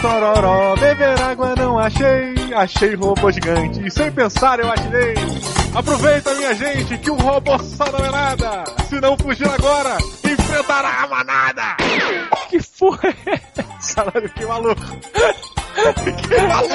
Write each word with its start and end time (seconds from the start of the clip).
tororó, 0.00 0.76
beber 0.76 1.20
água 1.22 1.54
não 1.56 1.78
achei, 1.78 2.34
achei 2.54 2.94
robô 2.94 3.30
gigante, 3.30 3.86
e 3.86 3.90
sem 3.90 4.10
pensar 4.10 4.58
eu 4.58 4.70
atirei. 4.70 5.14
Aproveita, 5.74 6.34
minha 6.34 6.54
gente, 6.54 6.98
que 6.98 7.10
o 7.10 7.14
robô 7.14 7.58
só 7.58 7.84
não 7.92 8.04
é 8.04 8.10
nada. 8.10 8.64
Se 8.88 9.00
não 9.00 9.16
fugir 9.16 9.48
agora, 9.48 9.98
enfrentará 10.24 11.04
a 11.04 11.06
manada. 11.06 11.76
Que 12.48 12.58
porra 12.78 13.14
é 13.26 13.40
Caralho, 13.94 14.28
que 14.30 14.46
maluco. 14.46 14.82
que 16.28 16.40
maluco. 16.42 16.74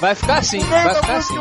Vai 0.00 0.14
ficar 0.14 0.38
assim, 0.38 0.60
vai 0.60 0.94
ficar 0.94 1.16
assim. 1.16 1.34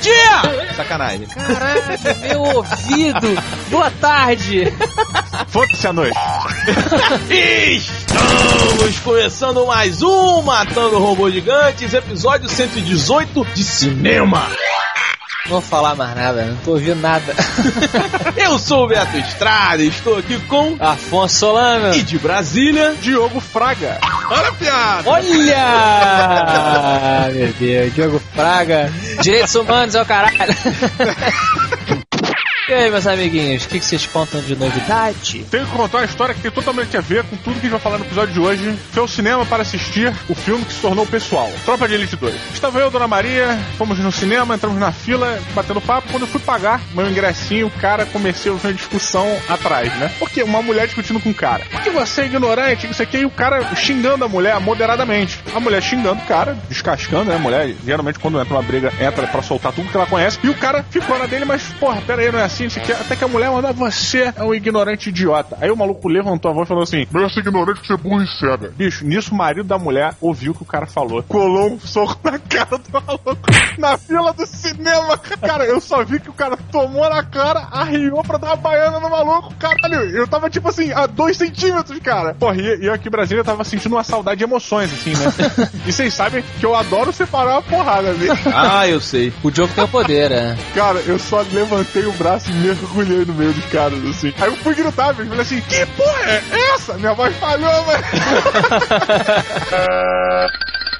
Dia! 0.00 0.74
Sacanagem. 0.74 1.26
Caralho, 1.26 1.82
meu 2.20 2.40
ouvido! 2.56 3.42
Boa 3.70 3.90
tarde! 3.90 4.64
Foda-se 5.48 5.86
a 5.86 5.92
noite. 5.92 6.16
Estamos 7.30 8.98
começando 9.00 9.66
mais 9.66 10.02
um 10.02 10.42
Matando 10.42 10.98
Robôs 10.98 11.32
Gigantes, 11.34 11.92
episódio 11.92 12.48
118 12.48 13.44
de 13.54 13.64
cinema. 13.64 14.48
Não 15.46 15.52
vou 15.52 15.60
falar 15.60 15.94
mais 15.96 16.14
nada, 16.14 16.44
não 16.44 16.56
tô 16.56 16.72
ouvindo 16.72 17.00
nada. 17.00 17.34
Eu 18.36 18.58
sou 18.58 18.84
o 18.84 18.88
Beto 18.88 19.16
Estrada 19.16 19.82
e 19.82 19.88
estou 19.88 20.18
aqui 20.18 20.38
com 20.40 20.76
Afonso 20.78 21.36
Solano. 21.38 21.94
e 21.94 22.02
de 22.02 22.18
Brasília. 22.18 22.94
Diogo 23.00 23.40
Fraga. 23.40 23.98
Olha 24.30 24.48
a 24.48 24.52
piada! 24.52 25.10
Olha! 25.10 25.66
Meu 27.34 27.52
Deus, 27.54 27.94
Diogo 27.94 28.22
Fraga. 28.34 28.92
Direitos 29.22 29.54
humanos 29.54 29.94
é 29.94 30.02
o 30.02 30.06
caralho. 30.06 30.36
E 32.70 32.72
aí, 32.72 32.88
meus 32.88 33.04
amiguinhos, 33.04 33.64
o 33.64 33.68
que, 33.68 33.80
que 33.80 33.84
vocês 33.84 34.06
contam 34.06 34.40
de 34.42 34.54
novidade? 34.54 35.44
Tenho 35.50 35.66
que 35.66 35.72
contar 35.72 35.98
uma 35.98 36.04
história 36.04 36.32
que 36.32 36.40
tem 36.40 36.52
totalmente 36.52 36.96
a 36.96 37.00
ver 37.00 37.24
com 37.24 37.36
tudo 37.38 37.54
que 37.54 37.58
a 37.58 37.62
gente 37.62 37.70
vai 37.72 37.80
falar 37.80 37.98
no 37.98 38.04
episódio 38.04 38.32
de 38.32 38.38
hoje. 38.38 38.78
Foi 38.92 39.02
ao 39.02 39.08
cinema 39.08 39.44
para 39.44 39.62
assistir 39.62 40.14
o 40.28 40.36
filme 40.36 40.64
que 40.64 40.74
se 40.74 40.80
tornou 40.80 41.04
pessoal, 41.04 41.50
Tropa 41.64 41.88
de 41.88 41.94
Elite 41.94 42.14
2. 42.14 42.32
Estava 42.54 42.78
eu, 42.78 42.88
Dona 42.88 43.08
Maria, 43.08 43.58
fomos 43.76 43.98
no 43.98 44.12
cinema, 44.12 44.54
entramos 44.54 44.78
na 44.78 44.92
fila, 44.92 45.40
batendo 45.52 45.80
papo. 45.80 46.12
Quando 46.12 46.22
eu 46.22 46.28
fui 46.28 46.40
pagar 46.40 46.80
meu 46.94 47.10
ingressinho, 47.10 47.66
o 47.66 47.70
cara 47.72 48.06
comecei 48.06 48.52
uma 48.52 48.72
discussão 48.72 49.26
atrás, 49.48 49.92
né? 49.98 50.14
Porque 50.20 50.40
uma 50.44 50.62
mulher 50.62 50.86
discutindo 50.86 51.18
com 51.18 51.30
o 51.30 51.34
cara. 51.34 51.64
Porque 51.72 51.90
você 51.90 52.20
é 52.20 52.26
ignorante, 52.26 52.86
não 52.86 52.94
sei 52.94 53.04
o 53.04 53.08
que, 53.08 53.18
e 53.18 53.24
o 53.24 53.30
cara 53.30 53.74
xingando 53.74 54.24
a 54.24 54.28
mulher 54.28 54.60
moderadamente. 54.60 55.40
A 55.52 55.58
mulher 55.58 55.82
xingando 55.82 56.22
o 56.22 56.26
cara, 56.26 56.56
descascando, 56.68 57.30
né? 57.30 57.34
A 57.34 57.40
mulher, 57.40 57.74
geralmente, 57.84 58.20
quando 58.20 58.40
entra 58.40 58.54
uma 58.54 58.62
briga, 58.62 58.92
entra 59.00 59.26
pra 59.26 59.42
soltar 59.42 59.72
tudo 59.72 59.90
que 59.90 59.96
ela 59.96 60.06
conhece. 60.06 60.38
E 60.44 60.48
o 60.48 60.54
cara 60.54 60.84
ficou 60.88 61.18
na 61.18 61.26
dele, 61.26 61.44
mas, 61.44 61.64
porra, 61.80 62.00
pera 62.02 62.22
aí, 62.22 62.30
não 62.30 62.38
é 62.38 62.44
assim, 62.44 62.59
o 62.66 62.80
que. 62.80 62.92
Até 62.92 63.16
que 63.16 63.24
a 63.24 63.28
mulher 63.28 63.50
mandou, 63.50 63.72
você 63.72 64.32
é 64.34 64.42
um 64.42 64.54
ignorante 64.54 65.08
idiota. 65.08 65.56
Aí 65.60 65.70
o 65.70 65.76
maluco 65.76 66.08
levantou 66.08 66.50
a 66.50 66.54
voz 66.54 66.66
e 66.66 66.68
falou 66.68 66.82
assim: 66.82 67.06
Não 67.10 67.24
é 67.24 67.28
ser 67.28 67.40
ignorante 67.40 67.80
que 67.80 67.86
você 67.86 67.94
é 67.94 67.96
burro 67.96 68.22
e 68.22 68.26
cega. 68.26 68.72
Bicho, 68.76 69.04
nisso 69.04 69.32
o 69.34 69.36
marido 69.36 69.64
da 69.64 69.78
mulher 69.78 70.14
ouviu 70.20 70.52
o 70.52 70.54
que 70.54 70.62
o 70.62 70.66
cara 70.66 70.86
falou. 70.86 71.22
Colou 71.22 71.72
um 71.72 71.80
soco 71.80 72.18
na 72.24 72.38
cara 72.38 72.78
do 72.78 72.92
maluco 72.92 73.36
na 73.78 73.98
fila 73.98 74.32
do 74.32 74.46
cinema. 74.46 75.18
Cara, 75.18 75.64
eu 75.64 75.80
só 75.80 76.04
vi 76.04 76.20
que 76.20 76.30
o 76.30 76.32
cara 76.32 76.56
tomou 76.70 77.08
na 77.08 77.22
cara, 77.22 77.68
arriou 77.70 78.22
pra 78.22 78.38
dar 78.38 78.48
uma 78.48 78.56
baiana 78.56 79.00
no 79.00 79.10
maluco. 79.10 79.54
Caralho, 79.54 80.10
eu 80.10 80.26
tava 80.26 80.50
tipo 80.50 80.68
assim, 80.68 80.92
a 80.92 81.06
dois 81.06 81.36
centímetros, 81.36 81.98
cara. 82.00 82.34
Porra, 82.34 82.56
e 82.56 82.86
eu 82.86 82.92
aqui 82.92 83.08
em 83.08 83.10
Brasília 83.10 83.44
tava 83.44 83.64
sentindo 83.64 83.94
uma 83.94 84.04
saudade 84.04 84.38
de 84.38 84.44
emoções, 84.44 84.92
assim, 84.92 85.10
né? 85.10 85.32
e 85.86 85.92
vocês 85.92 86.12
sabem 86.14 86.44
que 86.58 86.64
eu 86.64 86.74
adoro 86.74 87.12
separar 87.12 87.52
uma 87.52 87.62
porrada, 87.62 88.12
né? 88.12 88.26
Ah, 88.54 88.88
eu 88.88 89.00
sei. 89.00 89.32
O 89.42 89.50
Diogo 89.50 89.72
tem 89.74 89.84
o 89.84 89.88
poder, 89.88 90.30
né? 90.30 90.58
Cara, 90.74 90.98
eu 91.00 91.18
só 91.18 91.44
levantei 91.52 92.04
o 92.04 92.12
braço 92.12 92.49
mergulhei 92.50 93.24
no 93.24 93.34
meio 93.34 93.52
dos 93.52 93.64
caras, 93.66 94.04
assim. 94.04 94.32
Aí 94.38 94.48
eu 94.48 94.56
fui 94.56 94.74
gritar, 94.74 95.12
velho. 95.12 95.28
Falei 95.28 95.42
assim, 95.42 95.60
que 95.60 95.86
porra 95.86 96.30
é 96.30 96.42
essa? 96.74 96.94
Minha 96.94 97.14
voz 97.14 97.36
falhou, 97.36 97.84
velho. 97.84 98.04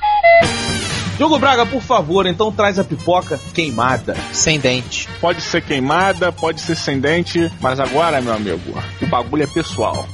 Diogo 1.21 1.39
Braga, 1.39 1.67
por 1.67 1.83
favor, 1.83 2.27
então 2.27 2.51
traz 2.51 2.79
a 2.79 2.85
pipoca 2.85 3.39
queimada. 3.53 4.17
Sem 4.33 4.59
dente. 4.59 5.07
Pode 5.21 5.43
ser 5.43 5.61
queimada, 5.61 6.33
pode 6.33 6.63
ser 6.63 6.75
sem 6.75 6.99
dente, 6.99 7.53
mas 7.61 7.79
agora, 7.79 8.23
meu 8.23 8.33
amigo, 8.33 8.83
o 9.03 9.07
bagulho 9.07 9.43
é 9.43 9.47
pessoal. 9.47 10.09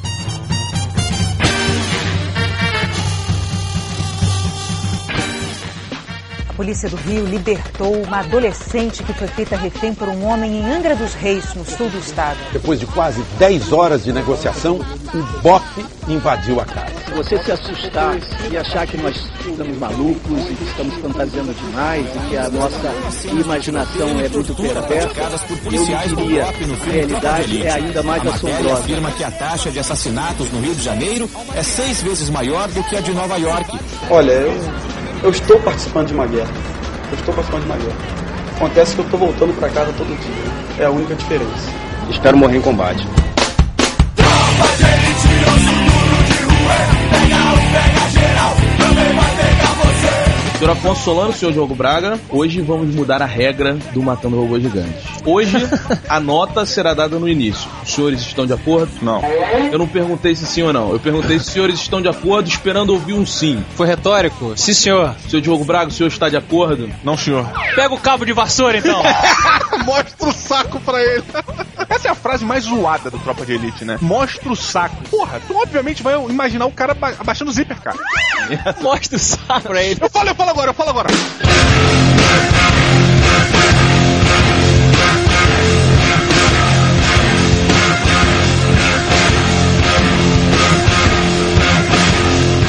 Polícia 6.57 6.89
do 6.89 6.97
Rio 6.97 7.27
libertou 7.27 8.03
uma 8.03 8.21
adolescente 8.21 9.03
que 9.03 9.13
foi 9.13 9.29
feita 9.29 9.57
refém 9.57 9.95
por 9.95 10.09
um 10.09 10.25
homem 10.25 10.59
em 10.59 10.73
Angra 10.73 10.97
dos 10.97 11.13
Reis, 11.13 11.55
no 11.55 11.65
sul 11.67 11.91
do 11.91 11.99
estado. 11.99 12.39
Depois 12.51 12.81
de 12.81 12.87
quase 12.87 13.23
10 13.39 13.73
horas 13.73 14.05
de 14.05 14.13
negociação, 14.13 14.81
o 15.15 15.41
BOP 15.43 15.63
invadiu 16.09 16.59
a 16.59 16.65
casa. 16.65 16.95
você 17.15 17.39
se 17.43 17.53
assustar 17.53 18.17
e 18.51 18.57
achar 18.57 18.87
que 18.87 18.97
nós 18.97 19.15
estamos 19.47 19.77
malucos 19.79 20.51
e 20.51 20.55
que 20.55 20.65
estamos 20.65 20.95
fantasiando 20.95 21.53
demais 21.53 22.07
e 22.07 22.19
que 22.31 22.37
a 22.39 22.49
nossa 22.49 22.95
imaginação 23.25 24.09
é 24.09 24.29
muito 24.29 24.55
perversa, 24.55 25.49
eu 25.71 26.17
diria, 26.17 26.47
a 26.47 26.91
realidade 26.91 27.63
é 27.63 27.71
ainda 27.71 28.03
mais 28.03 28.27
assombrosa. 28.27 28.79
afirma 28.79 29.11
que 29.11 29.25
a 29.25 29.31
taxa 29.31 29.71
de 29.71 29.79
assassinatos 29.79 30.51
no 30.51 30.61
Rio 30.61 30.75
de 30.75 30.83
Janeiro 30.83 31.29
é 31.55 31.63
seis 31.63 32.01
vezes 32.03 32.31
maior 32.31 32.69
do 32.69 32.83
que 32.85 32.97
a 32.97 33.01
de 33.01 33.13
Nova 33.13 33.37
York. 33.37 33.79
Olha, 34.09 34.33
eu, 34.33 34.55
eu 35.27 35.31
estou 35.33 35.59
participando 35.59 36.07
de 36.07 36.15
uma 36.15 36.25
guerra. 36.25 36.51
Eu 37.11 37.19
estou 37.19 37.35
participando 37.35 37.63
de 37.63 37.67
uma 37.67 37.77
guerra. 37.77 37.97
Acontece 38.55 38.95
que 38.95 39.01
eu 39.01 39.05
estou 39.05 39.19
voltando 39.19 39.59
para 39.59 39.69
casa 39.71 39.93
todo 39.95 40.07
dia. 40.07 40.85
É 40.85 40.85
a 40.85 40.91
única 40.91 41.17
diferença. 41.17 41.69
Espero 42.09 42.37
morrer 42.37 42.59
em 42.59 42.63
combate. 42.63 43.05
Senhor 50.59 50.71
Afonso 50.71 51.03
Solano, 51.03 51.35
senhor 51.35 51.53
Diogo 51.53 51.75
Braga, 51.75 52.19
hoje 52.31 52.63
vamos 52.63 52.95
mudar 52.95 53.21
a 53.21 53.27
regra 53.27 53.75
do 53.93 54.03
Matando 54.03 54.41
Robôs 54.41 54.63
Gigantes. 54.63 55.05
Hoje, 55.25 55.55
a 56.09 56.19
nota 56.19 56.65
será 56.65 56.95
dada 56.95 57.19
no 57.19 57.29
início. 57.29 57.69
Os 57.83 57.93
senhores 57.93 58.21
estão 58.23 58.47
de 58.47 58.55
acordo? 58.55 58.91
Não. 59.03 59.21
Eu 59.71 59.79
não 59.79 59.87
perguntei 59.87 60.35
se 60.35 60.47
sim 60.47 60.63
ou 60.63 60.73
não. 60.73 60.93
Eu 60.93 60.99
perguntei 60.99 61.39
se 61.39 61.47
os 61.47 61.53
senhores 61.53 61.79
estão 61.79 62.01
de 62.01 62.09
acordo, 62.09 62.49
esperando 62.49 62.91
ouvir 62.95 63.13
um 63.13 63.27
sim. 63.27 63.63
Foi 63.75 63.87
retórico? 63.87 64.55
Sim, 64.57 64.73
senhor. 64.73 65.15
Senhor 65.29 65.43
Diogo 65.43 65.65
Braga, 65.65 65.91
o 65.91 65.93
senhor 65.93 66.09
está 66.09 66.31
de 66.31 66.39
acordo? 66.39 66.91
Não, 67.05 67.19
senhor. 67.19 67.47
Pega 67.75 67.93
o 67.93 68.01
cabo 68.01 68.25
de 68.25 68.33
vassoura, 68.33 68.79
então. 68.79 69.03
Mostra 69.85 70.29
o 70.29 70.33
saco 70.33 70.81
pra 70.81 71.03
ele. 71.03 71.25
Essa 71.97 72.09
é 72.09 72.11
a 72.11 72.15
frase 72.15 72.45
mais 72.45 72.65
zoada 72.65 73.11
do 73.11 73.19
Tropa 73.19 73.47
de 73.47 73.55
Elite, 73.55 73.83
né? 73.83 73.97
Mostra 74.03 74.51
o 74.53 74.55
saco. 74.55 74.97
Porra, 75.11 75.41
tu 75.47 75.57
obviamente 75.57 76.03
vai 76.03 76.15
imaginar 76.29 76.67
o 76.67 76.71
cara 76.73 76.93
aba- 76.93 77.15
abaixando 77.19 77.51
o 77.51 77.55
zíper, 77.55 77.81
cara. 77.81 77.97
Mostra 78.83 79.17
o 79.17 79.19
saco 79.19 79.69
pra 79.69 79.83
ele. 79.83 79.99
Eu 80.01 80.11
falo, 80.11 80.29
eu 80.29 80.35
falo 80.35 80.51
agora, 80.51 80.71
eu 80.71 80.75
falo 80.75 80.91
agora. 80.91 81.09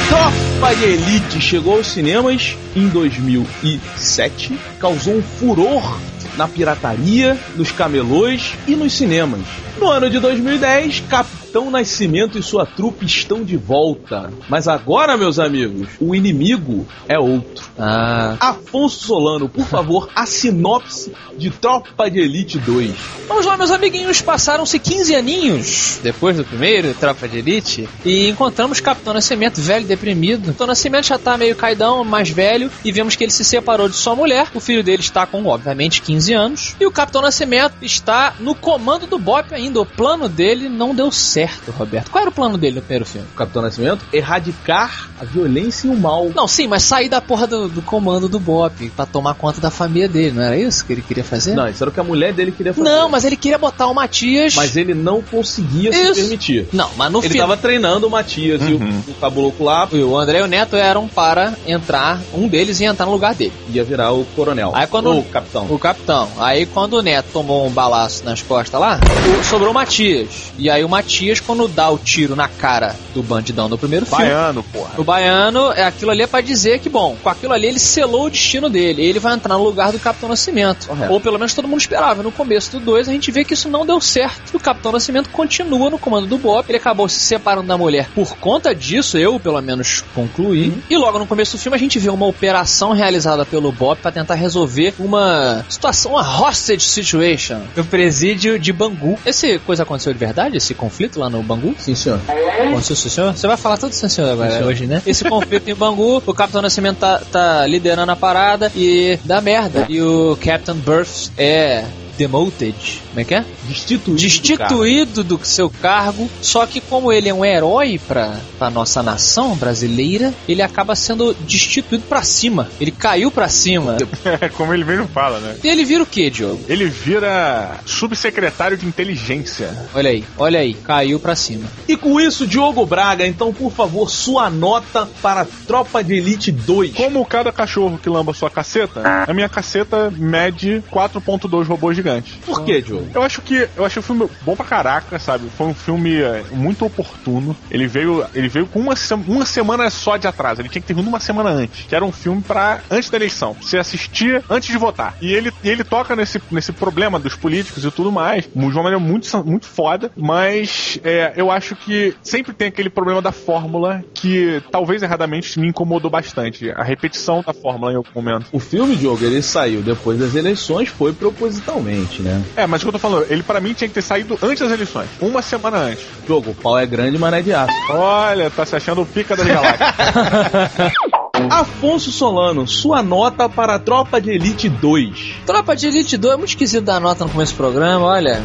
Tropa 0.10 0.76
de 0.76 0.84
Elite 0.86 1.42
chegou 1.42 1.78
aos 1.78 1.88
cinemas 1.88 2.56
em 2.76 2.88
2007, 2.88 4.58
causou 4.80 5.16
um 5.18 5.22
furor 5.22 6.00
na 6.38 6.48
pirataria, 6.48 7.38
nos 7.56 7.72
camelôs 7.72 8.54
e 8.68 8.76
nos 8.76 8.94
cinemas. 8.94 9.42
No 9.78 9.90
ano 9.90 10.10
de 10.10 10.20
2010, 10.20 11.02
Capitão 11.02 11.37
Nascimento 11.72 12.38
e 12.38 12.44
sua 12.44 12.66
trupe 12.66 13.06
estão 13.06 13.44
de 13.44 13.58
volta. 13.58 14.32
Mas 14.50 14.68
agora, 14.68 15.18
meus 15.18 15.40
amigos, 15.40 15.90
o 16.00 16.16
inimigo 16.16 16.88
é 17.08 17.20
outro. 17.20 17.66
Ah. 17.78 18.38
Afonso 18.40 19.06
Solano, 19.06 19.50
por 19.50 19.66
favor, 19.66 20.10
a 20.16 20.26
sinopse 20.26 21.14
de 21.38 21.50
Tropa 21.50 22.10
de 22.10 22.20
Elite 22.20 22.58
2. 22.60 22.96
Vamos 23.28 23.46
lá, 23.46 23.58
meus 23.58 23.72
amiguinhos. 23.72 24.22
Passaram-se 24.22 24.80
15 24.80 25.16
aninhos 25.16 26.00
depois 26.02 26.38
do 26.38 26.46
primeiro, 26.46 26.94
Tropa 26.94 27.28
de 27.28 27.40
Elite, 27.40 27.88
e 28.06 28.30
encontramos 28.30 28.80
Capitão 28.80 29.14
Nascimento 29.14 29.62
velho, 29.62 29.86
deprimido. 29.86 30.48
Capitão 30.48 30.68
Nascimento 30.68 31.08
já 31.08 31.18
tá 31.18 31.38
meio 31.38 31.56
caidão, 31.56 32.04
mais 32.04 32.30
velho, 32.30 32.72
e 32.84 32.92
vemos 32.92 33.16
que 33.16 33.24
ele 33.24 33.32
se 33.32 33.44
separou 33.44 33.90
de 33.90 33.96
sua 33.96 34.16
mulher. 34.16 34.48
O 34.54 34.60
filho 34.60 34.84
dele 34.84 35.02
está 35.02 35.26
com, 35.26 35.46
obviamente, 35.46 36.02
15 36.02 36.34
anos. 36.34 36.76
E 36.80 36.86
o 36.86 36.92
Capitão 36.92 37.22
Nascimento 37.22 37.76
está 37.82 38.36
no 38.40 38.56
comando 38.56 39.08
do 39.08 39.20
BOP 39.20 39.54
ainda. 39.54 39.80
O 39.80 39.86
plano 39.86 40.28
dele 40.28 40.70
não 40.70 40.96
deu 40.96 41.12
certo. 41.12 41.37
Certo, 41.38 41.72
Roberto. 41.72 42.10
Qual 42.10 42.22
era 42.22 42.30
o 42.32 42.34
plano 42.34 42.58
dele 42.58 42.76
no 42.78 42.82
primeiro 42.82 43.06
filme? 43.06 43.28
O 43.32 43.36
Capitão 43.36 43.62
Nascimento, 43.62 44.04
erradicar 44.12 45.10
a 45.20 45.26
violência 45.26 45.88
e 45.88 45.92
o 45.92 45.96
mal. 45.96 46.32
Não, 46.36 46.48
sim, 46.48 46.68
mas 46.68 46.84
sair 46.84 47.10
da 47.10 47.22
porra 47.22 47.46
do, 47.48 47.68
do 47.68 47.82
comando 47.82 48.28
do 48.28 48.40
Bop 48.40 48.90
pra 48.96 49.06
tomar 49.06 49.34
conta 49.36 49.60
da 49.62 49.70
família 49.70 50.08
dele, 50.08 50.32
não 50.32 50.44
era 50.44 50.58
isso 50.58 50.86
que 50.86 50.94
ele 50.94 51.02
queria 51.02 51.24
fazer? 51.24 51.54
Não, 51.56 51.68
isso 51.68 51.84
era 51.84 51.90
o 51.90 51.94
que 51.94 52.00
a 52.00 52.04
mulher 52.04 52.34
dele 52.34 52.52
queria 52.52 52.74
fazer. 52.74 52.88
Não, 52.90 53.10
mas 53.10 53.24
ele 53.26 53.36
queria 53.36 53.58
botar 53.58 53.88
o 53.88 53.94
Matias. 53.94 54.56
Mas 54.56 54.76
ele 54.76 54.94
não 54.94 55.22
conseguia 55.22 55.90
Isso. 55.90 56.16
se 56.16 56.22
permitir. 56.22 56.68
Não, 56.74 56.90
mas 56.98 57.12
no 57.12 57.20
Ele 57.20 57.28
filme. 57.30 57.40
tava 57.40 57.58
treinando 57.58 58.08
o 58.08 58.10
Matias 58.10 58.62
e 58.64 58.74
o, 58.74 58.78
o 59.12 59.14
Caboclo 59.20 59.66
lá 59.66 59.88
E 59.92 60.02
o 60.02 60.18
André 60.18 60.40
e 60.40 60.42
o 60.42 60.48
Neto 60.48 60.76
eram 60.76 61.08
para 61.08 61.54
entrar, 61.68 62.20
um 62.34 62.48
deles 62.48 62.80
ia 62.80 62.88
entrar 62.90 63.06
no 63.06 63.12
lugar 63.12 63.34
dele. 63.36 63.54
ia 63.70 63.84
virar 63.84 64.12
o 64.12 64.26
coronel. 64.36 64.72
Aí 64.74 64.88
quando- 64.88 65.08
Ou 65.12 65.20
o 65.20 65.24
capitão. 65.26 65.66
O 65.70 65.78
capitão. 65.80 66.30
Aí 66.40 66.66
quando 66.66 66.94
o 66.94 67.02
Neto 67.02 67.28
tomou 67.34 67.66
um 67.68 67.72
balaço 67.72 68.24
nas 68.24 68.42
costas 68.42 68.80
lá, 68.80 69.00
o- 69.40 69.44
sobrou 69.44 69.72
o 69.72 69.74
Matias. 69.74 70.52
E 70.58 70.70
aí 70.70 70.84
o 70.84 70.90
Matias, 70.90 71.27
quando 71.40 71.68
dá 71.68 71.90
o 71.90 71.98
tiro 71.98 72.36
na 72.36 72.48
cara 72.48 72.96
do 73.14 73.22
bandidão 73.22 73.70
do 73.70 73.78
primeiro 73.78 74.06
filme. 74.06 74.24
Baiano, 74.24 74.64
porra. 74.64 74.92
O 74.98 75.04
baiano, 75.04 75.72
é 75.72 75.84
aquilo 75.84 76.12
ali 76.12 76.22
é 76.24 76.28
pra 76.28 76.42
dizer 76.42 76.80
que, 76.80 76.90
bom, 76.90 77.16
com 77.22 77.30
aquilo 77.30 77.54
ali 77.54 77.68
ele 77.68 77.80
selou 77.80 78.26
o 78.26 78.30
destino 78.30 78.70
dele. 78.70 79.04
Ele 79.04 79.20
vai 79.20 79.34
entrar 79.34 79.56
no 79.56 79.64
lugar 79.64 79.92
do 79.92 80.00
Capitão 80.00 80.30
Nascimento. 80.30 80.88
Correto. 80.88 81.14
Ou 81.14 81.20
pelo 81.20 81.38
menos 81.38 81.54
todo 81.54 81.68
mundo 81.68 81.82
esperava. 81.82 82.24
No 82.24 82.32
começo 82.32 82.72
do 82.72 82.80
2, 82.80 83.10
a 83.10 83.12
gente 83.12 83.32
vê 83.32 83.44
que 83.44 83.54
isso 83.54 83.70
não 83.70 83.86
deu 83.86 84.00
certo. 84.00 84.56
O 84.56 84.60
Capitão 84.60 84.92
Nascimento 84.92 85.30
continua 85.30 85.90
no 85.90 86.00
comando 86.00 86.28
do 86.28 86.38
Bob. 86.38 86.66
Ele 86.68 86.78
acabou 86.78 87.08
se 87.10 87.20
separando 87.20 87.68
da 87.68 87.78
mulher 87.78 88.10
por 88.14 88.38
conta 88.38 88.74
disso, 88.74 89.18
eu 89.18 89.40
pelo 89.40 89.62
menos 89.62 90.04
concluí. 90.14 90.74
E 90.90 90.98
logo 90.98 91.20
no 91.20 91.28
começo 91.28 91.58
do 91.58 91.60
filme 91.60 91.76
a 91.76 91.80
gente 91.80 92.00
vê 92.00 92.10
uma 92.10 92.26
operação 92.26 92.92
realizada 92.94 93.46
pelo 93.46 93.72
Bob 93.72 94.00
pra 94.02 94.12
tentar 94.12 94.36
resolver 94.36 94.94
uma 95.00 95.66
situação, 95.70 96.14
uma 96.14 96.42
hostage 96.42 96.82
situation 96.82 97.62
no 97.76 97.86
presídio 97.86 98.60
de 98.60 98.72
Bangu. 98.72 99.18
Esse 99.26 99.60
coisa 99.60 99.84
aconteceu 99.84 100.14
de 100.14 100.20
verdade? 100.20 100.58
Esse 100.58 100.74
conflito 100.74 101.17
lá 101.18 101.30
no 101.30 101.42
Bangu? 101.44 101.76
Sim, 101.80 101.96
senhor. 101.96 102.20
Aconteceu, 102.28 102.96
sim, 102.96 103.10
senhor? 103.10 103.36
Você 103.36 103.48
vai 103.48 103.58
falar 103.58 103.78
tudo 103.78 103.94
sim, 103.94 104.10
senhor, 104.10 104.32
agora, 104.32 104.50
Sim, 104.50 104.58
senhor. 104.58 104.70
hoje, 104.70 104.86
né? 104.88 105.02
Esse 105.06 105.24
conflito 105.24 105.70
em 105.70 105.76
Bangu, 105.76 106.22
o 106.26 106.34
Capitão 106.34 106.62
Nascimento 106.62 106.98
tá, 106.98 107.22
tá 107.32 107.66
liderando 107.68 108.12
a 108.12 108.16
parada 108.16 108.72
e 108.76 109.20
dá 109.24 109.42
merda. 109.42 109.86
E 109.90 110.02
o 110.02 110.38
Captain 110.42 110.76
Burst 110.76 111.32
é 111.38 111.84
demoted, 112.18 113.02
como 113.18 113.22
é 113.22 113.24
que 113.24 113.34
é? 113.34 113.44
Destituído. 113.64 114.12
do 114.12 114.16
Destituído 114.16 115.24
do 115.24 115.40
seu 115.44 115.70
cargo, 115.70 116.30
só 116.40 116.68
que 116.68 116.80
como 116.80 117.12
ele 117.12 117.30
é 117.30 117.34
um 117.34 117.44
herói 117.44 118.00
pra, 118.08 118.36
pra 118.60 118.70
nossa 118.70 119.02
nação 119.02 119.56
brasileira, 119.56 120.32
ele 120.48 120.62
acaba 120.62 120.96
sendo 120.96 121.34
destituído 121.34 122.04
pra 122.08 122.22
cima. 122.22 122.70
Ele 122.80 122.92
caiu 122.92 123.32
pra 123.32 123.48
cima. 123.48 123.98
É 124.42 124.50
como 124.50 124.74
ele 124.74 124.84
mesmo 124.84 125.08
fala, 125.08 125.40
né? 125.40 125.56
E 125.64 125.68
ele 125.68 125.86
vira 125.86 126.04
o 126.04 126.06
quê, 126.06 126.30
Diogo? 126.30 126.60
Ele 126.68 126.86
vira 126.86 127.80
subsecretário 127.86 128.78
de 128.78 128.86
inteligência. 128.86 129.74
Olha 129.96 130.10
aí, 130.10 130.24
olha 130.38 130.60
aí, 130.60 130.74
caiu 130.74 131.20
pra 131.20 131.36
cima. 131.36 131.68
E 131.88 131.96
com 131.96 132.20
isso, 132.20 132.46
Diogo 132.46 132.86
Braga, 132.86 133.26
então, 133.26 133.54
por 133.54 133.72
favor, 133.72 134.10
sua 134.10 134.50
nota 134.50 135.08
para 135.22 135.48
Tropa 135.66 136.04
de 136.04 136.16
Elite 136.16 136.52
2. 136.52 136.94
Como 136.94 137.26
cada 137.26 137.52
cachorro 137.52 137.98
que 137.98 138.10
lamba 138.10 138.34
sua 138.34 138.50
caceta, 138.50 139.02
a 139.26 139.34
minha 139.34 139.50
caceta 139.50 140.12
mede 140.16 140.84
4.2 140.92 141.66
robôs 141.66 141.96
gigantes. 141.96 142.36
Por 142.46 142.64
quê, 142.64 142.82
Diogo? 142.82 143.07
Eu 143.14 143.24
acho 143.24 143.42
que 143.42 143.68
eu 143.76 143.86
achei 143.86 144.00
o 144.00 144.04
filme 144.04 144.30
bom 144.42 144.56
pra 144.56 144.66
caraca, 144.66 145.20
sabe? 145.20 145.50
Foi 145.50 145.68
um 145.68 145.74
filme 145.74 146.22
é, 146.22 146.44
muito 146.52 146.86
oportuno. 146.86 147.56
Ele 147.70 147.88
veio, 147.88 148.26
ele 148.34 148.48
veio 148.48 148.68
com 148.68 148.80
uma, 148.80 148.94
uma 149.28 149.46
semana 149.46 149.90
só 149.90 150.18
de 150.18 150.28
atraso. 150.28 150.62
Ele 150.62 150.70
tinha 150.70 150.82
que 150.82 150.88
ter 150.88 150.94
vindo 150.94 151.08
uma 151.08 151.20
semana 151.20 151.50
antes, 151.50 151.86
que 151.86 151.96
era 151.96 152.06
um 152.06 152.12
filme 152.12 152.42
para 152.42 152.82
antes 152.90 153.10
da 153.10 153.18
eleição. 153.18 153.54
pra 153.54 153.64
Você 153.64 153.78
assistia 153.78 154.44
antes 154.50 154.70
de 154.70 154.78
votar. 154.78 155.16
E 155.22 155.34
ele, 155.34 155.52
e 155.64 155.70
ele 155.70 155.84
toca 155.84 156.16
nesse, 156.16 156.42
nesse 156.52 156.72
problema 156.72 157.20
dos 157.20 157.36
políticos 157.36 157.84
e 157.84 157.92
tudo 157.92 158.12
mais, 158.12 158.46
de 158.46 158.60
uma 158.60 158.84
maneira 158.84 159.00
muito, 159.00 159.28
muito 159.46 159.66
foda. 159.66 160.12
Mas 160.16 161.00
é, 161.04 161.34
eu 161.36 161.52
acho 161.52 161.76
que 161.76 162.16
sempre 162.22 162.54
tem 162.54 162.68
aquele 162.68 162.90
problema 162.90 163.22
da 163.22 163.32
fórmula 163.32 164.04
que 164.14 164.62
talvez 164.72 165.02
erradamente 165.02 165.60
me 165.60 165.68
incomodou 165.68 166.10
bastante. 166.10 166.72
A 166.72 166.84
repetição 166.84 167.42
da 167.46 167.54
fórmula 167.54 167.94
em 167.94 167.96
algum 167.96 168.10
momento. 168.14 168.48
O 168.52 168.60
filme, 168.60 168.96
Diogo, 168.96 169.24
ele 169.24 169.42
saiu 169.42 169.82
depois 169.82 170.20
das 170.20 170.36
eleições, 170.36 170.90
foi 170.90 171.14
propositalmente, 171.14 172.22
né? 172.22 172.44
É, 172.56 172.68
mas 172.68 172.82
o 172.82 172.86
que 172.86 172.90
eu 172.90 172.94
tô 172.94 172.97
falando, 173.00 173.26
ele 173.30 173.44
para 173.44 173.60
mim 173.60 173.74
tinha 173.74 173.88
que 173.88 173.94
ter 173.94 174.02
saído 174.02 174.38
antes 174.42 174.60
das 174.60 174.72
eleições. 174.72 175.10
Uma 175.22 175.42
semana 175.42 175.78
antes. 175.78 176.06
Diogo, 176.26 176.52
o 176.52 176.56
pau 176.56 176.78
é 176.78 176.86
grande, 176.86 177.18
mas 177.18 177.32
não 177.32 177.38
é 177.38 177.42
de 177.42 177.54
aço. 177.54 177.74
Olha, 177.92 178.50
tá 178.50 178.66
se 178.66 178.76
achando 178.76 179.02
o 179.02 179.06
pica 179.06 179.36
das 179.36 179.48
galáxias. 179.48 180.94
Afonso 181.50 182.12
Solano, 182.12 182.68
sua 182.68 183.02
nota 183.02 183.48
para 183.48 183.76
a 183.76 183.80
Tropa 183.80 184.20
de 184.20 184.32
Elite 184.32 184.70
2. 184.70 185.36
Tropa 185.46 185.76
de 185.76 185.88
Elite 185.88 186.18
2 186.18 186.34
é 186.34 186.38
muito 186.38 186.50
esquisito 186.50 186.84
dar 186.84 187.00
nota 187.00 187.24
no 187.24 187.30
começo 187.30 187.54
do 187.54 187.58
programa, 187.58 188.06
olha. 188.06 188.44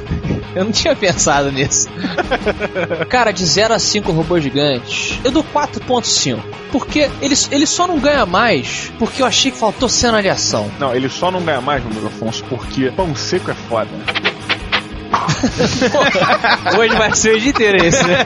eu 0.54 0.64
não 0.64 0.72
tinha 0.72 0.94
pensado 0.96 1.52
nisso. 1.52 1.88
Cara, 3.08 3.32
de 3.32 3.44
0 3.44 3.74
a 3.74 3.78
5 3.78 4.10
robôs 4.12 4.42
gigantes, 4.42 5.18
eu 5.24 5.30
dou 5.30 5.44
4.5. 5.44 6.38
Porque 6.72 7.10
ele, 7.20 7.34
ele 7.50 7.66
só 7.66 7.86
não 7.86 7.98
ganha 7.98 8.26
mais 8.26 8.92
porque 8.98 9.22
eu 9.22 9.26
achei 9.26 9.50
que 9.50 9.58
faltou 9.58 9.88
cena 9.88 10.20
de 10.20 10.28
ação. 10.28 10.70
Não, 10.78 10.94
ele 10.94 11.08
só 11.08 11.30
não 11.30 11.42
ganha 11.42 11.60
mais, 11.60 11.82
meu 11.84 12.06
Afonso, 12.06 12.44
porque 12.44 12.90
pão 12.90 13.14
seco 13.14 13.50
é 13.50 13.54
foda. 13.54 13.90
Hoje 16.78 16.94
vai 16.96 17.14
ser 17.14 17.34
o 17.34 17.40
dia 17.40 17.50
inteiro 17.50 17.84
esse, 17.84 18.02
né? 18.06 18.16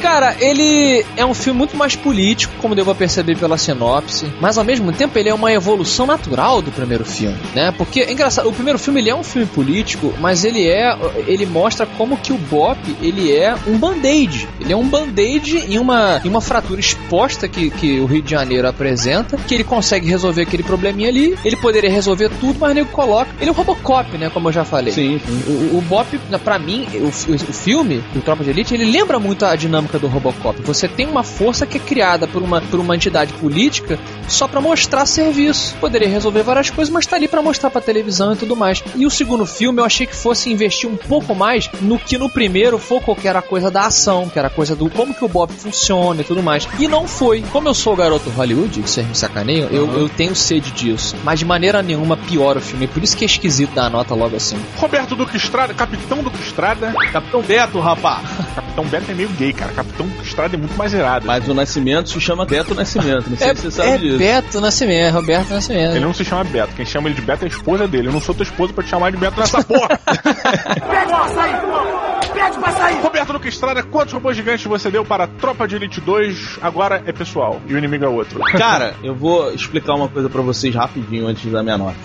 Cara, 0.00 0.36
ele 0.40 1.04
é 1.16 1.24
um 1.24 1.34
filme 1.34 1.58
muito 1.58 1.76
mais 1.76 1.96
político, 1.96 2.54
como 2.60 2.74
deu 2.74 2.84
pra 2.84 2.94
perceber 2.94 3.36
pela 3.36 3.58
sinopse, 3.58 4.26
mas 4.40 4.58
ao 4.58 4.64
mesmo 4.64 4.92
tempo 4.92 5.18
ele 5.18 5.28
é 5.28 5.34
uma 5.34 5.52
evolução 5.52 6.06
natural 6.06 6.62
do 6.62 6.70
primeiro 6.70 7.04
filme, 7.04 7.36
né? 7.54 7.72
Porque 7.76 8.00
é 8.00 8.12
engraçado, 8.12 8.48
o 8.48 8.52
primeiro 8.52 8.78
filme 8.78 9.00
ele 9.00 9.10
é 9.10 9.14
um 9.14 9.22
filme 9.22 9.46
político, 9.46 10.14
mas 10.20 10.44
ele 10.44 10.68
é 10.68 10.96
ele 11.26 11.46
mostra 11.46 11.86
como 11.86 12.16
que 12.16 12.32
o 12.32 12.38
Bop, 12.38 12.78
ele 13.02 13.34
é 13.34 13.54
um 13.66 13.76
band-aid. 13.78 14.48
Ele 14.60 14.72
é 14.72 14.76
um 14.76 14.88
band-aid 14.88 15.58
em 15.68 15.78
uma 15.78 16.20
em 16.24 16.28
uma 16.28 16.40
fratura 16.40 16.80
exposta 16.80 17.48
que, 17.48 17.70
que 17.70 18.00
o 18.00 18.06
Rio 18.06 18.22
de 18.22 18.30
Janeiro 18.30 18.68
apresenta, 18.68 19.36
que 19.36 19.54
ele 19.54 19.64
consegue 19.64 20.08
resolver 20.08 20.42
aquele 20.42 20.62
probleminha 20.62 21.08
ali, 21.08 21.36
ele 21.44 21.56
poderia 21.56 21.90
resolver 21.90 22.30
tudo, 22.40 22.58
mas 22.58 22.70
o 22.70 22.74
nego 22.74 22.90
coloca. 22.90 23.30
Ele 23.40 23.48
é 23.48 23.52
um 23.52 23.56
Robocop, 23.56 24.16
né, 24.16 24.30
como 24.30 24.48
eu 24.48 24.52
já 24.52 24.64
falei. 24.64 24.92
Sim, 24.92 25.20
sim. 25.24 25.72
O, 25.72 25.78
o 25.78 25.82
Bop, 25.82 26.18
pra 26.44 26.58
mim, 26.58 26.86
o, 26.94 27.08
o 27.08 27.52
filme 27.52 28.02
do 28.12 28.20
Tropa 28.20 28.44
de 28.44 28.50
Elite, 28.50 28.74
ele 28.74 28.84
lembra 28.84 29.18
muito 29.18 29.27
a 29.40 29.56
dinâmica 29.56 29.98
do 29.98 30.06
Robocop. 30.06 30.60
Você 30.62 30.88
tem 30.88 31.06
uma 31.06 31.22
força 31.22 31.66
que 31.66 31.78
é 31.78 31.80
criada 31.80 32.26
por 32.26 32.42
uma, 32.42 32.60
por 32.60 32.80
uma 32.80 32.94
entidade 32.94 33.32
política 33.34 33.98
só 34.28 34.46
pra 34.46 34.60
mostrar 34.60 35.06
serviço. 35.06 35.74
Poderia 35.80 36.08
resolver 36.08 36.42
várias 36.42 36.70
coisas, 36.70 36.92
mas 36.92 37.06
tá 37.06 37.16
ali 37.16 37.28
pra 37.28 37.42
mostrar 37.42 37.70
pra 37.70 37.80
televisão 37.80 38.32
e 38.32 38.36
tudo 38.36 38.56
mais. 38.56 38.82
E 38.94 39.06
o 39.06 39.10
segundo 39.10 39.46
filme, 39.46 39.80
eu 39.80 39.84
achei 39.84 40.06
que 40.06 40.14
fosse 40.14 40.50
investir 40.50 40.88
um 40.88 40.96
pouco 40.96 41.34
mais 41.34 41.70
no 41.80 41.98
que 41.98 42.18
no 42.18 42.30
primeiro 42.30 42.78
focou, 42.78 43.16
que 43.16 43.28
era 43.28 43.38
a 43.38 43.42
coisa 43.42 43.70
da 43.70 43.86
ação, 43.86 44.28
que 44.28 44.38
era 44.38 44.48
a 44.48 44.50
coisa 44.50 44.74
do 44.74 44.90
como 44.90 45.14
que 45.14 45.24
o 45.24 45.28
Bob 45.28 45.52
funciona 45.52 46.20
e 46.20 46.24
tudo 46.24 46.42
mais. 46.42 46.68
E 46.78 46.88
não 46.88 47.06
foi. 47.06 47.42
Como 47.52 47.68
eu 47.68 47.74
sou 47.74 47.94
o 47.94 47.96
garoto 47.96 48.30
Hollywood, 48.30 48.82
que 48.82 48.90
vocês 48.90 49.06
me 49.06 49.14
sacaneiam, 49.14 49.68
eu, 49.70 49.86
eu 49.98 50.08
tenho 50.08 50.34
sede 50.34 50.70
disso. 50.70 51.16
Mas 51.24 51.38
de 51.38 51.44
maneira 51.44 51.82
nenhuma 51.82 52.16
piora 52.16 52.58
o 52.58 52.62
filme. 52.62 52.86
Por 52.86 53.02
isso 53.02 53.16
que 53.16 53.24
é 53.24 53.26
esquisito 53.26 53.74
dar 53.74 53.86
a 53.86 53.90
nota 53.90 54.14
logo 54.14 54.36
assim. 54.36 54.58
Roberto 54.76 55.14
Duque 55.14 55.36
Estrada, 55.36 55.74
Capitão 55.74 56.22
Duque 56.22 56.40
Estrada. 56.40 56.92
Capitão 57.12 57.42
Beto, 57.42 57.78
rapá. 57.80 58.22
Capitão 58.54 58.84
Beto 58.84 59.10
é 59.10 59.14
meio 59.18 59.28
gay, 59.30 59.52
cara. 59.52 59.72
Capitão 59.72 60.08
Estrada 60.22 60.54
é 60.54 60.58
muito 60.58 60.76
mais 60.76 60.92
irado. 60.94 61.26
Mas 61.26 61.46
o 61.48 61.52
Nascimento 61.54 62.08
se 62.08 62.20
chama 62.20 62.46
Beto 62.46 62.74
Nascimento. 62.74 63.28
Não 63.28 63.36
sei 63.36 63.48
É, 63.50 63.54
se 63.54 63.62
você 63.62 63.70
sabe 63.70 63.88
é 63.90 63.98
disso. 63.98 64.18
Beto 64.18 64.60
Nascimento, 64.60 65.12
Roberto 65.14 65.50
Nascimento. 65.50 65.90
Ele 65.96 66.04
não 66.04 66.14
se 66.14 66.24
chama 66.24 66.44
Beto. 66.44 66.72
Quem 66.76 66.86
chama 66.86 67.08
ele 67.08 67.16
de 67.16 67.22
Beto 67.22 67.44
é 67.44 67.48
a 67.48 67.50
esposa 67.50 67.88
dele. 67.88 68.08
Eu 68.08 68.12
não 68.12 68.20
sou 68.20 68.34
tua 68.34 68.44
esposa 68.44 68.72
pra 68.72 68.84
te 68.84 68.90
chamar 68.90 69.10
de 69.10 69.16
Beto 69.18 69.38
nessa 69.40 69.62
porra. 69.64 69.88
Pede 69.88 71.10
pra 71.10 72.17
Pede 72.32 72.58
pra 72.58 72.72
sair! 72.72 73.00
Roberto 73.00 73.32
Duque 73.32 73.48
Estrada, 73.48 73.82
quantos 73.82 74.12
robôs 74.12 74.36
gigantes 74.36 74.66
você 74.66 74.90
deu 74.90 75.04
para 75.04 75.24
a 75.24 75.26
Tropa 75.26 75.66
de 75.66 75.76
Elite 75.76 76.00
2? 76.00 76.58
Agora 76.62 77.02
é 77.06 77.12
pessoal. 77.12 77.60
E 77.66 77.74
o 77.74 77.78
inimigo 77.78 78.04
é 78.04 78.08
outro. 78.08 78.40
Cara, 78.56 78.94
eu 79.02 79.14
vou 79.14 79.52
explicar 79.52 79.94
uma 79.94 80.08
coisa 80.08 80.28
pra 80.28 80.42
vocês 80.42 80.74
rapidinho 80.74 81.26
antes 81.26 81.50
da 81.50 81.62
minha 81.62 81.78
nota. 81.78 81.96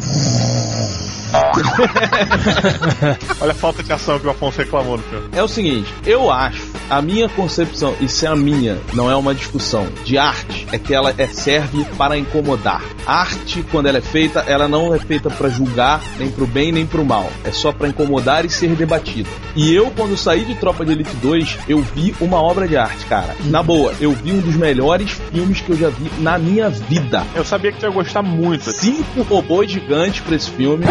Olha 3.42 3.52
a 3.52 3.56
falta 3.56 3.82
de 3.82 3.92
ação 3.92 4.20
que 4.20 4.28
o 4.28 4.30
Afonso 4.30 4.60
reclamou 4.60 4.98
no 4.98 5.04
filme. 5.04 5.28
É 5.32 5.42
o 5.42 5.48
seguinte, 5.48 5.92
eu 6.06 6.32
acho, 6.32 6.72
a 6.90 7.02
minha 7.02 7.28
concepção, 7.30 7.96
e 8.00 8.08
se 8.08 8.26
é 8.26 8.30
a 8.30 8.36
minha, 8.36 8.78
não 8.94 9.10
é 9.10 9.16
uma 9.16 9.34
discussão, 9.34 9.88
de 10.04 10.18
arte, 10.18 10.68
é 10.72 10.78
que 10.78 10.94
ela 10.94 11.14
é, 11.18 11.28
serve 11.28 11.86
para 11.98 12.18
incomodar. 12.18 12.84
Arte, 13.06 13.64
quando 13.72 13.88
ela 13.88 13.98
é 13.98 14.02
feita, 14.02 14.42
ela 14.42 14.68
não 14.68 14.94
é 14.94 15.00
feita 15.00 15.30
para 15.30 15.50
julgar, 15.50 16.02
nem 16.18 16.30
pro 16.30 16.46
bem, 16.46 16.72
nem 16.72 16.86
pro 16.86 17.04
mal. 17.04 17.30
É 17.44 17.52
só 17.52 17.72
para 17.72 17.88
incomodar 17.88 18.46
e 18.46 18.50
ser 18.50 18.76
debatida. 18.76 19.30
E 19.56 19.74
eu, 19.74 19.92
quando 19.92 20.13
saí 20.18 20.46
de 20.46 20.56
Tropa 20.56 20.86
de 20.86 20.92
Elite 20.92 21.16
2, 21.18 21.60
eu 21.68 21.80
vi 21.82 22.16
uma 22.20 22.42
obra 22.42 22.68
de 22.68 22.78
arte, 22.78 23.06
cara. 23.06 23.36
Na 23.46 23.62
boa, 23.64 23.94
eu 24.00 24.12
vi 24.12 24.32
um 24.32 24.40
dos 24.40 24.56
melhores 24.56 25.12
filmes 25.12 25.62
que 25.62 25.72
eu 25.72 25.78
já 25.78 25.90
vi 25.90 26.12
na 26.20 26.38
minha 26.38 26.70
vida. 26.70 27.24
Eu 27.36 27.44
sabia 27.44 27.72
que 27.72 27.80
tu 27.80 27.86
ia 27.86 27.92
gostar 27.92 28.22
muito. 28.22 28.72
Cinco 28.72 29.22
robôs 29.24 29.72
gigantes 29.72 30.22
pra 30.22 30.36
esse 30.36 30.50
filme. 30.52 30.86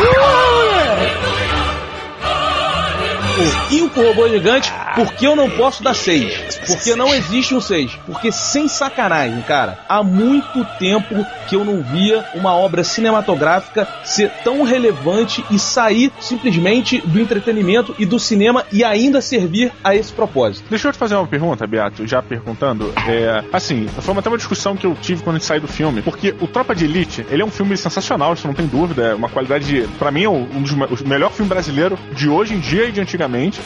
Cinco 3.68 4.02
robôs 4.02 4.30
gigantes, 4.30 4.72
porque 4.94 5.26
eu 5.26 5.34
não 5.34 5.48
posso 5.48 5.82
dar 5.82 5.94
seis. 5.94 6.60
Porque 6.66 6.94
não 6.94 7.08
existe 7.14 7.54
um 7.54 7.60
6. 7.60 7.98
Porque 8.06 8.30
sem 8.30 8.68
sacanagem, 8.68 9.40
cara, 9.42 9.78
há 9.88 10.02
muito 10.02 10.64
tempo 10.78 11.26
que 11.48 11.56
eu 11.56 11.64
não 11.64 11.82
via 11.82 12.24
uma 12.34 12.54
obra 12.54 12.84
cinematográfica 12.84 13.88
ser 14.04 14.30
tão 14.44 14.62
relevante 14.62 15.44
e 15.50 15.58
sair 15.58 16.12
simplesmente 16.20 17.00
do 17.00 17.20
entretenimento 17.20 17.94
e 17.98 18.04
do 18.04 18.18
cinema 18.18 18.64
e 18.72 18.84
ainda 18.84 19.20
servir 19.20 19.72
a 19.82 19.94
esse 19.94 20.12
propósito. 20.12 20.66
Deixa 20.68 20.88
eu 20.88 20.92
te 20.92 20.98
fazer 20.98 21.14
uma 21.14 21.26
pergunta, 21.26 21.66
Beato, 21.66 22.06
já 22.06 22.22
perguntando. 22.22 22.92
É, 23.08 23.44
assim, 23.52 23.86
foi 23.88 24.16
até 24.16 24.28
uma 24.28 24.38
discussão 24.38 24.76
que 24.76 24.86
eu 24.86 24.96
tive 25.00 25.22
quando 25.22 25.36
a 25.36 25.38
gente 25.38 25.48
saiu 25.48 25.60
do 25.60 25.68
filme, 25.68 26.02
porque 26.02 26.34
o 26.40 26.46
Tropa 26.46 26.74
de 26.74 26.84
Elite, 26.84 27.24
ele 27.30 27.42
é 27.42 27.44
um 27.44 27.50
filme 27.50 27.76
sensacional, 27.76 28.34
isso 28.34 28.46
não 28.46 28.54
tem 28.54 28.66
dúvida, 28.66 29.08
é 29.08 29.14
uma 29.14 29.28
qualidade, 29.28 29.88
para 29.98 30.10
mim, 30.10 30.24
é 30.24 30.28
um 30.28 30.62
dos 30.62 30.72
o 30.72 31.08
melhor 31.08 31.30
filme 31.32 31.48
brasileiro 31.48 31.98
de 32.12 32.28
hoje 32.28 32.54
em 32.54 32.60
dia 32.60 32.86
e 32.86 32.92
de 32.92 33.00
antigamente, 33.00 33.21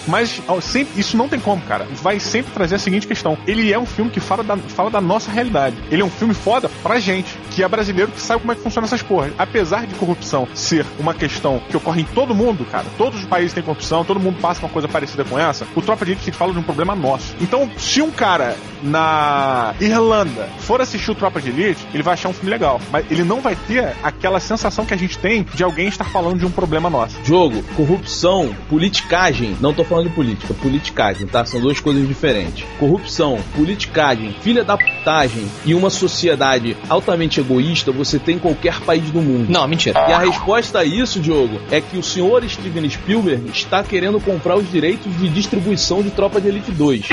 mas 0.06 0.42
sempre, 0.62 1.00
isso 1.00 1.16
não 1.16 1.28
tem 1.28 1.40
como, 1.40 1.62
cara. 1.62 1.86
Vai 2.02 2.18
sempre 2.20 2.52
trazer 2.52 2.76
a 2.76 2.78
seguinte 2.78 3.06
questão: 3.06 3.36
ele 3.46 3.72
é 3.72 3.78
um 3.78 3.86
filme 3.86 4.10
que 4.10 4.20
fala 4.20 4.42
da, 4.42 4.56
fala 4.56 4.90
da 4.90 5.00
nossa 5.00 5.30
realidade. 5.30 5.76
Ele 5.90 6.02
é 6.02 6.04
um 6.04 6.10
filme 6.10 6.34
foda 6.34 6.68
pra 6.82 6.98
gente, 6.98 7.38
que 7.50 7.62
é 7.62 7.68
brasileiro 7.68 8.10
que 8.12 8.20
sabe 8.20 8.40
como 8.40 8.52
é 8.52 8.54
que 8.54 8.62
funciona 8.62 8.86
essas 8.86 9.02
porras. 9.02 9.32
Apesar 9.38 9.86
de 9.86 9.94
corrupção 9.94 10.46
ser 10.54 10.86
uma 10.98 11.14
questão 11.14 11.60
que 11.68 11.76
ocorre 11.76 12.02
em 12.02 12.04
todo 12.04 12.34
mundo, 12.34 12.64
cara, 12.64 12.86
todos 12.96 13.20
os 13.20 13.26
países 13.26 13.52
têm 13.52 13.62
corrupção, 13.62 14.04
todo 14.04 14.20
mundo 14.20 14.40
passa 14.40 14.60
uma 14.60 14.68
coisa 14.68 14.88
parecida 14.88 15.24
com 15.24 15.38
essa, 15.38 15.66
o 15.74 15.82
Tropa 15.82 16.04
de 16.04 16.12
Elite 16.12 16.32
fala 16.32 16.52
de 16.52 16.58
um 16.58 16.62
problema 16.62 16.94
nosso. 16.94 17.34
Então, 17.40 17.70
se 17.76 18.02
um 18.02 18.10
cara 18.10 18.56
na 18.82 19.74
Irlanda 19.80 20.48
for 20.58 20.80
assistir 20.80 21.10
o 21.10 21.14
Tropa 21.14 21.40
de 21.40 21.50
Elite, 21.50 21.86
ele 21.92 22.02
vai 22.02 22.14
achar 22.14 22.28
um 22.28 22.32
filme 22.32 22.50
legal, 22.50 22.80
mas 22.90 23.04
ele 23.10 23.24
não 23.24 23.40
vai 23.40 23.56
ter 23.56 23.94
aquela 24.02 24.40
sensação 24.40 24.84
que 24.84 24.94
a 24.94 24.96
gente 24.96 25.18
tem 25.18 25.44
de 25.54 25.62
alguém 25.62 25.88
estar 25.88 26.04
falando 26.04 26.38
de 26.38 26.46
um 26.46 26.50
problema 26.50 26.88
nosso. 26.88 27.16
Jogo, 27.24 27.62
corrupção, 27.74 28.54
politicagem, 28.68 29.45
não 29.60 29.74
tô 29.74 29.84
falando 29.84 30.08
de 30.08 30.14
política, 30.14 30.54
politicagem, 30.54 31.26
tá? 31.26 31.44
São 31.44 31.60
duas 31.60 31.80
coisas 31.80 32.06
diferentes. 32.06 32.64
Corrupção, 32.78 33.38
politicagem, 33.54 34.34
filha 34.40 34.64
da 34.64 34.76
putagem 34.76 35.46
e 35.64 35.74
uma 35.74 35.90
sociedade 35.90 36.76
altamente 36.88 37.40
egoísta 37.40 37.92
você 37.92 38.18
tem 38.18 38.36
em 38.36 38.38
qualquer 38.38 38.80
país 38.80 39.10
do 39.10 39.20
mundo. 39.20 39.50
Não, 39.50 39.66
mentira. 39.66 39.98
E 40.08 40.12
a 40.12 40.18
resposta 40.18 40.80
a 40.80 40.84
isso, 40.84 41.20
Diogo, 41.20 41.60
é 41.70 41.80
que 41.80 41.96
o 41.96 42.02
senhor 42.02 42.48
Steven 42.48 42.88
Spielberg 42.88 43.50
está 43.50 43.82
querendo 43.82 44.20
comprar 44.20 44.56
os 44.56 44.70
direitos 44.70 45.16
de 45.18 45.28
distribuição 45.28 46.02
de 46.02 46.10
Tropa 46.10 46.40
de 46.40 46.48
Elite 46.48 46.70
2. 46.72 47.08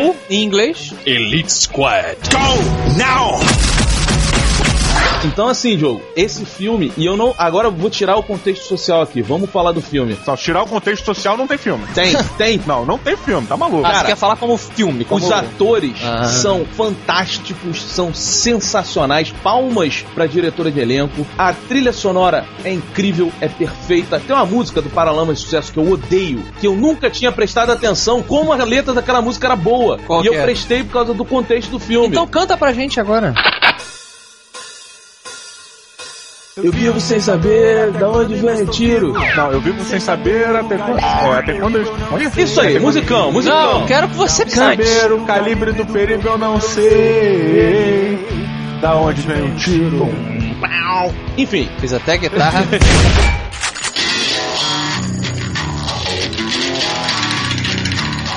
Ou, 0.00 0.16
em 0.28 0.42
inglês, 0.42 0.94
Elite 1.04 1.52
Squad. 1.52 2.16
Go 2.30 2.96
now! 2.96 3.91
Então, 5.24 5.48
assim, 5.48 5.78
jogo, 5.78 6.02
esse 6.16 6.44
filme, 6.44 6.92
e 6.96 7.04
eu 7.06 7.16
não. 7.16 7.34
Agora 7.38 7.68
eu 7.68 7.72
vou 7.72 7.88
tirar 7.90 8.16
o 8.16 8.22
contexto 8.22 8.64
social 8.64 9.02
aqui. 9.02 9.22
Vamos 9.22 9.50
falar 9.50 9.72
do 9.72 9.80
filme. 9.80 10.16
Só 10.24 10.36
tirar 10.36 10.62
o 10.62 10.66
contexto 10.66 11.04
social 11.04 11.36
não 11.36 11.46
tem 11.46 11.56
filme. 11.58 11.84
Tem, 11.94 12.12
tem. 12.36 12.60
Não, 12.66 12.84
não 12.84 12.98
tem 12.98 13.16
filme, 13.16 13.46
tá 13.46 13.56
maluco. 13.56 13.84
Ah, 13.84 13.88
você 13.88 13.94
Cara, 13.94 14.06
quer 14.08 14.16
falar 14.16 14.36
como 14.36 14.56
filme? 14.56 15.04
Como... 15.04 15.24
Os 15.24 15.30
atores 15.30 15.96
Ah. 16.04 16.24
são 16.24 16.64
fantásticos, 16.76 17.82
são 17.82 18.12
sensacionais. 18.12 19.32
Palmas 19.42 20.04
pra 20.14 20.26
diretora 20.26 20.70
de 20.70 20.80
elenco. 20.80 21.26
A 21.38 21.52
trilha 21.52 21.92
sonora 21.92 22.44
é 22.64 22.72
incrível, 22.72 23.32
é 23.40 23.48
perfeita. 23.48 24.20
Tem 24.20 24.34
uma 24.34 24.46
música 24.46 24.80
do 24.82 24.90
Paralamas 24.90 25.38
de 25.38 25.44
Sucesso 25.44 25.72
que 25.72 25.78
eu 25.78 25.90
odeio, 25.90 26.42
que 26.60 26.66
eu 26.66 26.74
nunca 26.74 27.10
tinha 27.10 27.30
prestado 27.32 27.70
atenção 27.70 28.22
como 28.22 28.52
a 28.52 28.56
letra 28.64 28.92
daquela 28.92 29.20
música 29.22 29.46
era 29.46 29.56
boa. 29.56 29.98
Qual 30.06 30.20
e 30.20 30.22
que 30.22 30.28
eu 30.34 30.40
é? 30.40 30.42
prestei 30.42 30.82
por 30.84 30.92
causa 30.92 31.14
do 31.14 31.24
contexto 31.24 31.70
do 31.70 31.78
filme. 31.78 32.08
Então 32.08 32.26
canta 32.26 32.56
pra 32.56 32.72
gente 32.72 32.98
agora. 33.00 33.34
Eu 36.56 36.70
vivo 36.70 37.00
sem 37.00 37.18
saber 37.18 37.92
de 37.92 38.04
onde 38.04 38.34
vem 38.34 38.62
o 38.62 38.66
tiro. 38.66 39.12
Não, 39.12 39.52
eu 39.52 39.60
vivo 39.60 39.82
sem 39.84 39.98
saber 39.98 40.54
até 40.54 40.76
quando. 40.76 40.98
É, 40.98 41.38
até 41.38 41.52
quando 41.54 41.78
eu. 41.78 41.94
Olha, 42.10 42.30
Isso 42.36 42.60
aí, 42.60 42.78
musicão, 42.78 43.32
musicão. 43.32 43.72
Não, 43.72 43.80
eu 43.80 43.86
quero 43.86 44.08
que 44.08 44.16
você 44.16 44.44
cante. 44.44 44.84
Saber 44.84 45.12
o 45.12 45.24
calibre 45.24 45.72
do 45.72 45.86
perigo 45.86 46.28
eu 46.28 46.36
não 46.36 46.60
sei. 46.60 48.18
Da 48.82 48.94
onde 48.96 49.22
vem 49.22 49.42
o 49.44 49.54
tiro? 49.56 50.08
Enfim, 51.38 51.68
Fiz 51.80 51.92
até 51.94 52.18
guitarra. 52.18 52.64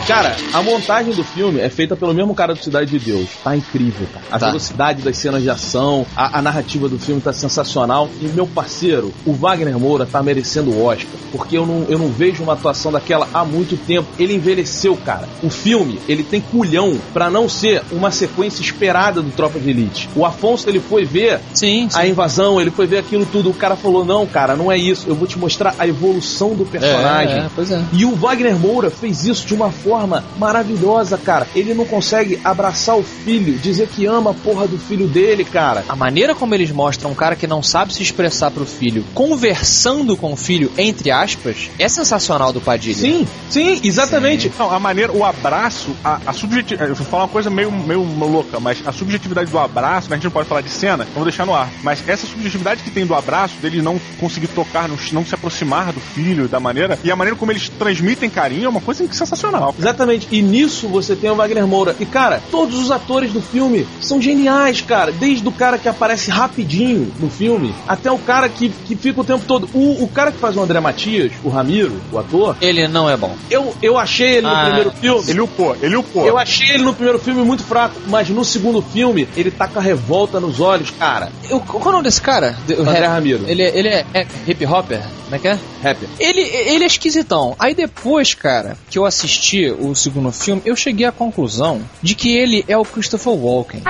Cara, 0.07 0.35
a 0.53 0.61
montagem 0.61 1.13
do 1.15 1.23
filme 1.23 1.59
é 1.59 1.67
feita 1.67 1.95
pelo 1.95 2.13
mesmo 2.13 2.35
cara 2.35 2.53
do 2.53 2.63
Cidade 2.63 2.91
de 2.91 2.99
Deus. 3.03 3.27
Tá 3.43 3.55
incrível, 3.57 4.05
cara. 4.13 4.25
A 4.31 4.37
Tá. 4.37 4.47
velocidade 4.47 5.01
das 5.01 5.17
cenas 5.17 5.41
de 5.41 5.49
ação, 5.49 6.05
a, 6.15 6.37
a 6.37 6.41
narrativa 6.43 6.87
do 6.87 6.99
filme 6.99 7.19
tá 7.19 7.33
sensacional. 7.33 8.07
E 8.21 8.25
meu 8.27 8.45
parceiro, 8.45 9.11
o 9.25 9.33
Wagner 9.33 9.79
Moura 9.79 10.05
tá 10.05 10.21
merecendo 10.21 10.69
o 10.71 10.85
Oscar. 10.85 11.07
Porque 11.31 11.57
eu 11.57 11.65
não, 11.65 11.85
eu 11.89 11.97
não 11.97 12.09
vejo 12.09 12.43
uma 12.43 12.53
atuação 12.53 12.91
daquela 12.91 13.27
há 13.33 13.43
muito 13.43 13.75
tempo. 13.77 14.07
Ele 14.19 14.35
envelheceu, 14.35 14.95
cara. 14.95 15.27
O 15.41 15.49
filme, 15.49 15.99
ele 16.07 16.21
tem 16.23 16.39
culhão 16.39 16.99
pra 17.11 17.27
não 17.31 17.49
ser 17.49 17.81
uma 17.91 18.11
sequência 18.11 18.61
esperada 18.61 19.23
do 19.23 19.31
Tropa 19.31 19.59
de 19.59 19.71
Elite. 19.71 20.07
O 20.15 20.23
Afonso, 20.23 20.69
ele 20.69 20.79
foi 20.79 21.03
ver 21.03 21.39
Sim, 21.51 21.87
sim. 21.89 21.97
a 21.97 22.05
invasão, 22.05 22.61
ele 22.61 22.69
foi 22.69 22.85
ver 22.85 22.99
aquilo 22.99 23.25
tudo. 23.25 23.49
O 23.49 23.53
cara 23.55 23.75
falou: 23.75 24.05
Não, 24.05 24.27
cara, 24.27 24.55
não 24.55 24.71
é 24.71 24.77
isso. 24.77 25.05
Eu 25.09 25.15
vou 25.15 25.27
te 25.27 25.39
mostrar 25.39 25.73
a 25.79 25.87
evolução 25.87 26.53
do 26.53 26.63
personagem. 26.63 27.37
É, 27.37 27.45
é, 27.45 27.49
pois 27.55 27.71
é. 27.71 27.83
E 27.91 28.05
o 28.05 28.15
Wagner 28.15 28.55
Moura 28.55 28.91
fez 28.91 29.25
isso 29.25 29.47
de 29.47 29.53
uma 29.55 29.71
forma 29.71 29.94
maravilhosa, 30.37 31.17
cara. 31.17 31.47
Ele 31.55 31.73
não 31.73 31.85
consegue 31.85 32.39
abraçar 32.43 32.97
o 32.97 33.03
filho, 33.03 33.57
dizer 33.57 33.87
que 33.87 34.05
ama 34.05 34.31
a 34.31 34.33
porra 34.33 34.67
do 34.67 34.77
filho 34.77 35.07
dele, 35.07 35.43
cara. 35.43 35.83
A 35.87 35.95
maneira 35.95 36.35
como 36.35 36.53
eles 36.53 36.71
mostram 36.71 37.11
um 37.11 37.15
cara 37.15 37.35
que 37.35 37.47
não 37.47 37.61
sabe 37.61 37.93
se 37.93 38.01
expressar 38.01 38.51
pro 38.51 38.65
filho, 38.65 39.05
conversando 39.13 40.17
com 40.17 40.33
o 40.33 40.35
filho, 40.35 40.71
entre 40.77 41.11
aspas, 41.11 41.69
é 41.79 41.87
sensacional 41.87 42.51
do 42.51 42.61
Padilha. 42.61 42.95
Sim, 42.95 43.27
sim, 43.49 43.79
exatamente. 43.83 44.51
Não, 44.57 44.71
a 44.71 44.79
maneira, 44.79 45.11
o 45.11 45.23
abraço, 45.23 45.95
a, 46.03 46.19
a 46.25 46.33
subjetividade. 46.33 46.89
Eu 46.89 46.95
vou 46.95 47.05
falar 47.05 47.23
uma 47.23 47.29
coisa 47.29 47.49
meio, 47.49 47.71
meio 47.71 48.03
louca, 48.03 48.59
mas 48.59 48.81
a 48.85 48.91
subjetividade 48.91 49.49
do 49.49 49.59
abraço, 49.59 50.09
né, 50.09 50.15
a 50.15 50.17
gente 50.17 50.25
não 50.25 50.31
pode 50.31 50.47
falar 50.47 50.61
de 50.61 50.69
cena, 50.69 51.03
eu 51.03 51.13
vou 51.13 51.23
deixar 51.23 51.45
no 51.45 51.53
ar. 51.53 51.69
Mas 51.83 52.07
essa 52.07 52.27
subjetividade 52.27 52.83
que 52.83 52.91
tem 52.91 53.05
do 53.05 53.13
abraço, 53.13 53.55
dele 53.61 53.81
não 53.81 53.99
conseguir 54.19 54.47
tocar, 54.47 54.87
não, 54.87 54.97
não 55.11 55.25
se 55.25 55.35
aproximar 55.35 55.91
do 55.91 55.99
filho, 55.99 56.47
da 56.47 56.59
maneira. 56.59 56.97
E 57.03 57.11
a 57.11 57.15
maneira 57.15 57.37
como 57.37 57.51
eles 57.51 57.69
transmitem 57.69 58.29
carinho 58.29 58.65
é 58.65 58.69
uma 58.69 58.81
coisa 58.81 59.05
sensacional. 59.11 59.75
Exatamente. 59.85 60.27
E 60.31 60.41
nisso 60.41 60.87
você 60.87 61.15
tem 61.15 61.29
o 61.29 61.35
Wagner 61.35 61.67
Moura. 61.67 61.95
E, 61.99 62.05
cara, 62.05 62.41
todos 62.49 62.79
os 62.79 62.89
atores 62.89 63.31
do 63.31 63.39
filme 63.41 63.87
são 64.01 64.19
geniais, 64.19 64.81
cara. 64.81 65.11
Desde 65.11 65.47
o 65.47 65.51
cara 65.51 65.77
que 65.77 65.87
aparece 65.87 66.31
rapidinho 66.31 67.11
no 67.19 67.29
filme, 67.29 67.73
até 67.87 68.11
o 68.11 68.17
cara 68.17 68.49
que, 68.49 68.69
que 68.69 68.95
fica 68.95 69.21
o 69.21 69.23
tempo 69.23 69.43
todo. 69.47 69.69
O, 69.73 70.03
o 70.03 70.07
cara 70.07 70.31
que 70.31 70.39
faz 70.39 70.55
o 70.57 70.61
André 70.61 70.79
Matias, 70.79 71.31
o 71.43 71.49
Ramiro, 71.49 71.93
o 72.11 72.17
ator, 72.17 72.55
Ele 72.59 72.87
não 72.87 73.07
é 73.07 73.15
bom. 73.15 73.35
eu, 73.49 73.75
eu 73.81 73.97
achei 73.97 74.37
ele 74.37 74.47
no 74.47 74.53
Ah, 74.55 74.63
primeiro 74.65 74.91
filme. 74.91 75.23
Ele 75.29 75.41
upou, 75.41 75.77
ele 75.81 75.95
upou. 75.95 76.25
Eu 76.25 76.37
achei 76.37 76.69
ele 76.71 76.83
no 76.83 76.93
primeiro 76.93 77.19
filme 77.19 77.43
muito 77.43 77.63
fraco, 77.63 77.95
mas 78.07 78.27
no 78.29 78.43
segundo 78.43 78.81
filme 78.81 79.27
ele 79.37 79.51
tá 79.51 79.67
com 79.67 79.77
a 79.77 79.81
revolta 79.81 80.39
nos 80.39 80.59
olhos, 80.59 80.89
cara. 80.89 81.31
Eu, 81.49 81.59
qual 81.59 81.83
é 81.85 81.87
o 81.89 81.91
nome 81.91 82.03
desse 82.05 82.21
cara? 82.21 82.55
O 82.67 82.81
André 82.81 83.05
Ramiro. 83.05 83.43
Ele, 83.47 83.61
é- 83.61 83.77
ele 83.77 83.87
é, 83.89 84.05
é 84.15 84.27
hip 84.47 84.65
hopper? 84.65 85.01
Como 85.25 85.35
é 85.35 85.39
que 85.39 85.47
é? 85.47 85.59
Rapper. 85.83 86.07
Ele, 86.19 86.41
ele 86.41 86.83
é 86.83 86.87
esquisitão. 86.87 87.55
Aí 87.57 87.73
depois, 87.73 88.33
cara, 88.35 88.77
que 88.89 88.97
eu 88.97 89.05
assisti 89.05 89.71
o 89.79 89.95
segundo 89.95 90.31
filme, 90.31 90.61
eu 90.65 90.75
cheguei 90.75 91.05
à 91.05 91.11
conclusão 91.11 91.81
de 92.01 92.15
que 92.15 92.35
ele 92.35 92.63
é 92.67 92.77
o 92.77 92.83
Christopher 92.83 93.33
Walken. 93.33 93.81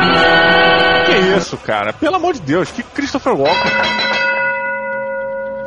Que 1.06 1.38
isso, 1.38 1.58
cara? 1.58 1.94
Pelo 1.94 2.16
amor 2.16 2.34
de 2.34 2.42
Deus, 2.42 2.72
que 2.72 2.84
Christopher 2.84 3.34
Walken. 3.34 4.25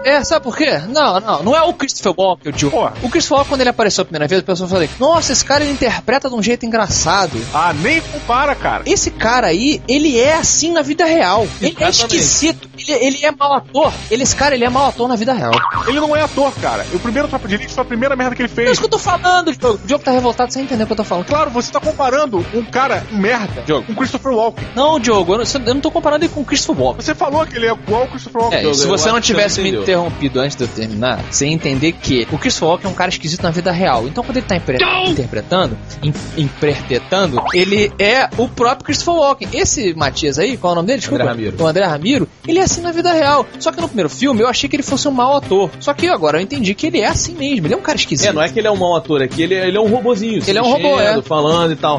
É, 0.05 0.23
sabe 0.25 0.43
por 0.45 0.57
quê? 0.57 0.78
Não, 0.88 1.21
não, 1.21 1.43
não 1.43 1.57
é 1.57 1.62
o 1.62 1.73
Christopher 1.73 2.14
Walken, 2.17 2.52
o 2.52 2.59
Joe. 2.59 2.71
Pô. 2.71 2.87
O 3.02 3.11
Christopher 3.11 3.38
Walken, 3.38 3.49
quando 3.50 3.61
ele 3.62 3.71
apareceu 3.71 4.02
a 4.02 4.05
primeira 4.05 4.26
vez, 4.28 4.40
a 4.40 4.45
pessoa 4.45 4.69
falou: 4.69 4.88
Nossa, 4.99 5.33
esse 5.33 5.45
cara 5.45 5.62
ele 5.64 5.73
interpreta 5.73 6.28
de 6.28 6.35
um 6.35 6.43
jeito 6.43 6.64
engraçado. 6.64 7.38
Ah, 7.52 7.73
nem 7.75 8.00
compara, 8.00 8.55
cara. 8.55 8.83
Esse 8.87 9.11
cara 9.11 9.49
aí, 9.49 9.83
ele 9.88 10.19
é 10.19 10.35
assim 10.35 10.73
na 10.73 10.83
vida 10.83 11.05
real. 11.05 11.47
Ele 11.61 11.76
é 11.81 11.88
esquisito. 11.88 12.69
Ele, 12.78 12.93
ele 12.93 13.25
é 13.26 13.31
mau 13.33 13.52
ator. 13.55 13.93
Ele, 14.11 14.23
esse 14.23 14.35
cara, 14.37 14.55
ele 14.55 14.64
é 14.64 14.69
mau 14.71 14.87
ator 14.88 15.09
na 15.09 15.17
vida 15.17 15.33
real. 15.33 15.52
Ele 15.87 16.00
não 16.00 16.14
é 16.17 16.23
ator, 16.23 16.52
cara. 16.61 16.87
O 16.93 16.99
primeiro 16.99 17.28
Tropa 17.28 17.49
de 17.49 17.55
Elite 17.57 17.75
foi 17.75 17.83
a 17.83 17.87
primeira 17.87 18.14
merda 18.17 18.35
que 18.35 18.43
ele 18.43 18.50
É 18.52 18.55
fez. 18.55 18.71
isso 18.73 18.81
que 18.81 18.87
eu 18.87 18.90
tô 18.90 18.99
falando, 18.99 19.52
Diogo. 19.55 19.81
O 19.83 19.87
Diogo 19.87 20.05
tá 20.05 20.11
revoltado 20.11 20.52
sem 20.52 20.62
entender 20.62 20.85
o 20.85 20.87
que 20.87 20.93
eu 20.93 20.97
tô 20.97 21.05
falando. 21.05 21.26
Claro, 21.26 21.50
você 21.50 21.71
tá 21.73 21.81
comparando 21.81 22.45
um 22.55 22.64
cara 22.64 23.05
merda 23.11 23.62
com 23.87 23.95
Christopher 23.95 24.33
Walken. 24.33 24.67
Não, 24.75 24.99
Diogo, 25.00 25.35
eu 25.35 25.38
não, 25.38 25.45
eu 25.67 25.75
não 25.75 25.81
tô 25.81 25.90
comparando 25.90 26.25
ele 26.25 26.33
com 26.33 26.40
o 26.40 26.45
Christopher 26.45 26.83
Walken. 26.85 27.05
Você 27.05 27.14
falou 27.14 27.45
que 27.47 27.57
ele 27.57 27.67
é 27.67 27.73
igual 27.73 28.02
ao 28.02 28.09
Christopher 28.09 28.43
Walken. 28.43 28.59
É, 28.59 28.62
Diogo, 28.62 28.76
se 28.76 28.87
você 28.87 29.11
não 29.11 29.21
tivesse 29.21 29.61
não 29.61 29.71
me. 29.71 29.88
Interrompido 29.88 30.40
antes 30.40 30.57
de 30.57 30.64
eu 30.64 30.68
terminar, 30.68 31.25
ia 31.40 31.47
entender 31.49 31.92
que 31.92 32.26
o 32.30 32.38
Christopher 32.38 32.68
Walken 32.68 32.90
é 32.90 32.92
um 32.92 32.97
cara 32.97 33.11
esquisito 33.11 33.42
na 33.42 33.50
vida 33.50 33.73
real. 33.73 34.07
Então, 34.07 34.23
quando 34.23 34.37
ele 34.37 34.47
tá 34.47 34.57
impre- 34.57 34.78
interpretando, 35.07 35.78
in- 36.02 36.12
interpretando, 36.37 37.42
ele 37.54 37.90
é 37.99 38.28
o 38.37 38.49
próprio 38.49 38.85
Christopher 38.85 39.14
Walken. 39.14 39.49
Esse 39.52 39.95
Matias 39.95 40.38
aí, 40.38 40.57
qual 40.57 40.73
é 40.73 40.73
o 40.73 40.76
nome 40.76 40.88
dele? 40.88 40.99
Desculpa. 41.00 41.23
André 41.25 41.33
Ramiro. 41.33 41.57
O 41.59 41.66
André 41.66 41.85
Ramiro, 41.87 42.28
ele 42.47 42.59
é 42.59 42.62
assim 42.62 42.80
na 42.83 42.92
vida 42.92 43.12
real. 43.12 43.47
Só 43.59 43.73
que 43.73 43.80
no 43.80 43.87
primeiro 43.88 44.11
filme 44.11 44.42
eu 44.42 44.49
achei 44.49 44.68
que 44.68 44.76
ele 44.76 44.83
fosse 44.83 45.09
um 45.09 45.12
mau 45.12 45.37
ator. 45.37 45.71
Só 45.80 45.95
que 45.95 46.07
agora 46.09 46.38
eu 46.38 46.42
entendi 46.42 46.75
que 46.75 46.87
ele 46.87 47.00
é 47.00 47.07
assim 47.07 47.35
mesmo. 47.35 47.66
Ele 47.66 47.75
é 47.75 47.76
um 47.76 47.83
cara 47.83 47.97
esquisito. 47.97 48.28
É, 48.28 48.33
não 48.33 48.42
é 48.42 48.49
que 48.49 48.59
ele 48.59 48.66
é 48.68 48.71
um 48.71 48.76
mau 48.76 48.95
ator, 48.97 49.23
é 49.23 49.28
que 49.28 49.42
ele, 49.42 49.54
ele 49.54 49.76
é 49.76 49.80
um 49.80 49.88
robozinho. 49.88 50.42
Ele 50.47 50.59
é 50.59 50.62
um 50.62 50.71
robô, 50.71 51.00
é. 51.00 51.21
Falando 51.23 51.73
e 51.73 51.76
tal. 51.76 51.97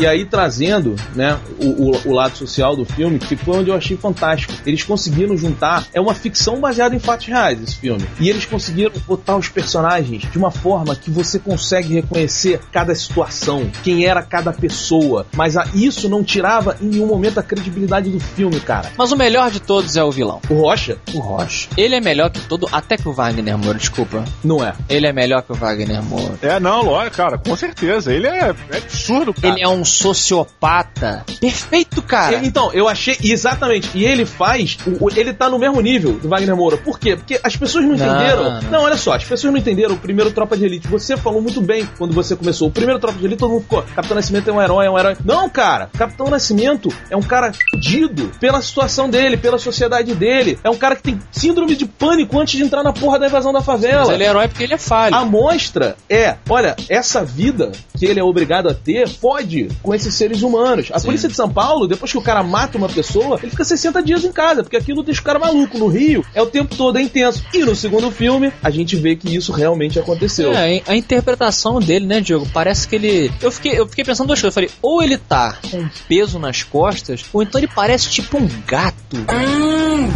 E 0.00 0.06
aí 0.06 0.24
trazendo, 0.24 0.96
né, 1.14 1.38
o, 1.60 1.90
o, 1.90 2.08
o 2.10 2.12
lado 2.12 2.36
social 2.36 2.74
do 2.76 2.84
filme, 2.84 3.18
que 3.18 3.36
foi 3.36 3.58
onde 3.58 3.70
eu 3.70 3.76
achei 3.76 3.96
fantástico. 3.96 4.52
Eles 4.66 4.82
conseguiram 4.82 5.36
juntar, 5.36 5.86
é 5.92 6.00
uma 6.06 6.14
ficção 6.14 6.60
baseada 6.60 6.94
em 6.94 6.98
fatos 6.98 7.26
reais 7.26 7.60
esse 7.62 7.76
filme. 7.76 8.04
E 8.20 8.28
eles 8.30 8.44
conseguiram 8.44 8.92
botar 9.06 9.36
os 9.36 9.48
personagens 9.48 10.22
de 10.30 10.38
uma 10.38 10.50
forma 10.50 10.94
que 10.96 11.10
você 11.10 11.38
consegue 11.38 11.94
reconhecer 11.94 12.60
cada 12.72 12.94
situação, 12.94 13.70
quem 13.82 14.04
era 14.06 14.22
cada 14.22 14.52
pessoa. 14.52 15.26
Mas 15.34 15.56
a, 15.56 15.66
isso 15.74 16.08
não 16.08 16.22
tirava 16.24 16.76
em 16.80 16.86
nenhum 16.86 17.06
momento 17.06 17.38
a 17.38 17.42
credibilidade 17.42 18.10
do 18.10 18.20
filme, 18.20 18.60
cara. 18.60 18.90
Mas 18.96 19.12
o 19.12 19.16
melhor 19.16 19.50
de 19.50 19.60
todos 19.60 19.96
é 19.96 20.04
o 20.04 20.10
vilão. 20.10 20.40
O 20.48 20.54
Rocha? 20.54 20.98
O 21.12 21.18
Rocha. 21.18 21.68
Ele 21.76 21.94
é 21.94 22.00
melhor 22.00 22.30
que 22.30 22.40
todo, 22.40 22.68
até 22.72 22.96
que 22.96 23.08
o 23.08 23.12
Wagner 23.12 23.56
Moura, 23.58 23.78
desculpa. 23.78 24.24
Não 24.44 24.64
é. 24.64 24.74
Ele 24.88 25.06
é 25.06 25.12
melhor 25.12 25.42
que 25.42 25.52
o 25.52 25.54
Wagner 25.54 26.02
Moura. 26.02 26.38
É, 26.42 26.58
não, 26.60 26.82
lógico, 26.84 27.16
cara, 27.16 27.38
com 27.38 27.56
certeza. 27.56 28.12
Ele 28.12 28.26
é, 28.26 28.54
é 28.70 28.76
absurdo, 28.76 29.34
cara. 29.34 29.48
Ele 29.54 29.62
é 29.62 29.68
um 29.68 29.84
sociopata 29.84 31.24
perfeito, 31.40 32.02
cara. 32.02 32.36
E- 32.36 32.46
Então, 32.46 32.72
eu 32.72 32.88
achei 32.88 33.16
exatamente. 33.22 33.90
E 33.94 34.04
ele 34.04 34.24
faz. 34.24 34.78
ele 35.16 35.32
tá 35.32 35.48
no 35.48 35.58
mesmo 35.58 35.80
nível 35.80 35.95
do 35.98 36.28
Wagner 36.28 36.56
Moura. 36.56 36.76
Por 36.76 36.98
quê? 36.98 37.16
Porque 37.16 37.38
as 37.42 37.56
pessoas 37.56 37.84
não 37.84 37.96
Não, 37.96 38.06
entenderam. 38.06 38.60
não. 38.62 38.70
Não, 38.70 38.82
olha 38.82 38.96
só, 38.96 39.14
as 39.14 39.24
pessoas 39.24 39.52
não 39.52 39.58
entenderam 39.58 39.94
o 39.94 39.98
primeiro 39.98 40.30
Tropa 40.30 40.56
de 40.56 40.64
Elite. 40.64 40.88
Você 40.88 41.16
falou 41.16 41.40
muito 41.40 41.60
bem 41.60 41.88
quando 41.98 42.12
você 42.14 42.34
começou. 42.36 42.68
O 42.68 42.70
primeiro 42.70 43.00
Tropa 43.00 43.18
de 43.18 43.24
Elite, 43.24 43.38
todo 43.38 43.50
mundo 43.50 43.62
ficou. 43.62 43.82
Capitão 43.94 44.14
Nascimento 44.14 44.48
é 44.50 44.52
um 44.52 44.60
herói, 44.62 44.86
é 44.86 44.90
um 44.90 44.98
herói. 44.98 45.16
Não, 45.24 45.48
cara. 45.48 45.88
Capitão 45.96 46.28
Nascimento 46.28 46.88
é 47.10 47.16
um 47.16 47.22
cara 47.22 47.52
fudido 47.52 48.30
pela 48.40 48.60
situação 48.62 49.08
dele, 49.08 49.36
pela 49.36 49.58
sociedade 49.58 50.14
dele. 50.14 50.58
É 50.62 50.70
um 50.70 50.76
cara 50.76 50.96
que 50.96 51.02
tem 51.02 51.18
síndrome 51.30 51.74
de 51.76 51.86
pânico 51.86 52.38
antes 52.38 52.56
de 52.56 52.64
entrar 52.64 52.82
na 52.82 52.92
porra 52.92 53.18
da 53.18 53.26
invasão 53.26 53.52
da 53.52 53.60
favela. 53.60 54.00
Mas 54.00 54.10
ele 54.10 54.24
é 54.24 54.28
herói 54.28 54.48
porque 54.48 54.64
ele 54.64 54.74
é 54.74 54.78
falho. 54.78 55.14
A 55.14 55.24
mostra 55.24 55.96
é, 56.08 56.36
olha, 56.48 56.74
essa 56.88 57.24
vida 57.24 57.72
que 57.98 58.04
ele 58.06 58.20
é 58.20 58.24
obrigado 58.24 58.68
a 58.68 58.74
ter 58.74 59.08
fode 59.08 59.68
com 59.82 59.94
esses 59.94 60.14
seres 60.14 60.42
humanos. 60.42 60.88
A 60.92 61.00
polícia 61.00 61.28
de 61.28 61.34
São 61.34 61.48
Paulo, 61.48 61.86
depois 61.86 62.10
que 62.12 62.18
o 62.18 62.22
cara 62.22 62.42
mata 62.42 62.76
uma 62.78 62.88
pessoa, 62.88 63.38
ele 63.42 63.50
fica 63.50 63.64
60 63.64 64.02
dias 64.02 64.24
em 64.24 64.32
casa, 64.32 64.62
porque 64.62 64.76
aquilo 64.76 65.02
deixa 65.02 65.20
o 65.20 65.24
cara 65.24 65.38
maluco. 65.38 65.78
No 65.78 65.85
Rio, 65.88 66.24
é 66.34 66.42
o 66.42 66.46
tempo 66.46 66.74
todo, 66.76 66.98
é 66.98 67.02
intenso. 67.02 67.42
E 67.52 67.58
no 67.60 67.74
segundo 67.74 68.10
filme, 68.10 68.52
a 68.62 68.70
gente 68.70 68.96
vê 68.96 69.16
que 69.16 69.34
isso 69.34 69.52
realmente 69.52 69.98
aconteceu. 69.98 70.52
É, 70.52 70.82
a 70.86 70.96
interpretação 70.96 71.78
dele, 71.80 72.06
né, 72.06 72.20
Diogo? 72.20 72.46
Parece 72.52 72.86
que 72.88 72.96
ele. 72.96 73.30
Eu 73.40 73.50
fiquei, 73.50 73.78
eu 73.78 73.86
fiquei 73.86 74.04
pensando 74.04 74.26
duas 74.28 74.40
coisas. 74.40 74.56
Eu 74.56 74.62
falei, 74.68 74.70
ou 74.82 75.02
ele 75.02 75.16
tá 75.18 75.56
com 75.70 75.78
um 75.78 75.88
peso 76.08 76.38
nas 76.38 76.62
costas, 76.62 77.24
ou 77.32 77.42
então 77.42 77.58
ele 77.60 77.68
parece 77.68 78.10
tipo 78.10 78.38
um 78.38 78.48
gato. 78.66 78.96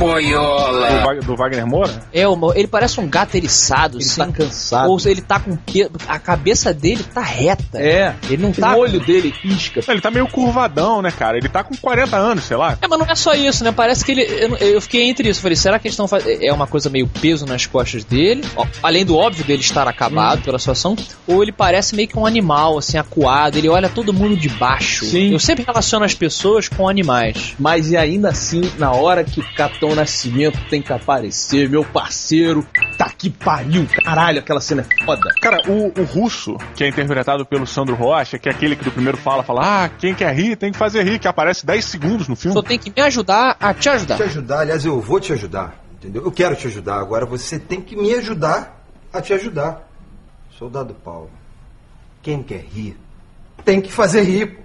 Do, 0.00 1.06
Wag- 1.06 1.20
do 1.26 1.36
Wagner 1.36 1.66
Moura? 1.66 2.02
É, 2.12 2.22
ele 2.54 2.68
parece 2.68 3.00
um 3.00 3.08
gato 3.08 3.34
eriçado, 3.34 3.98
Ele 3.98 4.04
assim. 4.04 4.16
tá 4.20 4.26
cansado. 4.32 4.90
Ou 4.90 4.98
ele 5.06 5.20
tá 5.20 5.38
com 5.40 5.56
peso. 5.56 5.90
A 6.08 6.18
cabeça 6.18 6.72
dele 6.72 7.02
tá 7.02 7.20
reta. 7.20 7.78
É, 7.78 8.14
Ele 8.28 8.42
não 8.42 8.52
tá. 8.52 8.74
o 8.76 8.80
olho 8.80 9.00
dele 9.00 9.32
pisca. 9.42 9.80
Ele 9.88 10.00
tá 10.00 10.10
meio 10.10 10.26
curvadão, 10.28 11.02
né, 11.02 11.10
cara? 11.10 11.36
Ele 11.36 11.48
tá 11.48 11.62
com 11.64 11.74
40 11.76 12.16
anos, 12.16 12.44
sei 12.44 12.56
lá. 12.56 12.78
É, 12.80 12.86
mas 12.88 12.98
não 12.98 13.06
é 13.06 13.14
só 13.14 13.34
isso, 13.34 13.64
né? 13.64 13.72
Parece 13.72 14.04
que 14.04 14.12
ele. 14.12 14.22
Eu, 14.22 14.56
eu 14.56 14.80
fiquei 14.80 15.02
entre 15.08 15.28
isso. 15.28 15.40
Falei, 15.40 15.56
será 15.60 15.78
que 15.78 15.86
eles 15.86 15.94
estão 15.94 16.08
fazendo. 16.08 16.42
É 16.42 16.52
uma 16.52 16.66
coisa 16.66 16.88
meio 16.88 17.06
peso 17.06 17.46
nas 17.46 17.66
costas 17.66 18.04
dele? 18.04 18.42
Além 18.82 19.04
do 19.04 19.16
óbvio 19.16 19.44
dele 19.44 19.60
estar 19.60 19.86
acabado 19.86 20.42
pela 20.42 20.58
situação. 20.58 20.96
Ou 21.26 21.42
ele 21.42 21.52
parece 21.52 21.94
meio 21.94 22.08
que 22.08 22.18
um 22.18 22.26
animal, 22.26 22.78
assim, 22.78 22.96
acuado. 22.96 23.56
Ele 23.56 23.68
olha 23.68 23.88
todo 23.88 24.12
mundo 24.12 24.36
de 24.36 24.48
baixo. 24.48 25.04
Sim. 25.04 25.32
Eu 25.32 25.38
sempre 25.38 25.64
relaciono 25.64 26.04
as 26.04 26.14
pessoas 26.14 26.68
com 26.68 26.88
animais. 26.88 27.54
Mas 27.58 27.90
e 27.90 27.96
ainda 27.96 28.30
assim, 28.30 28.62
na 28.78 28.92
hora 28.92 29.24
que 29.24 29.40
o 29.40 29.54
Capitão 29.54 29.94
Nascimento 29.94 30.58
tem 30.68 30.80
que 30.80 30.92
aparecer, 30.92 31.68
meu 31.68 31.84
parceiro, 31.84 32.66
tá 32.96 33.09
que 33.20 33.28
pariu, 33.28 33.86
caralho, 34.02 34.38
aquela 34.38 34.62
cena 34.62 34.80
é 34.80 35.04
foda. 35.04 35.30
Cara, 35.42 35.60
o, 35.68 35.92
o 36.00 36.04
russo, 36.04 36.56
que 36.74 36.82
é 36.82 36.88
interpretado 36.88 37.44
pelo 37.44 37.66
Sandro 37.66 37.94
Rocha, 37.94 38.38
que 38.38 38.48
é 38.48 38.52
aquele 38.52 38.74
que 38.74 38.82
do 38.82 38.90
primeiro 38.90 39.18
fala, 39.18 39.42
fala, 39.42 39.84
ah, 39.84 39.88
quem 39.90 40.14
quer 40.14 40.34
rir 40.34 40.56
tem 40.56 40.72
que 40.72 40.78
fazer 40.78 41.02
rir, 41.02 41.18
que 41.18 41.28
aparece 41.28 41.66
10 41.66 41.84
segundos 41.84 42.28
no 42.28 42.34
filme. 42.34 42.54
Só 42.54 42.62
tem 42.62 42.78
que 42.78 42.90
me 42.90 43.02
ajudar 43.02 43.58
a 43.60 43.74
te 43.74 43.90
ajudar. 43.90 44.16
te 44.16 44.22
ajudar, 44.22 44.60
aliás, 44.60 44.86
eu 44.86 44.98
vou 44.98 45.20
te 45.20 45.34
ajudar, 45.34 45.84
entendeu? 45.92 46.24
Eu 46.24 46.32
quero 46.32 46.56
te 46.56 46.66
ajudar, 46.66 46.98
agora 46.98 47.26
você 47.26 47.58
tem 47.58 47.82
que 47.82 47.94
me 47.94 48.10
ajudar 48.14 48.82
a 49.12 49.20
te 49.20 49.34
ajudar. 49.34 49.86
Soldado 50.58 50.94
Paulo, 50.94 51.30
quem 52.22 52.42
quer 52.42 52.64
rir 52.64 52.96
tem 53.66 53.82
que 53.82 53.92
fazer 53.92 54.22
rir. 54.22 54.59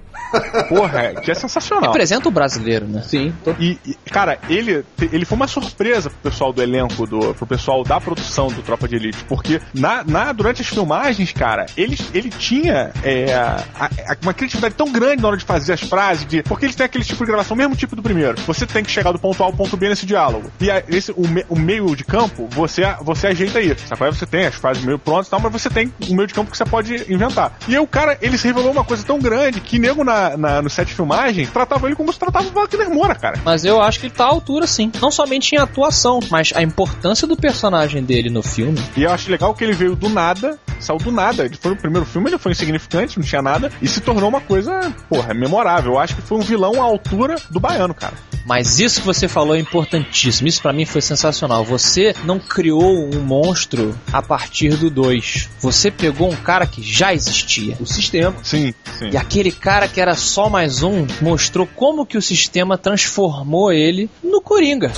Porra, 0.67 0.99
é, 0.99 1.13
que 1.15 1.31
é 1.31 1.35
sensacional. 1.35 1.91
Representa 1.91 2.27
o 2.27 2.31
brasileiro, 2.31 2.85
né? 2.87 3.01
Sim, 3.03 3.33
E, 3.59 3.79
e, 3.85 3.93
cara, 4.11 4.37
ele, 4.49 4.83
ele 5.11 5.25
foi 5.25 5.35
uma 5.35 5.47
surpresa 5.47 6.09
pro 6.09 6.19
pessoal 6.31 6.51
do 6.51 6.61
elenco, 6.61 7.05
do, 7.07 7.33
pro 7.35 7.45
pessoal 7.47 7.83
da 7.83 7.99
produção 8.01 8.47
do 8.47 8.61
Tropa 8.61 8.87
de 8.87 8.95
Elite, 8.95 9.23
porque 9.27 9.61
na, 9.73 10.03
na, 10.03 10.31
durante 10.33 10.61
as 10.61 10.67
filmagens, 10.67 11.31
cara, 11.31 11.65
ele, 11.77 11.97
ele 12.13 12.29
tinha 12.29 12.91
é, 13.03 13.33
a- 13.33 13.63
a- 13.79 13.89
uma 14.21 14.33
criatividade 14.33 14.75
tão 14.75 14.91
grande 14.91 15.21
na 15.21 15.27
hora 15.29 15.37
de 15.37 15.45
fazer 15.45 15.73
as 15.73 15.81
frases, 15.81 16.25
de, 16.25 16.43
porque 16.43 16.65
eles 16.65 16.75
têm 16.75 16.85
aquele 16.85 17.03
tipo 17.03 17.23
de 17.23 17.31
gravação, 17.31 17.55
mesmo 17.55 17.75
tipo 17.75 17.95
do 17.95 18.01
primeiro. 18.03 18.39
Você 18.41 18.65
tem 18.65 18.83
que 18.83 18.91
chegar 18.91 19.11
do 19.11 19.19
ponto 19.19 19.41
A 19.41 19.45
ao 19.45 19.53
ponto 19.53 19.77
B 19.77 19.89
nesse 19.89 20.05
diálogo. 20.05 20.51
E 20.59 20.69
a- 20.69 20.83
esse, 20.89 21.11
o, 21.15 21.27
me- 21.27 21.45
o 21.49 21.57
meio 21.57 21.95
de 21.95 22.03
campo, 22.03 22.47
você, 22.51 22.83
você 23.01 23.27
ajeita 23.27 23.59
aí. 23.59 23.75
Sabe? 23.87 24.05
Aí 24.05 24.13
você 24.13 24.25
tem 24.25 24.45
as 24.47 24.55
frases 24.55 24.83
meio 24.83 24.99
prontas 24.99 25.27
e 25.27 25.29
tal, 25.29 25.39
mas 25.39 25.51
você 25.51 25.69
tem 25.69 25.91
um 26.09 26.15
meio 26.15 26.27
de 26.27 26.33
campo 26.33 26.51
que 26.51 26.57
você 26.57 26.65
pode 26.65 27.11
inventar. 27.11 27.57
E 27.67 27.73
aí 27.75 27.79
o 27.79 27.87
cara, 27.87 28.17
ele 28.21 28.37
se 28.37 28.47
revelou 28.47 28.71
uma 28.71 28.83
coisa 28.83 29.03
tão 29.05 29.19
grande 29.19 29.59
que 29.61 29.77
nego 29.79 30.03
na, 30.05 30.37
na- 30.37 30.61
no 30.61 30.69
set 30.69 30.87
de 30.87 30.93
filmagem 30.93 31.45
tratava 31.47 31.87
ele 31.87 31.95
como 31.95 32.13
se 32.13 32.19
tratava 32.19 32.47
o 32.47 32.51
Wagner 32.51 32.89
Moura, 32.89 33.15
cara. 33.15 33.39
Mas 33.43 33.65
eu 33.65 33.81
acho 33.81 33.99
que 33.99 34.05
ele 34.05 34.13
tá 34.13 34.25
à 34.25 34.27
altura, 34.27 34.65
sim. 34.67 34.91
Não 35.01 35.11
somente 35.11 35.53
em 35.55 35.57
atuação, 35.57 36.19
mas 36.29 36.53
a 36.55 36.61
importância 36.61 37.27
do 37.27 37.35
personagem 37.35 38.03
dele 38.03 38.29
no 38.29 38.41
filme. 38.43 38.79
E 38.95 39.03
eu 39.03 39.11
acho 39.11 39.29
legal 39.29 39.53
que 39.53 39.63
ele 39.63 39.73
veio 39.73 39.95
do 39.95 40.07
nada, 40.09 40.57
saiu 40.79 40.99
do 40.99 41.11
nada. 41.11 41.45
Ele 41.45 41.57
foi 41.59 41.71
no 41.71 41.77
primeiro 41.77 42.05
filme, 42.05 42.29
ele 42.29 42.37
foi 42.37 42.51
insignificante, 42.51 43.17
não 43.19 43.25
tinha 43.25 43.41
nada, 43.41 43.71
e 43.81 43.87
se 43.87 43.99
tornou 43.99 44.29
uma 44.29 44.41
coisa, 44.41 44.93
porra, 45.09 45.33
memorável. 45.33 45.93
Eu 45.93 45.99
acho 45.99 46.15
que 46.15 46.21
foi 46.21 46.37
um 46.37 46.41
vilão 46.41 46.81
à 46.81 46.85
altura 46.85 47.35
do 47.49 47.59
baiano, 47.59 47.93
cara. 47.93 48.13
Mas 48.45 48.79
isso 48.79 48.99
que 49.01 49.07
você 49.07 49.27
falou 49.27 49.55
é 49.55 49.59
importantíssimo. 49.59 50.47
Isso 50.47 50.61
pra 50.61 50.71
mim 50.71 50.85
foi 50.85 51.01
sensacional. 51.01 51.63
Você 51.65 52.13
não 52.25 52.37
criou 52.39 53.09
um 53.11 53.19
monstro 53.21 53.97
a 54.13 54.21
partir 54.21 54.75
do 54.77 54.87
2. 54.91 55.49
Você 55.61 55.89
pegou 55.89 56.31
um 56.31 56.35
cara 56.35 56.67
que 56.67 56.83
já 56.83 57.11
existia. 57.11 57.75
o 57.79 57.87
sistema. 57.87 58.35
Sim, 58.43 58.71
sim. 58.99 59.09
E 59.11 59.17
aquele 59.17 59.51
cara 59.51 59.87
que 59.95 60.01
era 60.01 60.13
só 60.13 60.49
mais 60.49 60.83
um 60.83 61.07
mostrou 61.21 61.65
como 61.65 62.05
que 62.05 62.17
o 62.17 62.21
sistema 62.21 62.77
transformou 62.77 63.71
ele 63.71 64.09
no 64.21 64.41
Coringa. 64.41 64.91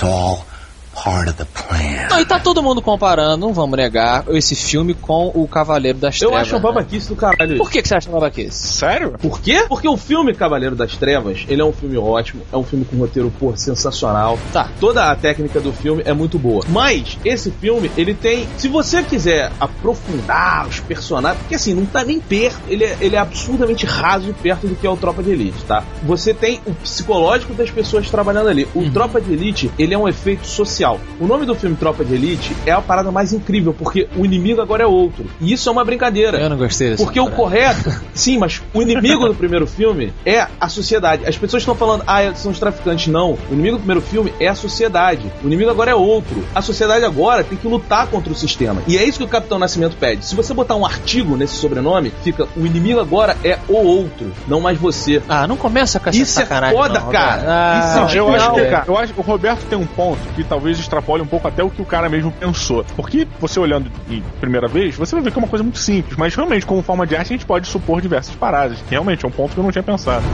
Não, 2.10 2.20
e 2.20 2.24
tá 2.24 2.38
todo 2.40 2.62
mundo 2.62 2.80
comparando, 2.80 3.36
não 3.36 3.52
vamos 3.52 3.76
negar, 3.76 4.24
esse 4.30 4.54
filme 4.54 4.94
com 4.94 5.30
o 5.34 5.46
Cavaleiro 5.46 5.98
das 5.98 6.20
Eu 6.20 6.30
Trevas. 6.30 6.46
acho 6.46 6.56
uma 6.56 6.58
né? 6.58 6.74
babaquice 6.74 7.08
do 7.08 7.16
caralho. 7.16 7.58
Por 7.58 7.70
que, 7.70 7.82
que 7.82 7.88
você 7.88 7.94
acha 7.94 8.08
uma 8.08 8.18
babaquice? 8.18 8.68
Sério? 8.72 9.12
Por 9.20 9.40
quê? 9.40 9.64
Porque 9.68 9.86
o 9.86 9.96
filme 9.96 10.34
Cavaleiro 10.34 10.74
das 10.74 10.96
Trevas, 10.96 11.44
ele 11.48 11.60
é 11.60 11.64
um 11.64 11.72
filme 11.72 11.98
ótimo, 11.98 12.42
é 12.52 12.56
um 12.56 12.64
filme 12.64 12.84
com 12.84 12.96
roteiro, 12.96 13.32
pô, 13.38 13.54
sensacional. 13.56 14.38
Tá. 14.52 14.70
Toda 14.80 15.10
a 15.10 15.14
técnica 15.14 15.60
do 15.60 15.72
filme 15.72 16.02
é 16.06 16.12
muito 16.12 16.38
boa. 16.38 16.64
Mas, 16.68 17.18
esse 17.24 17.50
filme, 17.50 17.90
ele 17.96 18.14
tem... 18.14 18.48
Se 18.56 18.68
você 18.68 19.02
quiser 19.02 19.52
aprofundar 19.60 20.66
os 20.66 20.80
personagens... 20.80 21.40
Porque, 21.42 21.54
assim, 21.56 21.74
não 21.74 21.84
tá 21.84 22.02
nem 22.04 22.18
perto... 22.20 22.58
Ele 22.68 22.84
é, 22.84 22.96
ele 23.00 23.16
é 23.16 23.18
absurdamente 23.18 23.84
raso 23.84 24.30
e 24.30 24.32
perto 24.32 24.66
do 24.66 24.74
que 24.74 24.86
é 24.86 24.90
o 24.90 24.96
Tropa 24.96 25.22
de 25.22 25.30
Elite, 25.30 25.62
tá? 25.64 25.84
Você 26.04 26.32
tem 26.32 26.60
o 26.66 26.72
psicológico 26.72 27.52
das 27.54 27.70
pessoas 27.70 28.08
trabalhando 28.10 28.48
ali. 28.48 28.66
O 28.74 28.90
Tropa 28.90 29.20
de 29.20 29.32
Elite, 29.32 29.70
ele 29.78 29.94
é 29.94 29.98
um 29.98 30.08
efeito 30.08 30.46
social. 30.46 30.98
O 31.20 31.26
nome 31.26 31.44
do 31.44 31.57
filme 31.58 31.76
Tropa 31.76 32.04
de 32.04 32.14
Elite 32.14 32.56
é 32.66 32.72
a 32.72 32.80
parada 32.80 33.10
mais 33.10 33.32
incrível, 33.32 33.74
porque 33.74 34.08
o 34.16 34.24
inimigo 34.24 34.60
agora 34.60 34.82
é 34.82 34.86
outro. 34.86 35.26
E 35.40 35.52
isso 35.52 35.68
é 35.68 35.72
uma 35.72 35.84
brincadeira. 35.84 36.38
Eu 36.38 36.50
não 36.50 36.56
gostei 36.56 36.90
dessa 36.90 37.02
Porque 37.02 37.20
o 37.20 37.24
parada. 37.24 37.42
correto, 37.42 38.00
sim, 38.14 38.38
mas 38.38 38.62
o 38.72 38.82
inimigo 38.82 39.26
do 39.26 39.34
primeiro 39.34 39.66
filme 39.66 40.12
é 40.24 40.46
a 40.60 40.68
sociedade. 40.68 41.26
As 41.26 41.36
pessoas 41.36 41.62
estão 41.62 41.74
falando, 41.74 42.04
ah, 42.06 42.34
são 42.34 42.52
os 42.52 42.58
traficantes. 42.58 43.08
Não. 43.08 43.32
O 43.50 43.52
inimigo 43.52 43.76
do 43.76 43.80
primeiro 43.80 44.02
filme 44.02 44.32
é 44.40 44.48
a 44.48 44.54
sociedade. 44.54 45.30
O 45.42 45.46
inimigo 45.46 45.70
agora 45.70 45.90
é 45.90 45.94
outro. 45.94 46.44
A 46.54 46.62
sociedade 46.62 47.04
agora 47.04 47.44
tem 47.44 47.58
que 47.58 47.66
lutar 47.66 48.06
contra 48.06 48.32
o 48.32 48.36
sistema. 48.36 48.82
E 48.86 48.96
é 48.96 49.04
isso 49.04 49.18
que 49.18 49.24
o 49.24 49.28
Capitão 49.28 49.58
Nascimento 49.58 49.96
pede. 49.96 50.24
Se 50.24 50.34
você 50.34 50.54
botar 50.54 50.76
um 50.76 50.84
artigo 50.84 51.36
nesse 51.36 51.54
sobrenome, 51.54 52.12
fica 52.22 52.46
o 52.56 52.66
inimigo 52.66 53.00
agora 53.00 53.36
é 53.44 53.58
o 53.68 53.76
outro, 53.76 54.32
não 54.46 54.60
mais 54.60 54.78
você. 54.78 55.22
Ah, 55.28 55.46
não 55.46 55.56
começa 55.56 55.98
com 55.98 56.08
essa 56.08 56.18
Isso 56.18 56.40
é 56.40 56.46
foda, 56.46 57.00
não, 57.00 57.10
cara. 57.10 57.44
Ah, 57.46 58.04
Isso 58.06 58.16
é 58.16 58.20
eu 58.20 58.34
acho 58.34 58.52
que 58.52 58.60
é. 58.60 58.70
cara, 58.70 58.84
eu 58.86 58.96
acho 58.96 59.12
que 59.12 59.20
o 59.20 59.22
Roberto 59.22 59.64
tem 59.66 59.78
um 59.78 59.86
ponto 59.86 60.20
que 60.34 60.44
talvez 60.44 60.78
extrapole 60.78 61.22
um 61.22 61.26
pouco 61.26 61.47
até 61.48 61.62
o 61.62 61.70
que 61.70 61.82
o 61.82 61.84
cara 61.84 62.08
mesmo 62.08 62.30
pensou. 62.32 62.84
Porque 62.96 63.26
você 63.40 63.58
olhando 63.58 63.90
em 64.08 64.22
primeira 64.40 64.68
vez, 64.68 64.96
você 64.96 65.14
vai 65.14 65.24
ver 65.24 65.32
que 65.32 65.38
é 65.38 65.42
uma 65.42 65.48
coisa 65.48 65.62
muito 65.62 65.78
simples, 65.78 66.16
mas 66.16 66.34
realmente, 66.34 66.66
como 66.66 66.82
forma 66.82 67.06
de 67.06 67.16
arte, 67.16 67.32
a 67.32 67.36
gente 67.36 67.46
pode 67.46 67.66
supor 67.66 68.00
diversas 68.00 68.34
paradas. 68.34 68.78
Realmente 68.88 69.24
é 69.24 69.28
um 69.28 69.32
ponto 69.32 69.52
que 69.52 69.58
eu 69.58 69.64
não 69.64 69.72
tinha 69.72 69.82
pensado. 69.82 70.24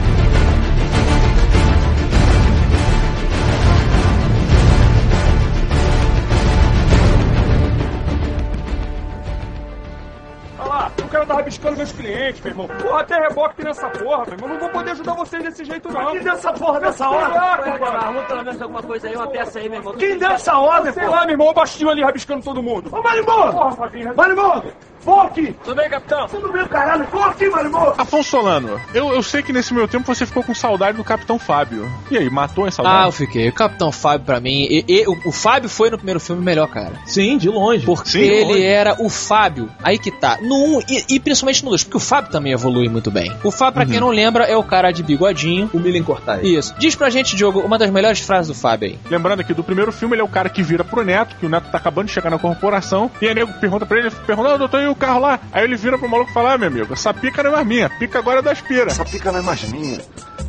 Rabiscando 11.45 11.77
meus 11.77 11.91
clientes, 11.91 12.41
meu 12.41 12.51
irmão. 12.51 12.67
Porra, 12.67 13.01
até 13.01 13.19
reboque 13.19 13.55
tem 13.57 13.65
nessa 13.65 13.87
porra, 13.89 14.25
meu 14.25 14.33
irmão. 14.33 14.49
Não 14.49 14.59
vou 14.59 14.69
poder 14.69 14.91
ajudar 14.91 15.13
vocês 15.13 15.43
desse 15.43 15.63
jeito, 15.63 15.91
não. 15.91 16.11
Quem 16.11 16.21
deu 16.23 16.33
essa 16.33 16.51
porra 16.53 16.79
dessa 16.79 17.07
hora? 17.09 17.39
Arruma 17.39 18.21
pelo 18.23 18.43
menos 18.43 18.61
alguma 18.61 18.83
coisa 18.83 19.07
aí, 19.07 19.15
uma 19.15 19.27
peça 19.27 19.59
aí, 19.59 19.69
meu 19.69 19.79
irmão. 19.79 19.93
Quem 19.93 20.17
deu 20.17 20.31
essa 20.31 20.57
ordem, 20.57 20.91
Sei 20.93 21.05
lá, 21.07 21.21
meu 21.21 21.31
irmão, 21.31 21.47
o 21.49 21.53
baixinho 21.53 21.89
ali 21.89 22.01
rabiscando 22.03 22.43
todo 22.43 22.63
mundo. 22.63 22.89
Ô, 22.91 23.01
Marimô! 23.01 23.51
Porra, 23.51 23.71
Fabinho. 23.75 24.13
Marimô! 24.15 24.63
Vou 25.01 25.21
aqui! 25.21 25.55
Tudo 25.63 25.75
bem, 25.75 25.87
capitão? 25.89 26.27
Tudo 26.27 26.51
bem, 26.51 26.65
caralho? 26.65 27.05
Vou 27.11 27.21
aqui, 27.23 27.47
Marimô! 27.47 27.93
Afonso 27.97 28.29
Solano, 28.31 28.81
eu, 28.93 29.13
eu 29.13 29.21
sei 29.21 29.43
que 29.43 29.53
nesse 29.53 29.71
meu 29.73 29.87
tempo 29.87 30.05
você 30.05 30.25
ficou 30.25 30.41
com 30.43 30.55
saudade 30.55 30.97
do 30.97 31.03
Capitão 31.03 31.37
Fábio. 31.37 31.87
E 32.09 32.17
aí, 32.17 32.27
matou 32.29 32.65
essa 32.67 32.81
Ah, 32.81 32.85
saudade? 32.85 33.05
eu 33.07 33.11
fiquei. 33.11 33.49
O 33.49 33.53
Capitão 33.53 33.91
Fábio, 33.91 34.25
pra 34.25 34.39
mim. 34.39 34.65
E, 34.69 34.83
e- 34.87 35.07
o, 35.07 35.29
o 35.29 35.31
Fábio 35.31 35.69
foi 35.69 35.89
no 35.91 35.97
primeiro 35.97 36.19
filme 36.19 36.41
o 36.41 36.45
melhor, 36.45 36.67
cara. 36.69 36.93
Sim, 37.05 37.37
de 37.37 37.49
longe. 37.49 37.85
Porque 37.85 38.09
Sim, 38.09 38.19
de 38.19 38.25
ele 38.25 38.53
longe. 38.53 38.63
era 38.65 38.95
o 38.99 39.09
Fábio. 39.09 39.69
Aí 39.83 39.99
que 39.99 40.09
tá. 40.11 40.39
No 40.41 40.77
1 40.77 40.81
e, 40.89 41.05
e 41.15 41.19
principalmente 41.41 41.63
no 41.63 41.69
2, 41.71 41.83
porque 41.83 41.97
o 41.97 41.99
Fábio 41.99 42.31
também 42.31 42.51
evolui 42.53 42.87
muito 42.89 43.11
bem. 43.11 43.31
O 43.43 43.51
Fábio, 43.51 43.73
pra 43.75 43.85
quem 43.85 43.99
não 43.99 44.09
lembra, 44.09 44.45
é 44.45 44.55
o 44.55 44.63
cara 44.63 44.91
de 44.91 45.03
bigodinho. 45.03 45.69
O 45.73 45.79
Milen 45.79 46.03
Cortais. 46.03 46.43
Isso. 46.45 46.73
Diz 46.77 46.95
pra 46.95 47.09
gente, 47.09 47.35
Diogo, 47.35 47.59
uma 47.61 47.77
das 47.77 47.89
melhores 47.89 48.19
frases 48.19 48.47
do 48.47 48.53
Fábio 48.55 48.89
aí. 48.89 48.99
Lembrando 49.09 49.39
aqui, 49.41 49.53
do 49.53 49.63
primeiro 49.63 49.91
filme, 49.91 50.15
ele 50.15 50.21
é 50.21 50.25
o 50.25 50.27
cara 50.29 50.49
que 50.49 50.63
vira 50.63 50.83
pro 50.83 51.03
Neto, 51.03 51.35
que 51.39 51.45
o 51.45 51.49
Neto 51.49 51.69
tá 51.71 51.77
acabando 51.77 52.07
de 52.07 52.13
chegar 52.13 52.29
na 52.29 52.37
corporação, 52.39 53.09
e 53.21 53.27
aí 53.27 53.33
nego 53.35 53.53
pergunta 53.59 53.85
pra 53.85 53.99
ele, 53.99 54.09
pergunta, 54.11 54.53
ah, 54.53 54.57
doutor, 54.57 54.81
e 54.81 54.87
o 54.87 54.95
carro 54.95 55.19
lá? 55.19 55.39
Aí 55.51 55.63
ele 55.63 55.75
vira 55.75 55.97
pro 55.97 56.09
maluco 56.09 56.31
e 56.31 56.33
fala, 56.33 56.53
ah, 56.53 56.57
meu 56.57 56.67
amigo, 56.67 56.93
essa 56.93 57.13
pica 57.13 57.43
não 57.43 57.51
é 57.51 57.53
mais 57.55 57.67
minha, 57.67 57.89
pica 57.89 58.19
agora 58.19 58.39
é 58.39 58.41
da 58.41 58.51
aspira. 58.51 58.91
Essa 58.91 59.05
pica 59.05 59.31
não 59.31 59.39
é 59.39 59.43
mais 59.43 59.63
minha. 59.63 59.99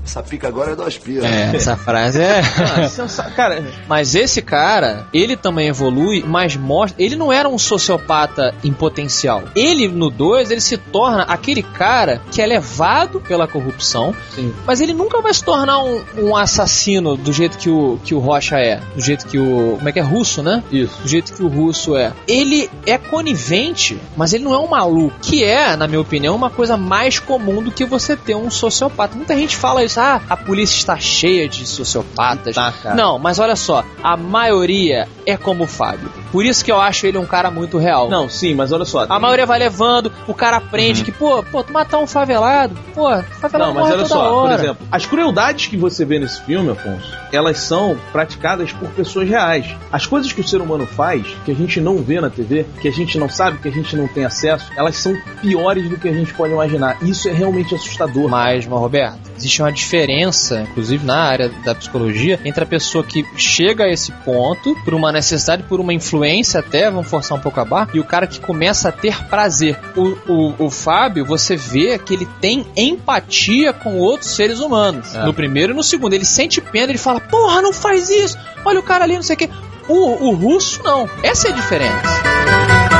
Essa 0.04 0.22
pica 0.22 0.46
agora 0.46 0.72
é 0.72 0.76
do 0.76 0.84
aspira. 0.84 1.26
É, 1.26 1.56
essa 1.56 1.76
frase 1.76 2.20
é. 2.20 2.40
Ah, 2.76 2.88
sensa- 2.88 3.24
Cara, 3.34 3.64
Mas 3.88 4.14
esse 4.14 4.40
cara, 4.40 5.06
ele 5.12 5.36
também 5.36 5.66
evolui, 5.68 6.22
mas 6.26 6.56
mostra. 6.56 7.02
Ele 7.02 7.16
não 7.16 7.32
era 7.32 7.48
um 7.48 7.58
sociopata 7.58 8.54
em 8.62 8.72
potencial. 8.72 9.42
Ele, 9.54 9.88
no 9.88 10.08
2, 10.08 10.50
ele 10.52 10.60
se 10.60 10.75
torna 10.76 11.22
aquele 11.22 11.62
cara 11.62 12.20
que 12.30 12.40
é 12.40 12.46
levado 12.46 13.20
pela 13.20 13.46
corrupção, 13.46 14.14
Sim. 14.34 14.54
mas 14.66 14.80
ele 14.80 14.92
nunca 14.92 15.20
vai 15.20 15.32
se 15.32 15.44
tornar 15.44 15.82
um, 15.82 16.02
um 16.18 16.36
assassino 16.36 17.16
do 17.16 17.32
jeito 17.32 17.58
que 17.58 17.70
o, 17.70 17.98
que 18.04 18.14
o 18.14 18.18
Rocha 18.18 18.58
é. 18.58 18.80
Do 18.94 19.02
jeito 19.02 19.26
que 19.26 19.38
o. 19.38 19.76
Como 19.76 19.88
é 19.88 19.92
que 19.92 19.98
é? 19.98 20.02
Russo, 20.02 20.42
né? 20.42 20.62
isso. 20.70 21.02
Do 21.02 21.08
jeito 21.08 21.32
que 21.32 21.42
o 21.42 21.48
russo 21.48 21.96
é. 21.96 22.12
Ele 22.26 22.70
é 22.84 22.98
conivente, 22.98 23.98
mas 24.16 24.32
ele 24.32 24.44
não 24.44 24.54
é 24.54 24.58
um 24.58 24.68
maluco. 24.68 25.16
Que 25.20 25.44
é, 25.44 25.76
na 25.76 25.86
minha 25.86 26.00
opinião, 26.00 26.34
uma 26.34 26.50
coisa 26.50 26.76
mais 26.76 27.18
comum 27.18 27.62
do 27.62 27.70
que 27.70 27.84
você 27.84 28.16
ter 28.16 28.34
um 28.34 28.50
sociopata. 28.50 29.16
Muita 29.16 29.36
gente 29.36 29.56
fala 29.56 29.84
isso, 29.84 30.00
ah, 30.00 30.20
a 30.28 30.36
polícia 30.36 30.76
está 30.76 30.98
cheia 30.98 31.48
de 31.48 31.66
sociopatas. 31.66 32.54
Tá. 32.54 32.72
Não, 32.94 33.18
mas 33.18 33.38
olha 33.38 33.56
só, 33.56 33.84
a 34.02 34.16
maioria 34.16 35.08
é 35.24 35.36
como 35.36 35.64
o 35.64 35.66
Fábio. 35.66 36.10
Por 36.30 36.44
isso 36.44 36.64
que 36.64 36.70
eu 36.70 36.80
acho 36.80 37.06
ele 37.06 37.18
um 37.18 37.26
cara 37.26 37.50
muito 37.50 37.78
real. 37.78 38.08
Não, 38.08 38.28
sim, 38.28 38.54
mas 38.54 38.72
olha 38.72 38.84
só. 38.84 39.06
A 39.08 39.18
maioria 39.18 39.46
vai 39.46 39.58
levando, 39.58 40.12
o 40.26 40.34
cara 40.34 40.60
aprende 40.66 41.04
que, 41.04 41.12
pô, 41.12 41.42
pô, 41.42 41.62
tu 41.62 41.72
matar 41.72 41.98
um 41.98 42.06
favelado, 42.06 42.76
pô, 42.94 43.08
favelado 43.40 43.72
Não, 43.72 43.82
mas 43.82 43.92
olha 43.92 44.06
só, 44.06 44.28
por 44.28 44.34
hora. 44.34 44.54
exemplo, 44.54 44.86
as 44.90 45.06
crueldades 45.06 45.66
que 45.66 45.76
você 45.76 46.04
vê 46.04 46.18
nesse 46.18 46.42
filme, 46.42 46.70
Afonso, 46.70 47.10
elas 47.32 47.58
são 47.58 47.96
praticadas 48.12 48.72
por 48.72 48.88
pessoas 48.90 49.28
reais. 49.28 49.66
As 49.90 50.06
coisas 50.06 50.32
que 50.32 50.40
o 50.40 50.46
ser 50.46 50.60
humano 50.60 50.86
faz, 50.86 51.26
que 51.44 51.50
a 51.50 51.54
gente 51.54 51.80
não 51.80 51.98
vê 51.98 52.20
na 52.20 52.30
TV, 52.30 52.66
que 52.80 52.88
a 52.88 52.92
gente 52.92 53.18
não 53.18 53.28
sabe, 53.28 53.58
que 53.58 53.68
a 53.68 53.72
gente 53.72 53.96
não 53.96 54.08
tem 54.08 54.24
acesso, 54.24 54.70
elas 54.76 54.96
são 54.96 55.16
piores 55.40 55.88
do 55.88 55.96
que 55.96 56.08
a 56.08 56.12
gente 56.12 56.32
pode 56.34 56.52
imaginar. 56.52 57.02
Isso 57.02 57.28
é 57.28 57.32
realmente 57.32 57.74
assustador. 57.74 58.28
Mas, 58.28 58.66
mas, 58.66 58.78
Roberto, 58.78 59.18
existe 59.36 59.62
uma 59.62 59.72
diferença, 59.72 60.66
inclusive 60.70 61.04
na 61.04 61.18
área 61.18 61.48
da 61.64 61.74
psicologia, 61.74 62.40
entre 62.44 62.64
a 62.64 62.66
pessoa 62.66 63.04
que 63.04 63.24
chega 63.36 63.84
a 63.84 63.88
esse 63.88 64.12
ponto, 64.12 64.74
por 64.84 64.94
uma 64.94 65.12
necessidade, 65.12 65.62
por 65.64 65.80
uma 65.80 65.92
influência 65.92 66.60
até, 66.60 66.90
vamos 66.90 67.08
forçar 67.08 67.36
um 67.36 67.40
pouco 67.40 67.60
a 67.60 67.64
barra, 67.64 67.90
e 67.94 68.00
o 68.00 68.04
cara 68.04 68.26
que 68.26 68.40
começa 68.40 68.88
a 68.88 68.92
ter 68.92 69.24
prazer. 69.26 69.78
O, 69.96 70.32
o, 70.32 70.66
o 70.66 70.70
Fábio, 70.70 71.24
você 71.24 71.56
vê 71.56 71.98
que 71.98 72.14
ele 72.14 72.26
tem 72.40 72.66
empatia 72.76 73.72
com 73.72 73.98
outros 73.98 74.30
seres 74.30 74.60
humanos. 74.60 75.14
É. 75.14 75.24
No 75.24 75.34
primeiro 75.34 75.72
e 75.72 75.76
no 75.76 75.82
segundo. 75.82 76.14
Ele 76.14 76.24
sente 76.24 76.60
pena, 76.60 76.90
ele 76.92 76.98
fala, 76.98 77.20
porra, 77.20 77.60
não 77.60 77.72
faz 77.72 78.08
isso, 78.10 78.38
olha 78.64 78.80
o 78.80 78.82
cara 78.82 79.04
ali, 79.04 79.14
não 79.14 79.22
sei 79.22 79.34
o 79.34 79.38
quê. 79.38 79.50
O, 79.88 80.28
o 80.28 80.34
russo, 80.34 80.82
não. 80.82 81.08
Essa 81.22 81.48
é 81.48 81.52
a 81.52 81.54
diferença. 81.54 82.95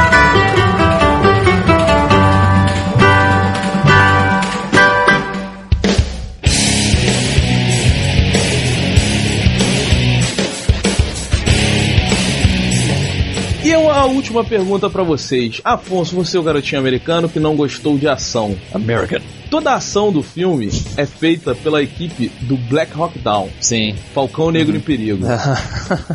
Última 14.07 14.45
pergunta 14.45 14.88
pra 14.88 15.03
vocês. 15.03 15.61
Afonso, 15.64 16.14
você 16.14 16.37
é 16.37 16.40
o 16.40 16.42
garotinho 16.42 16.81
americano 16.81 17.29
que 17.29 17.40
não 17.40 17.57
gostou 17.57 17.99
de 17.99 18.09
ação. 18.09 18.57
American. 18.73 19.21
Toda 19.51 19.73
a 19.73 19.77
ação 19.77 20.11
do 20.11 20.23
filme 20.23 20.71
é 20.97 21.07
feita 21.07 21.55
pela 21.55 21.83
equipe 21.83 22.31
do 22.42 22.57
Black 22.57 22.92
Hawk 22.99 23.19
Down. 23.19 23.49
Sim. 23.61 23.95
Falcão 24.14 24.51
Negro 24.51 24.77
em 24.77 24.81
Perigo. 24.81 25.25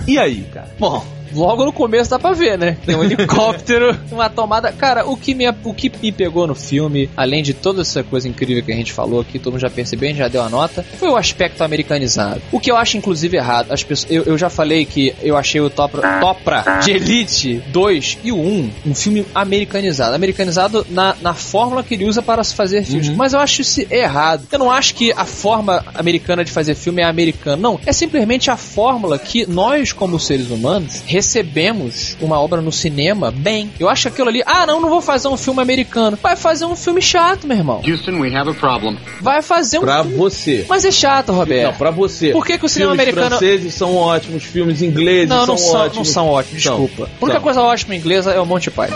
E 0.08 0.18
aí, 0.18 0.44
cara? 0.54 0.70
Bom, 0.80 1.06
logo 1.34 1.66
no 1.66 1.74
começo 1.74 2.10
dá 2.10 2.20
pra 2.20 2.34
ver, 2.34 2.58
né? 2.58 2.78
Tem 2.86 2.96
um 2.96 3.04
helicóptero, 3.04 3.98
uma 4.12 4.30
tomada. 4.30 4.72
Cara, 4.72 5.06
o 5.06 5.16
que, 5.16 5.34
me, 5.34 5.48
o 5.64 5.74
que 5.74 5.92
me 6.02 6.12
pegou 6.12 6.48
no 6.48 6.56
filme, 6.56 7.10
além 7.16 7.44
de 7.44 7.54
toda 7.54 7.82
essa 7.82 8.04
coisa 8.04 8.28
incrível 8.28 8.64
que 8.64 8.72
a 8.72 8.76
gente 8.76 8.92
falou 8.92 9.22
aqui, 9.22 9.40
todo 9.40 9.54
mundo 9.54 9.62
já 9.62 9.70
percebeu, 9.70 10.08
a 10.08 10.12
gente 10.12 10.20
já 10.20 10.28
deu 10.28 10.42
a 10.42 10.50
nota, 10.50 10.84
foi 10.98 11.10
o 11.10 11.16
aspecto 11.16 11.64
americanizado. 11.64 12.42
O 12.52 12.60
que 12.60 12.72
eu 12.72 12.78
acho, 12.78 12.98
inclusive, 12.98 13.38
errado. 13.38 13.72
As 13.72 13.84
pessoas, 13.84 14.12
eu, 14.12 14.24
eu 14.24 14.38
já 14.38 14.50
falei 14.50 14.86
que 14.86 15.14
eu 15.22 15.38
achei 15.38 15.62
o 15.62 15.70
Topra, 15.70 16.20
Topra 16.20 16.80
de 16.84 16.92
Elite 16.92 17.64
2 17.68 18.20
e 18.24 18.32
o 18.32 18.38
1 18.38 18.72
um 18.86 18.96
filme 18.96 19.26
americanizado. 19.34 20.16
Americanizado 20.16 20.86
na, 20.90 21.16
na 21.22 21.34
fórmula 21.34 21.84
que 21.84 21.94
ele 21.94 22.06
usa 22.06 22.22
para 22.22 22.44
se 22.44 22.56
fazer 22.56 22.84
filmes. 22.84 23.10
Mas 23.10 23.34
eu 23.34 23.40
acho 23.40 23.62
isso 23.62 23.82
errado. 23.90 24.48
Eu 24.52 24.60
não 24.60 24.72
acho 24.72 24.96
que 24.96 25.12
a 25.12 25.26
forma 25.26 25.84
americana 25.94 26.44
de 26.44 26.52
fazer 26.52 26.76
filme 26.76 27.02
é 27.02 27.06
americana. 27.06 27.58
Não. 27.58 27.80
É 27.86 27.92
simplesmente 27.92 28.50
a 28.50 28.58
fórmula 28.58 29.18
que 29.18 29.46
nós, 29.46 29.92
como 29.94 30.20
seres 30.20 30.50
humanos, 30.50 31.04
recebemos 31.22 32.18
uma 32.20 32.40
obra 32.42 32.62
no 32.62 32.72
cinema 32.72 33.32
bem. 33.32 33.72
Eu 33.80 33.88
acho 33.88 34.08
aquilo 34.08 34.28
ali, 34.30 34.42
ah, 34.46 34.66
não, 34.66 34.82
não 34.82 34.90
vou 34.90 35.02
fazer 35.02 35.28
um 35.28 35.38
filme 35.38 35.62
americano. 35.62 36.18
Vai 36.22 36.36
fazer 36.36 36.66
um 36.66 36.76
filme 36.76 37.02
chato, 37.02 37.46
meu 37.48 37.58
irmão. 37.58 37.82
Houston, 37.88 38.20
we 38.20 38.36
have 38.36 38.50
a 38.50 38.54
problem. 38.54 38.98
Vai 39.22 39.42
fazer 39.42 39.78
um 39.78 39.82
Pra 39.82 40.02
filme. 40.04 40.18
você. 40.18 40.66
Mas 40.68 40.84
é 40.84 40.92
chato, 40.92 41.32
Roberto. 41.32 41.72
Não, 41.72 41.78
pra 41.78 41.92
você. 41.92 42.32
Por 42.32 42.46
que, 42.46 42.58
que 42.58 42.66
o 42.66 42.70
cinema 42.70 42.96
filmes 42.96 43.08
americano. 43.08 43.38
franceses 43.38 43.74
são 43.76 43.96
ótimos, 43.96 44.44
filmes 44.44 44.82
ingleses 44.82 45.30
Não, 45.30 45.46
não 45.46 45.58
são, 45.58 45.72
são, 45.72 45.80
ótimos. 45.82 45.98
não 45.98 46.06
são 46.06 46.28
ótimos, 46.28 46.64
São. 46.64 46.80
desculpa. 46.80 47.04
A 47.04 47.24
única 47.24 47.34
São. 47.38 47.42
coisa 47.44 47.62
ótima 47.62 47.96
inglesa 47.96 48.32
é 48.32 48.40
o 48.40 48.46
Monty 48.46 48.72
Python. 48.72 48.96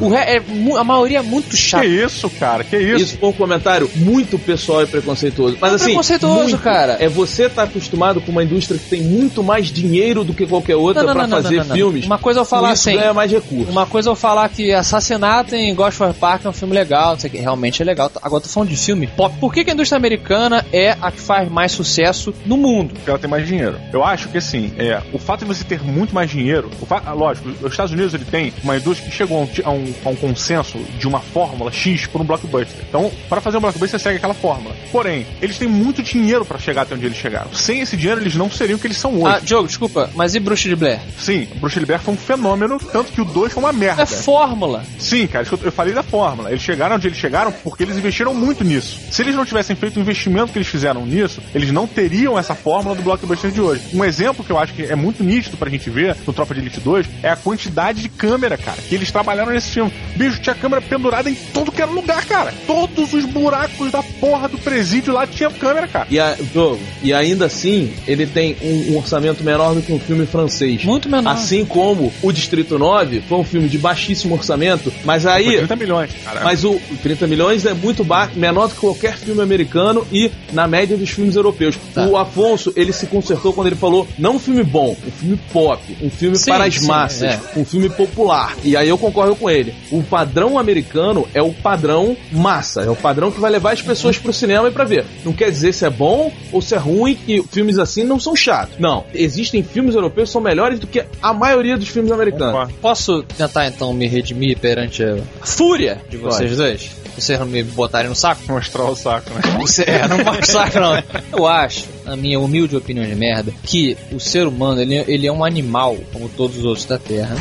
O 0.00 0.08
re... 0.08 0.16
é, 0.18 0.42
a 0.78 0.84
maioria 0.84 1.18
é 1.18 1.22
muito 1.22 1.56
chata. 1.56 1.84
Que 1.84 1.88
isso, 2.04 2.30
cara, 2.30 2.64
que 2.64 2.76
isso? 2.76 3.04
Isso 3.04 3.18
foi 3.18 3.28
um 3.28 3.32
comentário 3.32 3.90
muito 3.96 4.38
pessoal 4.38 4.82
e 4.82 4.86
preconceituoso. 4.86 5.56
Mas 5.60 5.72
é 5.72 5.74
assim, 5.76 5.84
preconceituoso, 5.86 6.40
muito. 6.50 6.58
cara. 6.58 6.96
É 7.00 7.08
você 7.08 7.48
tá 7.48 7.64
acostumado 7.64 8.20
com 8.20 8.30
uma 8.32 8.42
indústria 8.44 8.78
que 8.78 8.86
tem 8.88 9.02
muito 9.02 9.42
mais 9.42 9.68
dinheiro 9.68 10.24
do 10.24 10.32
que 10.34 10.46
qualquer 10.46 10.76
outra 10.76 11.02
Não, 11.02 11.08
não, 11.08 11.14
pra 11.14 11.26
não, 11.26 11.36
não, 11.36 11.42
fazer 11.42 11.56
não, 11.58 11.64
não. 11.66 11.74
filmes. 11.76 12.04
Uma 12.06 12.18
coisa 12.18 12.40
eu 12.40 12.44
falar 12.44 12.70
assim- 12.70 12.94
ganha 12.96 13.12
mais 13.14 13.30
recursos. 13.30 13.68
Uma 13.68 13.86
coisa 13.86 14.10
eu 14.10 14.14
falar 14.16 14.48
que 14.48 14.72
Assassinato 14.72 15.54
em 15.54 15.74
Gosford 15.74 16.16
Park 16.18 16.44
é 16.44 16.48
um 16.48 16.52
filme 16.52 16.74
legal, 16.74 17.12
não 17.12 17.18
sei 17.20 17.28
o 17.28 17.32
que, 17.32 17.38
realmente 17.38 17.82
é 17.82 17.84
legal. 17.84 18.10
Agora 18.22 18.42
eu 18.42 18.46
tô 18.46 18.52
falando 18.52 18.68
de 18.68 18.76
filme 18.76 19.06
pop. 19.06 19.34
Por 19.38 19.52
que, 19.52 19.64
que 19.64 19.70
a 19.70 19.74
indústria 19.74 19.96
americana 19.96 20.64
é 20.72 20.96
a 21.00 21.10
que 21.10 21.20
faz 21.20 21.50
mais 21.50 21.72
sucesso 21.72 22.32
no 22.46 22.56
mundo? 22.56 22.94
Porque 22.94 23.10
ela 23.10 23.18
tem 23.18 23.28
mais 23.30 23.46
dinheiro. 23.46 23.78
Eu 23.92 24.04
acho 24.04 24.28
que 24.28 24.38
assim, 24.38 24.72
é, 24.78 25.00
o 25.12 25.18
fato 25.18 25.40
de 25.40 25.46
você 25.46 25.64
ter 25.64 25.82
muito 25.82 26.14
mais 26.14 26.30
dinheiro, 26.30 26.70
o 26.80 26.86
fa- 26.86 27.02
lógico, 27.12 27.48
os 27.62 27.70
Estados 27.72 27.92
Unidos 27.92 28.14
ele 28.14 28.24
tem 28.24 28.52
uma 28.62 28.76
indústria 28.76 29.08
que 29.10 29.16
chegou 29.16 29.38
a 29.38 29.40
um, 29.42 29.48
a 29.64 29.70
um- 29.70 29.87
a 30.04 30.08
um 30.08 30.16
consenso 30.16 30.78
de 30.98 31.06
uma 31.06 31.20
fórmula 31.20 31.70
X 31.70 32.06
por 32.06 32.20
um 32.20 32.24
blockbuster. 32.24 32.84
Então, 32.88 33.10
para 33.28 33.40
fazer 33.40 33.58
um 33.58 33.60
blockbuster, 33.60 33.98
você 33.98 34.02
segue 34.02 34.16
aquela 34.16 34.34
fórmula. 34.34 34.74
Porém, 34.90 35.26
eles 35.40 35.58
têm 35.58 35.68
muito 35.68 36.02
dinheiro 36.02 36.44
para 36.44 36.58
chegar 36.58 36.82
até 36.82 36.94
onde 36.94 37.06
eles 37.06 37.18
chegaram. 37.18 37.52
Sem 37.52 37.80
esse 37.80 37.96
dinheiro, 37.96 38.20
eles 38.20 38.34
não 38.34 38.50
seriam 38.50 38.76
o 38.76 38.80
que 38.80 38.86
eles 38.86 38.98
são 38.98 39.14
hoje. 39.14 39.36
Ah, 39.36 39.40
Diogo, 39.40 39.66
desculpa, 39.66 40.10
mas 40.14 40.34
e 40.34 40.40
Bruxa 40.40 40.68
de 40.68 40.76
Blair? 40.76 41.00
Sim, 41.18 41.48
Bruce 41.56 41.78
Lee 41.78 41.98
foi 41.98 42.14
um 42.14 42.16
fenômeno, 42.16 42.78
tanto 42.78 43.12
que 43.12 43.20
o 43.20 43.24
2 43.24 43.52
foi 43.52 43.62
uma 43.62 43.72
merda. 43.72 44.02
É 44.02 44.06
fórmula. 44.06 44.84
Sim, 44.98 45.26
cara, 45.26 45.46
eu 45.62 45.72
falei 45.72 45.94
da 45.94 46.02
fórmula. 46.02 46.50
Eles 46.50 46.62
chegaram 46.62 46.96
onde 46.96 47.06
eles 47.06 47.18
chegaram 47.18 47.52
porque 47.52 47.82
eles 47.82 47.96
investiram 47.96 48.34
muito 48.34 48.64
nisso. 48.64 48.98
Se 49.10 49.22
eles 49.22 49.34
não 49.34 49.44
tivessem 49.44 49.74
feito 49.76 49.96
o 49.96 50.00
investimento 50.00 50.52
que 50.52 50.58
eles 50.58 50.68
fizeram 50.68 51.04
nisso, 51.06 51.42
eles 51.54 51.70
não 51.70 51.86
teriam 51.86 52.38
essa 52.38 52.54
fórmula 52.54 52.94
do 52.94 53.02
blockbuster 53.02 53.50
de 53.50 53.60
hoje. 53.60 53.82
Um 53.92 54.04
exemplo 54.04 54.44
que 54.44 54.50
eu 54.50 54.58
acho 54.58 54.74
que 54.74 54.82
é 54.82 54.94
muito 54.94 55.22
nítido 55.22 55.56
pra 55.56 55.70
gente 55.70 55.88
ver 55.90 56.16
no 56.26 56.32
Tropa 56.32 56.54
de 56.54 56.60
Elite 56.60 56.80
2 56.80 57.06
é 57.22 57.30
a 57.30 57.36
quantidade 57.36 58.02
de 58.02 58.08
câmera, 58.08 58.56
cara, 58.56 58.80
que 58.80 58.94
eles 58.94 59.10
trabalharam 59.10 59.52
nesse 59.52 59.70
filme. 59.78 59.92
Bicho, 60.16 60.40
tinha 60.40 60.54
câmera 60.54 60.82
pendurada 60.82 61.30
em 61.30 61.34
todo 61.52 61.70
que 61.70 61.80
era 61.80 61.90
lugar, 61.90 62.24
cara. 62.26 62.52
Todos 62.66 63.12
os 63.12 63.24
buracos 63.24 63.92
da 63.92 64.02
porra 64.02 64.48
do 64.48 64.58
presídio 64.58 65.12
lá 65.12 65.26
tinha 65.26 65.50
câmera, 65.50 65.86
cara. 65.86 66.06
E, 66.10 66.18
a, 66.18 66.34
Diogo, 66.52 66.80
e 67.02 67.12
ainda 67.12 67.46
assim, 67.46 67.92
ele 68.06 68.26
tem 68.26 68.56
um, 68.60 68.92
um 68.92 68.96
orçamento 68.96 69.44
menor 69.44 69.74
do 69.74 69.82
que 69.82 69.92
um 69.92 70.00
filme 70.00 70.26
francês. 70.26 70.84
Muito 70.84 71.08
menor. 71.08 71.30
Assim 71.30 71.64
como 71.64 72.12
o 72.20 72.32
Distrito 72.32 72.78
9 72.78 73.22
foi 73.28 73.38
um 73.38 73.44
filme 73.44 73.68
de 73.68 73.78
baixíssimo 73.78 74.34
orçamento, 74.34 74.92
mas 75.04 75.24
aí. 75.24 75.44
Foi 75.44 75.56
30 75.58 75.76
milhões, 75.76 76.10
cara. 76.24 76.40
Mas 76.42 76.64
o 76.64 76.80
30 77.02 77.26
milhões 77.26 77.64
é 77.64 77.74
muito 77.74 78.02
ba 78.02 78.28
menor 78.34 78.68
do 78.68 78.74
que 78.74 78.80
qualquer 78.80 79.16
filme 79.16 79.40
americano 79.40 80.06
e 80.10 80.30
na 80.52 80.66
média 80.66 80.96
dos 80.96 81.10
filmes 81.10 81.36
europeus. 81.36 81.76
Tá. 81.94 82.06
O 82.06 82.16
Afonso, 82.16 82.72
ele 82.74 82.92
se 82.92 83.06
consertou 83.06 83.52
quando 83.52 83.68
ele 83.68 83.76
falou 83.76 84.08
não 84.18 84.36
um 84.36 84.38
filme 84.38 84.64
bom, 84.64 84.96
um 85.06 85.10
filme 85.10 85.40
pop, 85.52 85.80
um 86.02 86.10
filme 86.10 86.36
Sim, 86.36 86.50
para 86.50 86.64
as 86.64 86.74
sim, 86.74 86.86
massas, 86.86 87.22
é. 87.22 87.40
um 87.56 87.64
filme 87.64 87.88
popular. 87.88 88.56
E 88.64 88.76
aí 88.76 88.88
eu 88.88 88.98
concordo 88.98 89.36
com 89.36 89.48
ele. 89.48 89.67
O 89.90 90.02
padrão 90.02 90.58
americano 90.58 91.26
é 91.34 91.42
o 91.42 91.52
padrão 91.52 92.16
massa, 92.32 92.82
é 92.82 92.90
o 92.90 92.96
padrão 92.96 93.30
que 93.30 93.40
vai 93.40 93.50
levar 93.50 93.72
as 93.72 93.82
pessoas 93.82 94.18
pro 94.18 94.32
cinema 94.32 94.68
e 94.68 94.70
pra 94.70 94.84
ver. 94.84 95.04
Não 95.24 95.32
quer 95.32 95.50
dizer 95.50 95.72
se 95.72 95.84
é 95.84 95.90
bom 95.90 96.32
ou 96.52 96.60
se 96.60 96.74
é 96.74 96.78
ruim 96.78 97.18
e 97.26 97.42
filmes 97.42 97.78
assim 97.78 98.04
não 98.04 98.18
são 98.18 98.34
chatos. 98.34 98.78
Não, 98.78 99.04
existem 99.14 99.62
filmes 99.62 99.94
europeus 99.94 100.28
que 100.28 100.32
são 100.32 100.40
melhores 100.40 100.78
do 100.78 100.86
que 100.86 101.04
a 101.22 101.32
maioria 101.32 101.76
dos 101.76 101.88
filmes 101.88 102.12
americanos. 102.12 102.72
Posso 102.80 103.22
tentar 103.22 103.66
então 103.66 103.92
me 103.92 104.06
redimir 104.06 104.58
perante 104.58 105.02
a 105.02 105.18
fúria 105.42 106.00
de 106.08 106.16
vocês 106.16 106.50
Pode. 106.50 106.56
dois? 106.56 106.90
Vocês 107.18 107.38
não 107.38 107.46
me 107.46 107.64
botarem 107.64 108.08
no 108.08 108.14
saco? 108.14 108.42
Mostrar 108.46 108.84
o 108.84 108.94
saco, 108.94 109.30
né? 109.30 109.40
Você, 109.58 109.82
é, 109.82 110.06
não 110.06 110.18
mostra 110.18 110.40
o 110.40 110.46
saco 110.46 110.78
não. 110.78 111.02
Eu 111.36 111.46
acho, 111.46 111.84
na 112.04 112.14
minha 112.14 112.38
humilde 112.38 112.76
opinião 112.76 113.04
de 113.04 113.14
merda, 113.16 113.52
que 113.64 113.96
o 114.12 114.20
ser 114.20 114.46
humano, 114.46 114.80
ele, 114.80 114.94
ele 115.08 115.26
é 115.26 115.32
um 115.32 115.44
animal, 115.44 115.96
como 116.12 116.28
todos 116.28 116.58
os 116.58 116.64
outros 116.64 116.86
da 116.86 116.98
Terra. 116.98 117.34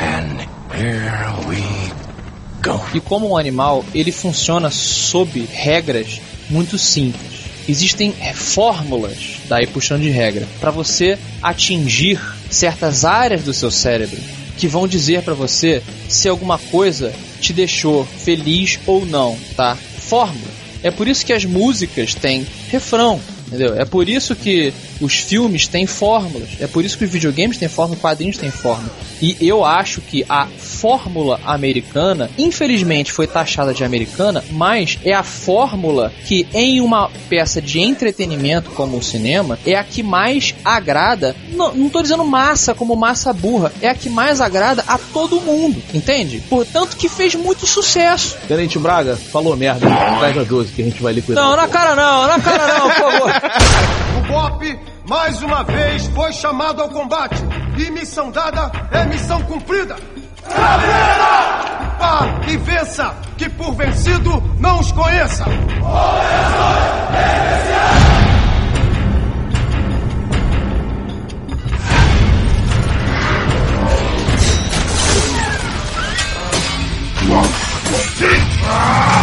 E 2.94 3.00
como 3.00 3.30
um 3.30 3.38
animal, 3.38 3.84
ele 3.94 4.12
funciona 4.12 4.70
sob 4.72 5.48
regras 5.52 6.22
muito 6.50 6.78
simples. 6.78 7.38
Existem 7.68 8.14
é, 8.22 8.34
fórmulas, 8.34 9.40
daí 9.50 9.68
puxando 9.68 10.02
de 10.02 10.10
regra, 10.10 10.48
para 10.60 10.72
você 10.72 11.18
atingir 11.42 12.20
certas 12.50 13.04
áreas 13.04 13.44
do 13.44 13.54
seu 13.54 13.70
cérebro 13.70 14.18
que 14.58 14.68
vão 14.68 14.88
dizer 14.88 15.22
para 15.22 15.34
você 15.34 15.82
se 16.10 16.28
alguma 16.28 16.58
coisa 16.58 17.14
te 17.40 17.54
deixou 17.54 18.06
feliz 18.06 18.80
ou 18.88 19.06
não, 19.06 19.38
tá? 19.56 19.76
Fórmula. 19.76 20.58
É 20.82 20.90
por 20.90 21.08
isso 21.08 21.26
que 21.26 21.34
as 21.34 21.46
músicas 21.46 22.16
têm 22.16 22.46
refrão, 22.70 23.20
entendeu? 23.48 23.80
É 23.80 23.86
por 23.86 24.10
isso 24.10 24.36
que 24.36 24.74
os 25.02 25.16
filmes 25.16 25.68
têm 25.68 25.86
fórmulas. 25.86 26.50
É 26.60 26.68
por 26.68 26.84
isso 26.84 26.98
que 26.98 27.06
os 27.06 27.12
videogames 27.12 27.58
têm 27.58 27.68
fórmula, 27.68 28.00
quadrinhos 28.00 28.38
têm 28.38 28.52
fórmula. 28.52 28.92
E 29.22 29.36
eu 29.42 29.66
acho 29.66 30.02
que 30.02 30.26
a 30.30 30.46
fórmula 30.46 31.40
americana, 31.46 32.30
infelizmente, 32.38 33.12
foi 33.12 33.28
taxada 33.28 33.74
de 33.74 33.84
americana, 33.84 34.44
mas 34.52 35.00
é 35.04 35.14
a 35.14 35.24
fórmula 35.24 36.12
que 36.26 36.48
em 36.54 36.82
uma 36.82 37.10
peça 37.30 37.62
de 37.62 37.80
entretenimento 37.80 38.72
como 38.72 38.98
o 38.98 39.04
cinema 39.04 39.58
é 39.66 39.76
a 39.76 39.84
que 39.84 40.04
mais 40.04 40.54
agrada. 40.64 41.36
Não, 41.52 41.74
não 41.74 41.90
tô 41.90 42.02
dizendo 42.02 42.24
massa 42.24 42.74
como 42.74 42.96
massa 42.96 43.34
burra, 43.34 43.72
é 43.82 43.90
a 43.90 43.96
que 43.96 44.10
mais 44.10 44.42
agrada 44.42 44.84
a 44.88 44.98
todo 44.98 45.42
mundo, 45.42 45.82
entende? 45.94 46.44
Portanto, 46.50 46.96
que 46.96 47.10
fez 47.10 47.36
muito 47.36 47.66
sucesso. 47.66 48.38
Tenente 48.48 48.78
Braga, 48.78 49.16
falou 49.16 49.56
merda. 49.56 49.88
Traz 50.20 50.38
a 50.38 50.44
12 50.44 50.72
que 50.74 50.82
a 50.82 50.86
gente 50.86 51.02
vai 51.02 51.14
liquidar. 51.14 51.44
Não, 51.44 51.56
na 51.56 51.68
cara 51.68 51.96
não, 51.96 52.28
na 52.28 52.40
cara 52.40 52.80
não, 52.80 52.90
por 52.90 52.96
favor. 52.96 53.32
O 54.28 54.34
BOP, 54.34 54.80
mais 55.08 55.42
uma 55.42 55.63
vez, 55.63 56.08
foi 56.08 56.34
chamado 56.34 56.82
ao 56.82 56.90
combate. 56.90 57.38
E 57.78 57.90
missão 57.92 58.30
dada 58.30 58.72
é 58.92 59.06
missão 59.06 59.42
cumprida. 59.44 59.96
Vá 61.98 62.26
e 62.48 62.58
vença, 62.58 63.16
que 63.38 63.50
por 63.50 63.74
vencido 63.74 64.44
não 64.60 64.80
os 64.80 64.92
conheça. 64.92 65.46
E 78.20 79.17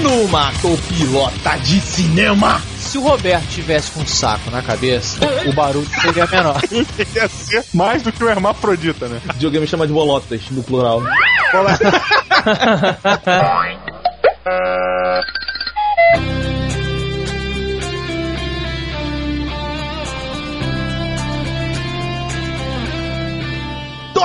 numa 0.00 0.52
copilota 0.60 1.56
de 1.58 1.80
cinema. 1.80 2.60
Se 2.78 2.98
o 2.98 3.02
Roberto 3.02 3.46
tivesse 3.48 3.92
com 3.92 4.00
um 4.00 4.06
saco 4.06 4.50
na 4.50 4.62
cabeça, 4.62 5.18
o 5.46 5.52
barulho 5.52 5.86
seria 6.00 6.26
menor. 6.26 6.60
Ia 7.14 7.28
ser 7.28 7.64
mais 7.74 8.02
do 8.02 8.10
que 8.10 8.24
o 8.24 8.28
hermafrodita, 8.28 9.06
né? 9.08 9.20
O 9.28 9.32
videogame 9.34 9.66
chama 9.66 9.86
de 9.86 9.92
bolotas, 9.92 10.40
no 10.50 10.62
plural. 10.62 11.02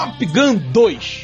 Top 0.05 0.25
Gun 0.27 0.55
2. 0.71 1.23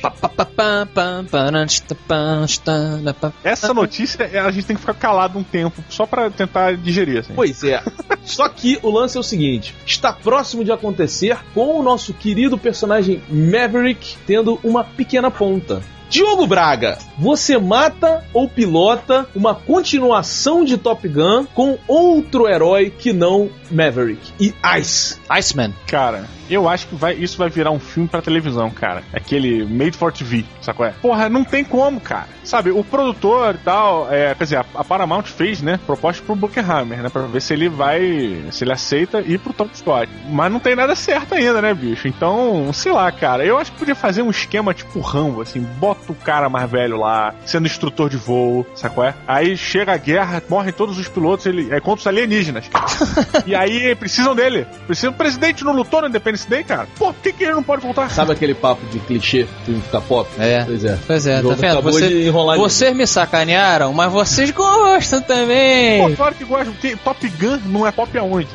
Essa 3.43 3.73
notícia 3.73 4.23
é, 4.23 4.39
a 4.39 4.51
gente 4.51 4.65
tem 4.65 4.75
que 4.75 4.81
ficar 4.81 4.93
calado 4.93 5.37
um 5.37 5.43
tempo 5.43 5.83
só 5.89 6.05
pra 6.05 6.29
tentar 6.29 6.75
digerir, 6.77 7.19
assim. 7.19 7.33
Pois 7.33 7.63
é. 7.63 7.83
Só 8.23 8.47
que 8.49 8.79
o 8.81 8.89
lance 8.89 9.17
é 9.17 9.19
o 9.19 9.23
seguinte: 9.23 9.75
está 9.85 10.11
próximo 10.11 10.63
de 10.63 10.71
acontecer 10.71 11.37
com 11.53 11.79
o 11.79 11.83
nosso 11.83 12.13
querido 12.13 12.57
personagem 12.57 13.21
Maverick 13.29 14.17
tendo 14.25 14.59
uma 14.63 14.83
pequena 14.83 15.29
ponta. 15.29 15.81
Diogo 16.12 16.45
Braga, 16.45 16.97
você 17.17 17.58
mata 17.58 18.21
ou 18.34 18.45
pilota 18.45 19.26
uma 19.34 19.56
continuação 19.56 20.65
de 20.65 20.78
Top 20.78 21.08
Gun 21.08 21.45
com 21.54 21.78
outro 21.88 22.50
herói 22.50 22.89
que 22.89 23.13
não 23.13 23.50
Maverick 23.71 24.34
e 24.38 24.54
Ice. 24.78 25.17
Iceman. 25.30 25.74
Cara, 25.88 26.26
eu 26.50 26.67
acho 26.67 26.88
que 26.88 26.95
vai, 26.95 27.13
isso 27.13 27.38
vai 27.38 27.50
virar 27.50 27.71
um 27.71 27.80
filme 27.80 28.10
pra 28.10 28.21
televisão, 28.21 28.69
cara. 28.69 29.04
Aquele 29.13 29.63
Made 29.63 29.93
for 29.95 30.12
TV, 30.12 30.43
sacou? 30.62 30.86
É? 30.86 30.91
Porra, 31.02 31.30
não 31.30 31.45
tem 31.45 31.63
como, 31.63 32.02
cara. 32.02 32.28
Sabe, 32.43 32.71
o 32.71 32.84
produtor 32.84 33.56
e 33.56 33.60
tal, 33.60 34.12
é, 34.12 34.36
quer 34.36 34.43
dizer, 34.43 34.58
a, 34.58 34.65
a 34.76 34.84
Paramount 34.84 35.24
fez, 35.24 35.62
né, 35.62 35.80
proposta 35.86 36.21
pro 36.26 36.36
Buckenhammer, 36.36 37.02
né, 37.02 37.08
pra 37.08 37.21
ver 37.21 37.41
se 37.41 37.54
ele 37.54 37.69
vai, 37.69 38.43
se 38.52 38.65
ele 38.65 38.74
aceita 38.74 39.21
ir 39.21 39.39
pro 39.39 39.54
Tom 39.54 39.69
Scott. 39.74 40.12
Mas 40.28 40.52
não 40.52 40.60
tem 40.60 40.76
nada 40.76 40.93
certo 40.95 41.36
ainda, 41.36 41.62
né, 41.62 41.74
bicho? 41.74 42.08
Então, 42.08 42.74
sei 42.74 42.91
lá, 42.91 43.10
cara, 43.12 43.45
eu 43.45 43.58
acho 43.58 43.71
que 43.71 43.80
podia 43.80 43.95
fazer 43.95 44.21
um 44.21 44.30
esquema 44.30 44.74
tipo 44.74 45.00
Rambo, 45.00 45.41
assim, 45.41 45.62
bota 45.80 46.00
o 46.09 46.15
cara 46.15 46.49
mais 46.49 46.69
velho 46.69 46.97
lá, 46.97 47.33
sendo 47.45 47.67
instrutor 47.67 48.09
de 48.09 48.17
voo, 48.17 48.65
sacou? 48.75 49.03
É? 49.03 49.13
Aí 49.27 49.55
chega 49.57 49.93
a 49.93 49.97
guerra, 49.97 50.41
morrem 50.49 50.73
todos 50.73 50.97
os 50.97 51.07
pilotos, 51.07 51.45
ele 51.45 51.73
é 51.73 51.79
contra 51.79 52.01
os 52.01 52.07
alienígenas. 52.07 52.65
e 53.45 53.55
aí 53.55 53.95
precisam 53.95 54.35
dele. 54.35 54.65
Precisa, 54.85 55.09
o 55.09 55.13
presidente 55.13 55.63
não 55.63 55.73
lutou 55.73 56.01
no 56.01 56.07
Independence 56.07 56.49
Day, 56.49 56.63
cara? 56.63 56.87
Pô, 56.97 57.13
por 57.13 57.21
que, 57.21 57.33
que 57.33 57.43
ele 57.43 57.53
não 57.53 57.63
pode 57.63 57.81
voltar? 57.81 58.09
Sabe 58.09 58.31
aquele 58.31 58.53
papo 58.53 58.85
de 58.87 58.99
clichê, 58.99 59.47
filme 59.65 59.81
ficar 59.81 60.01
pop? 60.01 60.29
É. 60.39 60.63
Pois 60.65 60.85
é. 60.85 60.97
Pois 61.05 61.27
é, 61.27 61.41
tá 61.41 61.53
vendo? 61.55 61.81
Você- 61.81 62.09
de 62.09 62.29
vocês 62.29 62.95
me 62.95 63.05
sacanearam, 63.07 63.93
mas 63.93 64.11
vocês 64.11 64.51
gostam 64.51 65.21
também. 65.21 66.01
Pô, 66.01 66.15
claro 66.15 66.35
que 66.35 66.43
gosta. 66.43 66.71
porque 66.71 66.95
Top 66.97 67.27
Gun 67.27 67.59
não 67.65 67.85
é 67.87 67.91
pop 67.91 68.15
aonde? 68.17 68.47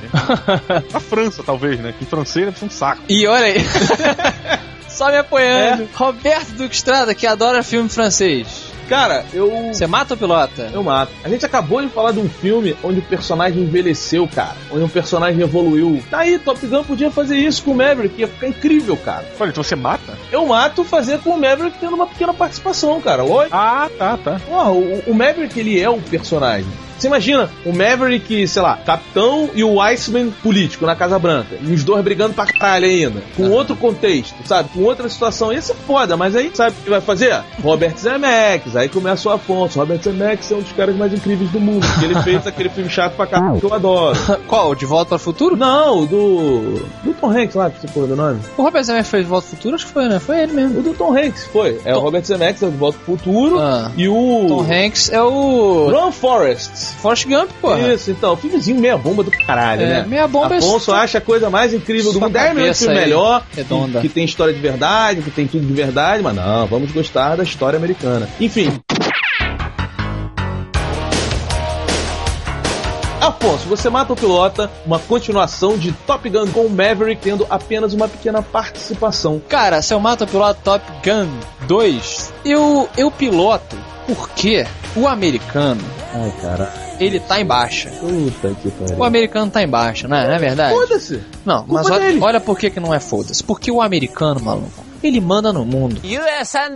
Na 0.92 1.00
França, 1.00 1.42
talvez, 1.44 1.78
né? 1.80 1.94
Que 1.96 2.04
em 2.04 2.06
francês 2.06 2.46
deve 2.46 2.58
ser 2.58 2.64
um 2.64 2.70
saco. 2.70 3.02
E 3.08 3.26
olha 3.26 3.44
aí. 3.46 3.56
Só 4.96 5.10
me 5.10 5.18
apoiando. 5.18 5.86
Roberto 5.94 6.52
Duque 6.52 6.74
Estrada, 6.74 7.14
que 7.14 7.26
adora 7.26 7.62
filme 7.62 7.86
francês. 7.86 8.72
Cara, 8.88 9.26
eu. 9.34 9.50
Você 9.72 9.86
mata 9.86 10.14
ou 10.14 10.18
pilota? 10.18 10.70
Eu 10.72 10.82
mato. 10.82 11.12
A 11.22 11.28
gente 11.28 11.44
acabou 11.44 11.82
de 11.82 11.88
falar 11.88 12.12
de 12.12 12.18
um 12.18 12.30
filme 12.30 12.74
onde 12.82 13.00
o 13.00 13.02
personagem 13.02 13.62
envelheceu, 13.62 14.26
cara. 14.26 14.56
Onde 14.70 14.84
o 14.84 14.88
personagem 14.88 15.42
evoluiu. 15.42 16.02
Tá 16.10 16.20
aí, 16.20 16.38
Top 16.38 16.64
Gun 16.66 16.82
podia 16.82 17.10
fazer 17.10 17.36
isso 17.36 17.62
com 17.62 17.72
o 17.72 17.74
Maverick. 17.74 18.18
Ia 18.18 18.28
ficar 18.28 18.48
incrível, 18.48 18.96
cara. 18.96 19.26
Olha, 19.38 19.50
então 19.50 19.62
você 19.62 19.76
mata? 19.76 20.16
Eu 20.32 20.46
mato 20.46 20.82
fazer 20.82 21.18
com 21.18 21.30
o 21.30 21.38
Maverick 21.38 21.76
tendo 21.78 21.94
uma 21.94 22.06
pequena 22.06 22.32
participação, 22.32 22.98
cara. 23.02 23.22
Olha. 23.22 23.50
Ah, 23.52 23.90
tá, 23.98 24.16
tá. 24.16 24.40
Porra, 24.46 24.70
o, 24.70 25.02
o 25.08 25.14
Maverick, 25.14 25.60
ele 25.60 25.78
é 25.78 25.90
o 25.90 26.00
personagem. 26.00 26.85
Você 26.98 27.06
imagina 27.06 27.50
o 27.64 27.72
Maverick, 27.72 28.46
sei 28.48 28.62
lá, 28.62 28.76
capitão 28.76 29.50
e 29.54 29.62
o 29.62 29.80
Iceman 29.80 30.30
político 30.42 30.86
na 30.86 30.96
Casa 30.96 31.18
Branca. 31.18 31.56
E 31.60 31.72
os 31.72 31.84
dois 31.84 32.02
brigando 32.02 32.34
pra 32.34 32.46
caralho 32.46 32.86
ainda. 32.86 33.22
Com 33.36 33.50
outro 33.50 33.76
contexto, 33.76 34.34
sabe? 34.44 34.68
Com 34.70 34.82
outra 34.82 35.08
situação. 35.08 35.52
Ia 35.52 35.60
ser 35.60 35.74
foda, 35.86 36.16
mas 36.16 36.34
aí, 36.34 36.50
sabe 36.54 36.74
o 36.78 36.84
que 36.84 36.90
vai 36.90 37.00
fazer? 37.00 37.42
Robert 37.62 37.96
Zemeckis. 37.96 38.76
Aí 38.76 38.88
começa 38.88 39.28
o 39.28 39.32
Afonso. 39.32 39.78
Robert 39.78 40.00
Zemeckis 40.02 40.50
é 40.50 40.54
um 40.54 40.60
dos 40.60 40.72
caras 40.72 40.96
mais 40.96 41.12
incríveis 41.12 41.50
do 41.50 41.60
mundo. 41.60 41.86
Porque 41.86 42.04
ele 42.04 42.22
fez 42.22 42.46
aquele 42.46 42.68
filme 42.68 42.90
chato 42.90 43.14
pra 43.14 43.26
caralho 43.26 43.60
que 43.60 43.66
eu 43.66 43.74
adoro. 43.74 44.16
Qual? 44.46 44.74
De 44.74 44.86
Volta 44.86 45.10
para 45.10 45.16
o 45.16 45.18
Futuro? 45.18 45.56
Não, 45.56 46.00
o 46.00 46.06
do. 46.06 46.82
Do 47.04 47.14
Tom 47.20 47.30
Hanks 47.30 47.54
lá, 47.54 47.70
que 47.70 47.80
você 47.80 47.88
porra 47.88 48.06
do 48.06 48.16
nome. 48.16 48.40
O 48.56 48.62
Robert 48.62 48.82
Zemeckis 48.84 49.10
fez 49.10 49.26
Volta 49.26 49.46
ao 49.46 49.50
Futuro? 49.50 49.74
Acho 49.74 49.86
que 49.86 49.92
foi, 49.92 50.08
né? 50.08 50.18
Foi 50.18 50.40
ele 50.40 50.52
mesmo. 50.52 50.80
O 50.80 50.82
do 50.82 50.94
Tom 50.94 51.16
Hanks 51.16 51.44
foi. 51.46 51.80
É 51.84 51.94
o 51.94 52.00
Robert 52.00 52.24
Zemeckis, 52.24 52.62
é 52.62 52.66
o 52.66 52.70
de 52.70 52.76
Volta 52.76 52.98
pro 53.04 53.16
Futuro. 53.16 53.58
Ah. 53.58 53.90
E 53.96 54.08
o. 54.08 54.46
Tom 54.48 54.62
Hanks 54.62 55.10
é 55.12 55.22
o. 55.22 55.90
Ron 55.90 56.12
Forrest. 56.12 56.85
Forrest 56.94 57.26
Gump, 57.26 57.50
porra. 57.60 57.94
Isso, 57.94 58.10
então, 58.10 58.36
filmezinho 58.36 58.80
meia 58.80 58.96
bomba 58.96 59.22
do 59.22 59.30
caralho, 59.30 59.82
É, 59.82 59.86
né? 59.86 60.04
meia 60.06 60.26
bomba 60.26 60.54
é 60.54 60.58
Afonso 60.58 60.92
acha 60.92 61.18
a 61.18 61.20
coisa 61.20 61.50
mais 61.50 61.72
incrível 61.72 62.12
do 62.12 62.18
Sua 62.18 62.28
mundo. 62.28 62.32
10 62.32 62.54
minutos 62.54 62.78
de 62.78 62.84
cabeça 62.84 62.84
filme 62.84 63.00
melhor, 63.00 63.42
redonda. 63.54 64.00
Que, 64.00 64.08
que 64.08 64.14
tem 64.14 64.24
história 64.24 64.52
de 64.52 64.60
verdade, 64.60 65.22
que 65.22 65.30
tem 65.30 65.46
tudo 65.46 65.66
de 65.66 65.72
verdade, 65.72 66.22
mas 66.22 66.34
não, 66.34 66.66
vamos 66.66 66.90
gostar 66.92 67.36
da 67.36 67.42
história 67.42 67.76
americana. 67.76 68.28
Enfim. 68.40 68.72
Afonso, 73.20 73.66
você 73.66 73.88
mata 73.90 74.12
o 74.12 74.16
pilota, 74.16 74.70
uma 74.84 74.98
continuação 74.98 75.76
de 75.76 75.90
Top 75.90 76.28
Gun 76.28 76.46
com 76.48 76.60
o 76.60 76.70
Maverick 76.70 77.20
tendo 77.20 77.46
apenas 77.50 77.92
uma 77.92 78.06
pequena 78.06 78.40
participação. 78.42 79.40
Cara, 79.48 79.82
se 79.82 79.92
eu 79.92 79.98
mato 79.98 80.24
o 80.24 80.26
piloto 80.26 80.60
Top 80.62 80.84
Gun 81.04 81.28
2, 81.66 82.32
eu, 82.44 82.88
eu 82.96 83.10
piloto 83.10 83.76
porque 84.06 84.66
o 84.94 85.06
americano, 85.06 85.80
Ai, 86.14 86.32
cara. 86.40 86.72
ele 87.00 87.20
tá 87.20 87.40
em 87.40 87.44
baixa. 87.44 87.90
Puta 87.90 88.54
que 88.62 88.70
pariu. 88.70 88.96
O 88.98 89.04
americano 89.04 89.50
tá 89.50 89.62
em 89.62 89.68
baixa, 89.68 90.06
não 90.08 90.16
é, 90.16 90.26
não 90.28 90.34
é 90.34 90.38
verdade? 90.38 90.74
Foda-se. 90.74 91.22
Não, 91.44 91.64
Culpa 91.64 91.74
mas 91.74 91.90
olha, 91.90 92.24
olha 92.24 92.40
por 92.40 92.58
que, 92.58 92.70
que 92.70 92.80
não 92.80 92.94
é 92.94 93.00
foda-se. 93.00 93.42
Porque 93.42 93.70
o 93.70 93.80
americano, 93.82 94.40
maluco, 94.40 94.84
ele 95.02 95.20
manda 95.20 95.52
no 95.52 95.64
mundo. 95.64 96.00
USA, 96.04 96.68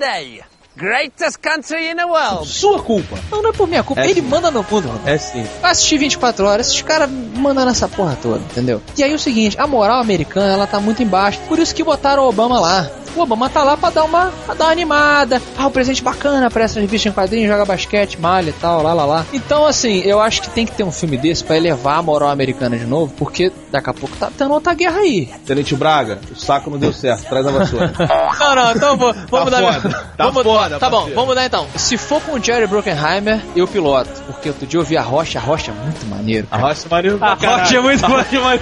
greatest 0.76 1.36
country 1.42 1.90
in 1.90 1.96
the 1.96 2.04
world. 2.06 2.48
Sua 2.48 2.82
culpa. 2.82 3.18
Não, 3.30 3.42
não 3.42 3.50
é 3.50 3.52
por 3.52 3.68
minha 3.68 3.82
culpa, 3.82 4.00
É 4.02 4.08
ele 4.08 4.22
sim. 4.22 4.26
manda 4.28 4.50
no 4.50 4.64
mundo. 4.68 4.90
É 5.04 5.18
sim. 5.18 5.44
Eu 5.62 5.68
assisti 5.68 5.98
24 5.98 6.46
horas, 6.46 6.68
esses 6.68 6.80
caras 6.82 7.10
mandam 7.10 7.66
nessa 7.66 7.86
porra 7.86 8.16
toda, 8.22 8.38
entendeu? 8.38 8.80
E 8.96 9.02
aí 9.04 9.12
o 9.14 9.18
seguinte, 9.18 9.56
a 9.60 9.66
moral 9.66 10.00
americana, 10.00 10.52
ela 10.54 10.66
tá 10.66 10.80
muito 10.80 11.02
embaixo. 11.02 11.38
Por 11.48 11.58
isso 11.58 11.74
que 11.74 11.84
botaram 11.84 12.24
o 12.24 12.28
Obama 12.28 12.58
lá. 12.58 12.90
O 13.16 13.20
Obama 13.22 13.48
tá 13.50 13.62
lá 13.62 13.76
pra 13.76 13.90
dar 13.90 14.04
uma, 14.04 14.32
pra 14.46 14.54
dar 14.54 14.64
uma 14.66 14.72
animada. 14.72 15.40
Ah, 15.58 15.66
o 15.66 15.70
presente 15.70 16.02
bacana, 16.02 16.46
aparece 16.46 16.76
na 16.76 16.80
revista 16.82 17.08
em 17.08 17.12
quadrinhos, 17.12 17.48
joga 17.48 17.64
basquete, 17.64 18.18
malha 18.20 18.50
e 18.50 18.52
tal, 18.54 18.82
lá, 18.82 18.92
lá, 18.94 19.04
lá. 19.04 19.26
Então, 19.32 19.66
assim, 19.66 20.00
eu 20.04 20.20
acho 20.20 20.42
que 20.42 20.50
tem 20.50 20.64
que 20.64 20.72
ter 20.72 20.84
um 20.84 20.92
filme 20.92 21.16
desse 21.16 21.42
pra 21.44 21.56
elevar 21.56 21.98
a 21.98 22.02
moral 22.02 22.28
americana 22.30 22.78
de 22.78 22.84
novo, 22.86 23.12
porque 23.16 23.52
daqui 23.70 23.90
a 23.90 23.94
pouco 23.94 24.16
tá 24.16 24.30
tendo 24.36 24.52
outra 24.54 24.74
guerra 24.74 24.98
aí. 25.00 25.28
Tenente 25.46 25.74
Braga, 25.74 26.18
o 26.30 26.36
saco 26.36 26.70
não 26.70 26.78
deu 26.78 26.92
certo, 26.92 27.28
traz 27.28 27.46
a 27.46 27.50
vassoura. 27.50 27.92
Não, 28.40 28.54
não, 28.54 28.72
então 28.72 28.96
vou, 28.96 29.12
vamos 29.12 29.50
Tá 29.50 29.60
mudar. 29.60 29.72
foda, 29.80 29.90
tá 30.16 30.24
vamos, 30.24 30.42
foda, 30.42 30.78
Tá 30.78 30.88
bom, 30.90 30.96
parceiro. 30.96 31.14
vamos 31.16 31.28
mudar 31.30 31.44
então. 31.46 31.66
Se 31.76 31.96
for 31.96 32.20
com 32.22 32.32
o 32.32 32.42
Jerry 32.42 32.66
Bruckheimer, 32.66 33.40
eu 33.54 33.66
piloto. 33.68 34.10
Porque 34.26 34.48
outro 34.48 34.66
dia 34.66 34.80
eu 34.80 34.84
vi 34.84 34.96
a 34.96 35.02
Rocha, 35.02 35.38
a 35.38 35.42
Rocha 35.42 35.70
é 35.70 35.74
muito 35.84 36.06
maneiro. 36.06 36.46
A 36.50 36.56
Rocha 36.56 36.86
é 36.86 36.90
maneiro 36.90 37.18
A 37.20 37.34
Rocha 37.34 37.76
é 37.76 37.80
muito 37.80 38.02
maneiro. 38.08 38.60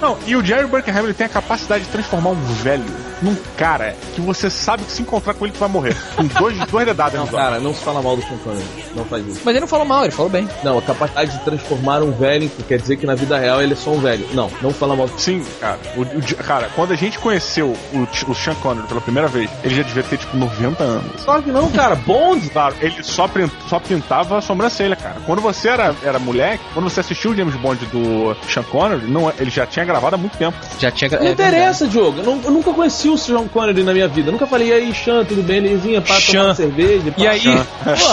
Não, 0.00 0.16
e 0.26 0.36
o 0.36 0.44
Jerry 0.44 0.66
Bruckheimer 0.66 1.04
ele 1.04 1.14
tem 1.14 1.26
a 1.26 1.30
capacidade 1.30 1.84
de 1.84 1.90
transformar 1.90 2.30
um 2.30 2.34
velho 2.34 2.84
num 3.22 3.34
cara 3.56 3.94
que 4.14 4.20
você 4.20 4.48
sabe 4.50 4.84
que 4.84 4.92
se 4.92 5.02
encontrar 5.02 5.34
com 5.34 5.44
ele 5.44 5.52
tu 5.54 5.58
vai 5.60 5.68
morrer. 5.68 5.96
Com 6.16 6.24
dois, 6.26 6.56
duas 6.66 6.84
dedadas 6.86 7.18
Não, 7.18 7.26
cara, 7.26 7.58
não 7.60 7.74
se 7.74 7.82
fala 7.84 8.02
mal 8.02 8.16
do 8.16 8.22
Sean 8.22 8.36
Connery. 8.38 8.64
Não 8.94 9.04
faz 9.04 9.26
isso. 9.26 9.40
Mas 9.44 9.52
ele 9.54 9.60
não 9.60 9.68
falou 9.68 9.84
mal, 9.86 10.02
ele 10.04 10.12
falou 10.12 10.30
bem. 10.30 10.48
Não, 10.62 10.78
a 10.78 10.82
capacidade 10.82 11.32
de 11.32 11.44
transformar 11.44 12.02
um 12.02 12.10
velho 12.12 12.44
em- 12.44 12.62
quer 12.64 12.78
dizer 12.78 12.96
que 12.96 13.06
na 13.06 13.14
vida 13.14 13.38
real 13.38 13.62
ele 13.62 13.72
é 13.72 13.76
só 13.76 13.90
um 13.90 14.00
velho. 14.00 14.26
Não, 14.32 14.50
não 14.62 14.72
fala 14.72 14.94
mal. 14.96 15.08
Sim, 15.16 15.44
cara. 15.60 15.78
O, 15.96 16.02
o- 16.02 16.36
cara, 16.44 16.68
quando 16.74 16.92
a 16.92 16.96
gente 16.96 17.18
conheceu 17.18 17.74
o, 17.92 18.30
o 18.30 18.34
Sean 18.34 18.54
Connery 18.56 18.86
pela 18.86 19.00
primeira 19.00 19.28
vez, 19.28 19.50
ele 19.62 19.74
já 19.74 19.82
devia 19.82 20.02
ter 20.02 20.16
tipo 20.18 20.36
90 20.36 20.82
anos. 20.82 21.22
Claro 21.24 21.42
que 21.42 21.50
não, 21.52 21.70
cara. 21.70 21.94
Bond. 21.94 22.48
Claro, 22.50 22.74
ele 22.80 23.02
só, 23.02 23.28
só 23.68 23.78
pintava 23.80 24.38
a 24.38 24.40
sobrancelha, 24.40 24.96
cara. 24.96 25.16
Quando 25.26 25.40
você 25.40 25.68
era, 25.68 25.94
era 26.02 26.18
moleque, 26.18 26.62
quando 26.72 26.88
você 26.88 27.00
assistiu 27.00 27.30
o 27.32 27.36
James 27.36 27.54
Bond 27.56 27.84
do 27.86 28.36
Sean 28.48 28.62
Connery, 28.64 29.10
não, 29.10 29.32
ele 29.38 29.50
já 29.50 29.66
tinha 29.66 29.84
gravado 29.84 30.14
há 30.14 30.18
muito 30.18 30.36
tempo. 30.36 30.56
Já 30.78 30.90
tinha 30.90 31.10
Não 31.10 31.28
interessa, 31.30 31.86
Diogo. 31.86 32.18
Eu, 32.20 32.24
não- 32.24 32.40
eu 32.44 32.50
nunca 32.50 32.72
conheci 32.72 33.08
o 33.08 33.16
Sean 33.18 33.33
Connery 33.48 33.82
na 33.82 33.92
minha 33.92 34.08
vida. 34.08 34.28
Eu 34.28 34.32
nunca 34.32 34.46
falei, 34.46 34.68
e 34.68 34.72
aí, 34.72 34.94
Sean, 34.94 35.24
tudo 35.24 35.42
bem? 35.42 35.56
Elisinha, 35.58 36.00
para 36.00 36.20
Sean. 36.20 36.42
tomar 36.42 36.54
cerveja. 36.54 37.12
pá. 37.12 37.22
E 37.22 37.26
aí, 37.26 37.42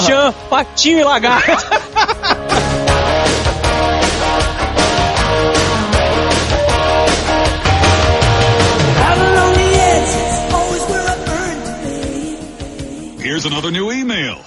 Chan, 0.08 0.34
patinho 0.50 1.00
e 1.00 1.04
lagarto. 1.04 1.66
Here's 13.20 13.46
another 13.46 13.72
new 13.72 13.92
email. 13.92 14.40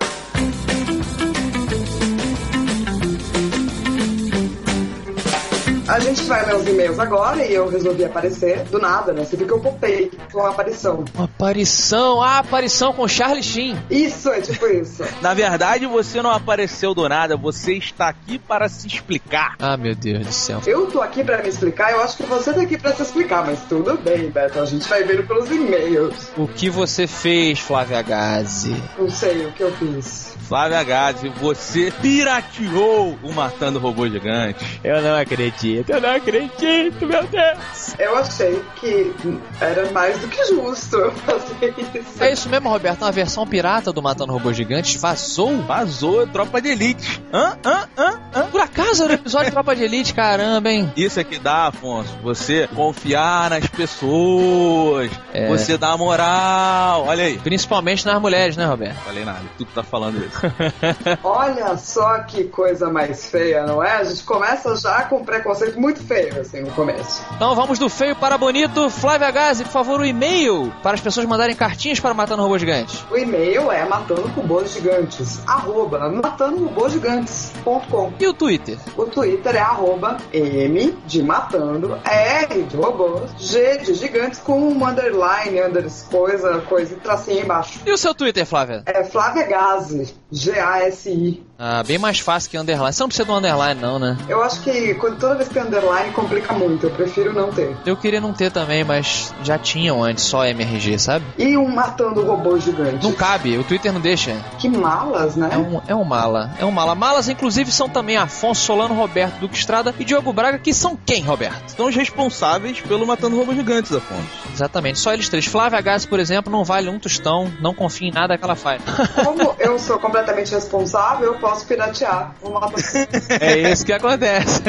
A 5.94 6.00
gente 6.00 6.24
vai 6.24 6.44
ler 6.44 6.56
os 6.56 6.66
e-mails 6.66 6.98
agora 6.98 7.46
e 7.46 7.54
eu 7.54 7.68
resolvi 7.68 8.04
aparecer 8.04 8.64
do 8.64 8.80
nada, 8.80 9.12
né? 9.12 9.24
Você 9.24 9.36
viu 9.36 9.46
que 9.46 9.52
eu 9.52 9.60
popei 9.60 10.10
com 10.32 10.40
a 10.40 10.48
aparição. 10.48 11.04
Uma 11.14 11.26
aparição, 11.26 12.20
ah, 12.20 12.40
aparição 12.40 12.92
com 12.92 13.06
Charlie 13.06 13.44
Sheen. 13.44 13.80
Isso, 13.88 14.28
é 14.28 14.40
tipo 14.40 14.66
isso. 14.66 15.04
Na 15.22 15.32
verdade, 15.34 15.86
você 15.86 16.20
não 16.20 16.32
apareceu 16.32 16.96
do 16.96 17.08
nada. 17.08 17.36
Você 17.36 17.74
está 17.74 18.08
aqui 18.08 18.40
para 18.40 18.68
se 18.68 18.88
explicar. 18.88 19.54
Ah, 19.60 19.76
meu 19.76 19.94
Deus 19.94 20.26
do 20.26 20.32
céu. 20.32 20.60
Eu 20.66 20.88
tô 20.88 21.00
aqui 21.00 21.22
pra 21.22 21.40
me 21.40 21.48
explicar, 21.48 21.92
eu 21.92 22.02
acho 22.02 22.16
que 22.16 22.24
você 22.24 22.52
tá 22.52 22.62
aqui 22.62 22.76
pra 22.76 22.92
se 22.92 23.02
explicar, 23.02 23.46
mas 23.46 23.60
tudo 23.68 23.96
bem, 23.96 24.28
Beto. 24.30 24.58
A 24.58 24.66
gente 24.66 24.88
vai 24.88 25.04
ver 25.04 25.24
pelos 25.24 25.48
e-mails. 25.48 26.32
O 26.36 26.48
que 26.48 26.68
você 26.68 27.06
fez, 27.06 27.60
Flávia 27.60 28.02
Gazi? 28.02 28.74
Não 28.98 29.08
sei 29.08 29.46
o 29.46 29.52
que 29.52 29.62
eu 29.62 29.70
fiz. 29.76 30.34
Flávia 30.48 30.82
Gazi, 30.84 31.28
você 31.40 31.90
pirateou 32.02 33.18
o 33.22 33.32
Matando 33.32 33.78
Robô 33.78 34.08
Gigante. 34.08 34.80
Eu 34.84 35.00
não 35.00 35.16
acredito, 35.16 35.90
eu 35.90 36.00
não 36.00 36.10
acredito, 36.14 37.06
meu 37.06 37.24
Deus. 37.24 37.94
Eu 37.98 38.16
achei 38.16 38.62
que 38.76 39.12
era 39.60 39.90
mais 39.90 40.18
do 40.18 40.28
que 40.28 40.44
justo 40.46 40.96
eu 40.96 41.12
fazer 41.24 41.74
isso. 41.78 42.22
É 42.22 42.32
isso 42.32 42.48
mesmo, 42.48 42.68
Roberto, 42.68 43.02
uma 43.02 43.12
versão 43.12 43.46
pirata 43.46 43.92
do 43.92 44.02
Matando 44.02 44.32
Robôs 44.32 44.56
Gigantes 44.56 45.00
vazou? 45.00 45.62
Vazou, 45.62 46.26
tropa 46.26 46.60
de 46.60 46.68
elite. 46.68 47.22
Hã? 47.32 47.56
Hã? 47.64 47.88
Hã? 47.96 48.20
Hã? 48.34 48.42
Por 48.50 48.60
acaso 48.60 49.04
era 49.04 49.12
o 49.12 49.14
episódio 49.14 49.46
de 49.46 49.52
Tropa 49.52 49.74
de 49.74 49.82
Elite, 49.84 50.14
caramba, 50.14 50.70
hein? 50.70 50.92
Isso 50.96 51.18
é 51.18 51.24
que 51.24 51.38
dá, 51.38 51.68
Afonso. 51.68 52.16
Você 52.22 52.68
confiar 52.74 53.50
nas 53.50 53.66
pessoas. 53.66 55.10
É. 55.32 55.48
Você 55.48 55.78
dá 55.78 55.96
moral. 55.96 57.04
Olha 57.06 57.24
aí. 57.24 57.38
Principalmente 57.38 58.04
nas 58.06 58.20
mulheres, 58.20 58.56
né, 58.56 58.64
Roberto? 58.64 58.96
Falei 59.04 59.24
nada. 59.24 59.42
Tu 59.58 59.64
que 59.66 59.72
tá 59.72 59.82
falando 59.82 60.24
isso. 60.24 60.33
Olha 61.22 61.76
só 61.76 62.20
que 62.20 62.44
coisa 62.44 62.90
mais 62.90 63.26
feia, 63.26 63.64
não 63.64 63.82
é? 63.82 63.96
A 63.96 64.04
gente 64.04 64.22
começa 64.24 64.74
já 64.76 65.02
com 65.04 65.16
um 65.16 65.24
preconceito 65.24 65.80
muito 65.80 66.02
feio, 66.02 66.40
assim, 66.40 66.60
no 66.60 66.70
começo. 66.72 67.22
Então 67.36 67.54
vamos 67.54 67.78
do 67.78 67.88
feio 67.88 68.16
para 68.16 68.36
bonito. 68.38 68.90
Flávia 68.90 69.30
Gazi, 69.30 69.64
por 69.64 69.72
favor, 69.72 70.00
o 70.00 70.04
e-mail 70.04 70.72
para 70.82 70.94
as 70.94 71.00
pessoas 71.00 71.26
mandarem 71.26 71.54
cartinhas 71.54 72.00
para 72.00 72.12
Matando 72.14 72.42
Robôs 72.42 72.60
Gigantes. 72.60 73.04
O 73.10 73.16
e-mail 73.16 73.70
é 73.70 73.84
matando 73.84 74.26
robôs 74.28 74.72
gigantes, 74.72 75.40
arroba 75.46 76.08
matandorobôsgigantes.com. 76.10 78.12
E 78.18 78.26
o 78.26 78.32
Twitter? 78.32 78.78
O 78.96 79.04
Twitter 79.04 79.56
é 79.56 79.60
arroba 79.60 80.16
M 80.32 80.96
de 81.06 81.22
matando, 81.22 81.98
R 82.04 82.62
de 82.62 82.76
robôs, 82.76 83.30
G 83.38 83.78
de 83.78 83.94
gigantes 83.94 84.40
com 84.40 84.60
um 84.60 84.86
underline, 84.86 85.62
unders, 85.62 86.06
coisa, 86.10 86.60
coisa 86.62 86.94
e 86.94 86.96
tracinho 86.96 87.42
embaixo. 87.42 87.80
E 87.86 87.92
o 87.92 87.98
seu 87.98 88.14
Twitter, 88.14 88.46
Flávia? 88.46 88.82
É 88.86 89.04
Flávia 89.04 89.46
Gazi, 89.46 90.14
G-A-S-I. 90.34 91.40
Ah, 91.58 91.82
bem 91.82 91.98
mais 91.98 92.18
fácil 92.18 92.50
que 92.50 92.58
underline. 92.58 92.92
Você 92.92 93.02
não 93.02 93.08
precisa 93.08 93.26
do 93.26 93.32
underline, 93.34 93.80
não, 93.80 93.98
né? 93.98 94.16
Eu 94.28 94.42
acho 94.42 94.60
que 94.60 94.94
quando, 94.94 95.18
toda 95.18 95.36
vez 95.36 95.48
que 95.48 95.54
tem 95.54 95.62
underline 95.62 96.12
complica 96.12 96.52
muito, 96.52 96.86
eu 96.86 96.90
prefiro 96.90 97.32
não 97.32 97.50
ter. 97.52 97.76
Eu 97.86 97.96
queria 97.96 98.20
não 98.20 98.32
ter 98.32 98.50
também, 98.50 98.82
mas 98.82 99.32
já 99.42 99.58
tinham 99.58 100.02
antes 100.02 100.24
só 100.24 100.44
MRG, 100.44 100.98
sabe? 100.98 101.24
E 101.38 101.56
um 101.56 101.68
matando 101.68 102.24
robô 102.24 102.58
gigante. 102.58 103.04
Não 103.04 103.12
cabe, 103.12 103.56
o 103.56 103.64
Twitter 103.64 103.92
não 103.92 104.00
deixa. 104.00 104.36
Que 104.58 104.68
malas, 104.68 105.36
né? 105.36 105.50
É 105.52 105.56
um, 105.56 105.80
é 105.88 105.94
um 105.94 106.04
mala, 106.04 106.50
é 106.58 106.64
um 106.64 106.70
mala. 106.70 106.94
Malas, 106.94 107.28
inclusive, 107.28 107.70
são 107.70 107.88
também 107.88 108.16
Afonso 108.16 108.62
Solano, 108.62 108.94
Roberto 108.94 109.38
Duque 109.38 109.56
Estrada 109.56 109.94
e 109.98 110.04
Diogo 110.04 110.32
Braga, 110.32 110.58
que 110.58 110.74
são 110.74 110.96
quem, 110.96 111.22
Roberto? 111.22 111.70
São 111.70 111.86
os 111.86 111.94
responsáveis 111.94 112.80
pelo 112.80 113.06
Matando 113.06 113.36
Robôs 113.36 113.56
Gigantes, 113.56 113.92
Afonso. 113.92 114.24
Exatamente, 114.52 114.98
só 114.98 115.12
eles 115.12 115.28
três. 115.28 115.46
Flávia 115.46 115.80
Gás, 115.80 116.04
por 116.04 116.18
exemplo, 116.18 116.50
não 116.52 116.64
vale 116.64 116.88
um 116.88 116.98
tostão, 116.98 117.52
não 117.60 117.74
confia 117.74 118.08
em 118.08 118.12
nada 118.12 118.36
que 118.36 118.44
ela 118.44 118.56
faz. 118.56 118.82
Como 119.24 119.54
eu 119.58 119.78
sou 119.78 119.98
completamente 119.98 120.52
responsável, 120.52 121.34
eu 121.34 121.43
posso 121.44 121.66
piratear 121.66 122.34
o 122.42 122.50
mapa. 122.50 122.72
É 123.40 123.70
isso 123.70 123.84
que 123.84 123.92
acontece. 123.92 124.62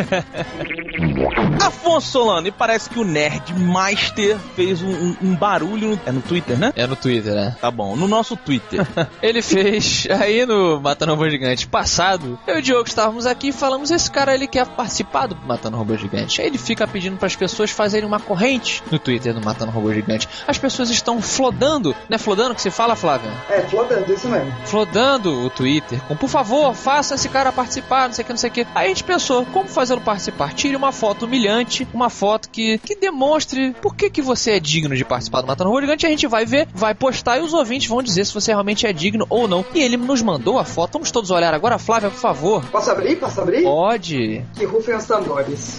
Afonso 1.61 2.07
Solano, 2.11 2.47
e 2.47 2.51
parece 2.51 2.89
que 2.89 2.99
o 2.99 3.03
Nerd 3.03 3.53
Master 3.53 4.37
fez 4.55 4.81
um, 4.81 4.89
um- 4.89 5.17
um 5.21 5.35
barulho. 5.35 5.89
No, 5.91 5.99
é 6.05 6.11
no 6.11 6.21
Twitter, 6.21 6.57
né? 6.57 6.73
É 6.75 6.85
no 6.87 6.95
Twitter, 6.95 7.33
né? 7.33 7.55
Tá 7.59 7.69
bom, 7.71 7.95
no 7.95 8.07
nosso 8.07 8.35
Twitter. 8.35 8.85
Ele 9.21 9.41
fez 9.41 10.07
aí 10.09 10.45
no 10.45 10.79
Matando 10.81 11.13
Robô 11.13 11.29
Gigante 11.29 11.67
passado. 11.67 12.37
Eu 12.47 12.55
e 12.55 12.59
o 12.59 12.61
Diogo 12.61 12.87
estávamos 12.87 13.25
aqui 13.25 13.49
e 13.49 13.53
falamos: 13.53 13.91
esse 13.91 14.09
cara 14.09 14.33
ele 14.33 14.47
quer 14.47 14.65
participar 14.65 15.27
do 15.27 15.35
Matando 15.35 15.77
Robô 15.77 15.95
Gigante. 15.95 16.41
Aí 16.41 16.47
ele 16.47 16.57
fica 16.57 16.87
pedindo 16.87 17.17
para 17.17 17.27
as 17.27 17.35
pessoas 17.35 17.71
fazerem 17.71 18.07
uma 18.07 18.19
corrente 18.19 18.83
no 18.91 18.99
Twitter 18.99 19.33
do 19.33 19.41
Matando 19.43 19.71
Robô 19.71 19.93
Gigante. 19.93 20.27
As 20.47 20.57
pessoas 20.57 20.89
estão 20.89 21.21
flodando, 21.21 21.95
né? 22.09 22.17
Flodando 22.17 22.55
que 22.55 22.61
se 22.61 22.71
fala, 22.71 22.95
Flávia? 22.95 23.31
É, 23.49 23.61
flodando, 23.61 24.11
isso 24.11 24.27
mesmo. 24.27 24.51
Flodando 24.65 25.45
o 25.45 25.49
Twitter 25.49 25.99
com, 26.07 26.15
por 26.15 26.29
favor, 26.29 26.64
faça 26.73 27.15
esse 27.15 27.29
cara 27.29 27.51
participar, 27.51 28.07
não 28.07 28.13
sei 28.13 28.23
o 28.23 28.25
que, 28.25 28.33
não 28.33 28.37
sei 28.37 28.49
o 28.49 28.53
que. 28.53 28.67
Aí 28.75 28.85
a 28.85 28.89
gente 28.89 29.03
pensou: 29.03 29.45
como 29.47 29.67
fazê-lo 29.67 30.01
participar? 30.01 30.53
Tire 30.53 30.75
uma 30.75 30.91
foto 30.91 31.15
foto 31.15 31.25
humilhante, 31.25 31.87
uma 31.93 32.09
foto 32.09 32.49
que, 32.49 32.77
que 32.79 32.95
demonstre 32.95 33.73
por 33.81 33.95
que, 33.95 34.09
que 34.09 34.21
você 34.21 34.51
é 34.51 34.59
digno 34.59 34.95
de 34.95 35.05
participar 35.05 35.41
do 35.41 35.47
Matando 35.47 35.69
Robô 35.69 35.81
Gigante. 35.81 36.05
A 36.05 36.09
gente 36.09 36.27
vai 36.27 36.45
ver, 36.45 36.67
vai 36.73 36.93
postar 36.93 37.37
e 37.37 37.41
os 37.41 37.53
ouvintes 37.53 37.87
vão 37.87 38.01
dizer 38.03 38.25
se 38.25 38.33
você 38.33 38.51
realmente 38.51 38.85
é 38.85 38.91
digno 38.91 39.25
ou 39.29 39.47
não. 39.47 39.65
E 39.73 39.81
ele 39.81 39.97
nos 39.97 40.21
mandou 40.21 40.59
a 40.59 40.65
foto. 40.65 40.93
Vamos 40.93 41.11
todos 41.11 41.31
olhar 41.31 41.53
agora, 41.53 41.77
Flávia, 41.77 42.09
por 42.09 42.19
favor. 42.19 42.65
Posso 42.65 42.91
abrir? 42.91 43.15
Posso 43.17 43.39
abrir? 43.39 43.63
Pode. 43.63 44.45
Que 44.55 44.65
rufem 44.65 44.95
os 44.95 45.05
tambores. 45.05 45.77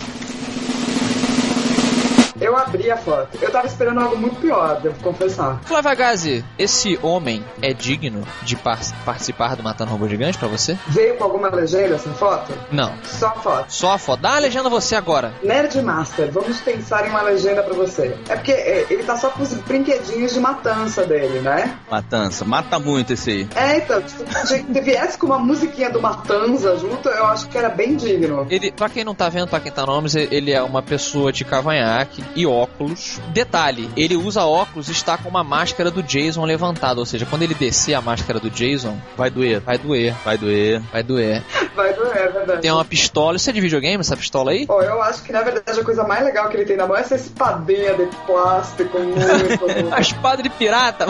Eu 2.41 2.57
abri 2.57 2.91
a 2.91 2.97
foto. 2.97 3.39
Eu 3.41 3.51
tava 3.51 3.67
esperando 3.67 4.01
algo 4.01 4.17
muito 4.17 4.41
pior, 4.41 4.81
devo 4.81 5.03
confessar. 5.03 5.61
Flávia 5.65 5.95
Gazi, 5.95 6.45
esse 6.59 6.99
homem 7.03 7.45
é 7.61 7.73
digno 7.73 8.27
de 8.43 8.57
par 8.57 8.79
participar 9.05 9.57
do 9.57 9.63
Matando 9.63 9.91
Robô 9.91 10.07
Gigante 10.07 10.39
pra 10.39 10.49
você? 10.49 10.79
Veio 10.87 11.17
com 11.17 11.25
alguma 11.25 11.49
legenda 11.49 11.97
essa 11.97 12.11
foto? 12.11 12.53
Não. 12.71 12.93
Só 13.05 13.29
a 13.29 13.33
foto. 13.33 13.73
Só 13.73 13.93
a 13.93 13.99
foto. 13.99 14.21
Dá 14.21 14.37
a 14.37 14.39
legenda 14.39 14.69
a 14.69 14.71
você 14.71 14.95
agora. 14.95 15.33
Nerd 15.43 15.81
Master, 15.83 16.31
vamos 16.31 16.61
pensar 16.61 17.07
em 17.07 17.11
uma 17.11 17.23
legenda 17.23 17.63
pra 17.63 17.75
você. 17.75 18.17
É 18.29 18.37
porque 18.37 18.53
é, 18.53 18.87
ele 18.91 19.03
tá 19.03 19.17
só 19.17 19.31
com 19.31 19.43
os 19.43 19.53
brinquedinhos 19.55 20.35
de 20.35 20.41
matança 20.41 21.05
dele, 21.05 21.41
né? 21.41 21.77
Matança, 21.91 22.45
mata 22.45 22.79
muito 22.79 23.15
esse 23.15 23.31
aí. 23.31 23.49
É, 23.57 23.79
então, 23.79 24.03
se 24.07 24.63
viesse 24.63 25.19
com 25.19 25.27
uma 25.27 25.39
musiquinha 25.39 25.91
do 25.91 26.01
Matanza 26.01 26.77
junto, 26.77 27.09
eu 27.09 27.27
acho 27.27 27.49
que 27.49 27.57
era 27.57 27.71
bem 27.71 27.97
digno. 27.97 28.47
Ele, 28.51 28.71
pra 28.71 28.89
quem 28.89 29.05
não 29.05 29.15
tá 29.15 29.29
vendo, 29.29 29.49
pra 29.49 29.61
quem 29.61 29.73
tá 29.73 29.85
no 29.87 29.97
nomes, 29.97 30.15
ele 30.15 30.53
é 30.53 30.63
uma 30.63 30.83
pessoa 30.83 31.33
de 31.33 31.45
cavanhaque 31.45 32.23
e 32.35 32.47
óculos. 32.47 33.21
Detalhe, 33.33 33.91
ele 33.97 34.17
usa 34.17 34.45
óculos 34.45 34.89
e 34.89 34.93
está 34.93 35.17
com 35.17 35.29
uma 35.29 35.45
máscara 35.45 35.91
do 35.91 36.03
Jason 36.03 36.45
levantada, 36.45 37.01
ou 37.01 37.07
seja, 37.07 37.27
quando 37.27 37.43
ele 37.43 37.55
descer 37.55 37.95
a 37.95 38.01
máscara 38.01 38.39
do 38.39 38.51
Jason, 38.51 38.99
vai 39.17 39.31
doer. 39.31 39.61
Vai 39.61 39.79
doer. 39.79 40.15
Vai 40.25 40.39
doer. 40.39 40.81
Vai 40.93 41.03
doer. 41.03 41.43
Vai 41.75 41.93
doer, 41.93 42.17
é 42.17 42.29
verdade. 42.29 42.63
Tem 42.63 42.71
uma 42.71 42.85
pistola. 42.85 43.37
Isso 43.37 43.51
é 43.51 43.53
de 43.53 43.61
videogame, 43.61 44.01
essa 44.01 44.17
pistola 44.17 44.51
aí? 44.51 44.67
Pô, 44.67 44.83
eu 44.83 45.03
acho 45.03 45.23
que 45.23 45.33
na 45.33 45.43
verdade 45.43 45.79
a 45.79 45.85
coisa 45.85 46.05
mais 46.05 46.25
legal 46.25 46.49
que 46.49 46.57
ele 46.57 46.65
tem 46.65 46.77
na 46.77 46.87
mão 46.87 46.97
é 46.97 47.01
essa 47.01 47.17
espadinha 47.17 47.95
de 47.95 48.07
plástico 48.27 48.99
muito. 48.99 49.17
a 49.93 50.01
espada 50.01 50.43
de 50.43 50.51
pirata, 50.51 51.07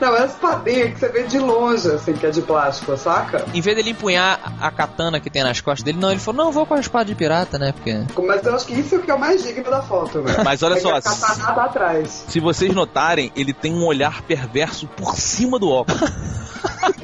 Não, 0.00 0.16
é 0.16 0.22
a 0.22 0.26
espadinha 0.26 0.90
que 0.90 0.98
você 0.98 1.08
vê 1.08 1.22
de 1.24 1.38
longe, 1.38 1.88
assim, 1.90 2.12
que 2.12 2.26
é 2.26 2.30
de 2.30 2.42
plástico, 2.42 2.96
saca? 2.96 3.44
Em 3.52 3.60
vez 3.60 3.76
dele 3.76 3.90
empunhar 3.90 4.40
a 4.60 4.70
katana 4.70 5.20
que 5.20 5.30
tem 5.30 5.42
nas 5.42 5.60
costas 5.60 5.82
dele, 5.82 5.98
não, 5.98 6.10
ele 6.10 6.20
falou, 6.20 6.44
não, 6.44 6.52
vou 6.52 6.66
com 6.66 6.74
a 6.74 6.80
espada 6.80 7.04
de 7.04 7.14
pirata, 7.14 7.58
né? 7.58 7.72
Porque... 7.72 8.04
Mas 8.22 8.44
eu 8.44 8.54
acho 8.54 8.66
que 8.66 8.74
isso 8.74 8.94
é 8.94 8.98
o 8.98 9.02
que 9.02 9.10
é 9.10 9.14
o 9.14 9.18
mais 9.18 9.42
digno 9.42 9.70
da 9.70 9.82
foto, 9.82 10.23
né? 10.24 10.42
Mas 10.44 10.62
olha 10.62 10.80
só, 10.80 10.94
a 10.94 11.64
atrás. 11.64 12.24
se 12.28 12.40
vocês 12.40 12.74
notarem, 12.74 13.32
ele 13.36 13.52
tem 13.52 13.72
um 13.72 13.84
olhar 13.84 14.22
perverso 14.22 14.86
por 14.86 15.16
cima 15.16 15.58
do 15.58 15.70
óculos. 15.70 16.00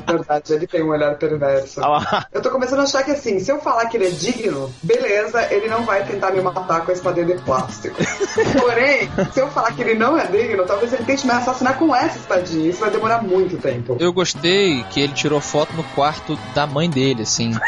Verdade, 0.07 0.53
ele 0.53 0.67
tem 0.67 0.83
um 0.83 0.89
olhar 0.89 1.15
perverso. 1.17 1.81
Ah, 1.83 2.27
eu 2.33 2.43
tô 2.43 2.51
começando 2.51 2.81
a 2.81 2.83
achar 2.83 3.05
que 3.05 3.13
assim, 3.13 3.39
se 3.39 3.51
eu 3.51 3.61
falar 3.61 3.87
que 3.87 3.97
ele 3.97 4.09
é 4.09 4.11
digno, 4.11 4.73
beleza, 4.83 5.47
ele 5.53 5.69
não 5.69 5.85
vai 5.85 6.05
tentar 6.05 6.33
me 6.33 6.41
matar 6.41 6.85
com 6.85 6.91
a 6.91 6.95
espadinha 6.95 7.27
de 7.27 7.35
plástico. 7.43 7.97
Porém, 8.59 9.09
se 9.33 9.41
eu 9.41 9.49
falar 9.51 9.73
que 9.73 9.83
ele 9.83 9.95
não 9.95 10.19
é 10.19 10.27
digno, 10.27 10.65
talvez 10.67 10.93
ele 10.93 11.05
tente 11.05 11.27
me 11.27 11.33
assassinar 11.33 11.79
com 11.79 11.95
essa 11.95 12.19
espadinha. 12.19 12.71
Isso 12.71 12.81
vai 12.81 12.91
demorar 12.91 13.23
muito 13.23 13.57
tempo. 13.59 13.97
Eu 14.01 14.13
gostei 14.13 14.83
que 14.85 15.01
ele 15.01 15.13
tirou 15.13 15.41
foto 15.41 15.75
no 15.75 15.85
quarto 15.85 16.37
da 16.55 16.67
mãe 16.67 16.91
dele, 16.91 17.23
assim. 17.23 17.53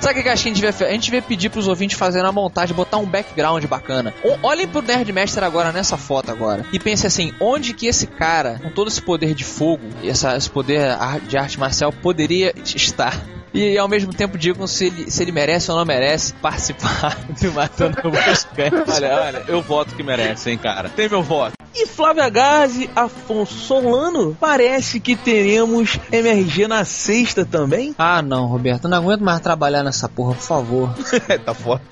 Sabe 0.00 0.20
o 0.20 0.22
que 0.22 0.28
a 0.28 0.34
gente 0.34 0.54
devia 0.54 0.72
fazer? 0.72 0.86
A 0.86 0.92
gente 0.92 1.04
devia 1.04 1.22
pedir 1.22 1.50
pros 1.50 1.68
ouvintes 1.68 1.98
fazerem 1.98 2.28
a 2.28 2.32
montagem, 2.36 2.76
botar 2.76 2.98
um 2.98 3.06
background 3.06 3.64
bacana. 3.64 4.14
O, 4.22 4.46
olhem 4.46 4.68
pro 4.68 4.82
Nerdmaster 4.82 5.42
agora 5.42 5.72
nessa 5.72 5.96
foto 5.96 6.30
agora. 6.30 6.64
E 6.72 6.78
pense 6.78 7.06
assim, 7.06 7.32
onde 7.40 7.72
que 7.72 7.86
esse 7.86 8.06
cara, 8.06 8.60
com 8.62 8.70
todo 8.70 8.88
esse 8.88 9.02
poder 9.02 9.34
de 9.34 9.44
fogo, 9.44 9.82
essa, 10.04 10.36
esse 10.36 10.50
poder 10.50 10.96
de 11.26 11.36
arte 11.36 11.58
marcial, 11.58 11.92
poderia 11.92 12.54
estar? 12.64 13.20
E 13.54 13.78
ao 13.78 13.88
mesmo 13.88 14.12
tempo 14.12 14.36
digam 14.36 14.66
se 14.66 14.86
ele, 14.86 15.10
se 15.10 15.22
ele 15.22 15.32
merece 15.32 15.70
ou 15.70 15.78
não 15.78 15.84
merece 15.84 16.34
participar 16.34 17.16
do 17.40 17.52
Matando 17.52 17.98
Robôs 18.02 18.46
Olha, 18.94 19.20
olha, 19.20 19.44
eu 19.48 19.62
voto 19.62 19.94
que 19.94 20.02
merece, 20.02 20.50
hein, 20.50 20.58
cara. 20.58 20.90
Tem 20.90 21.08
meu 21.08 21.22
voto. 21.22 21.55
E 21.78 21.86
Flávia 21.86 22.30
Gazi, 22.30 22.88
Afonso 22.96 23.52
Solano, 23.52 24.34
parece 24.40 24.98
que 24.98 25.14
teremos 25.14 26.00
MRG 26.10 26.66
na 26.66 26.86
sexta 26.86 27.44
também? 27.44 27.94
Ah, 28.08 28.22
não, 28.22 28.46
Roberto, 28.46 28.88
não 28.88 28.98
aguento 28.98 29.22
mais 29.22 29.40
trabalhar 29.40 29.82
nessa 29.82 30.08
porra, 30.08 30.34
por 30.34 30.42
favor. 30.42 30.94
tá 31.44 31.52
foda. 31.52 31.82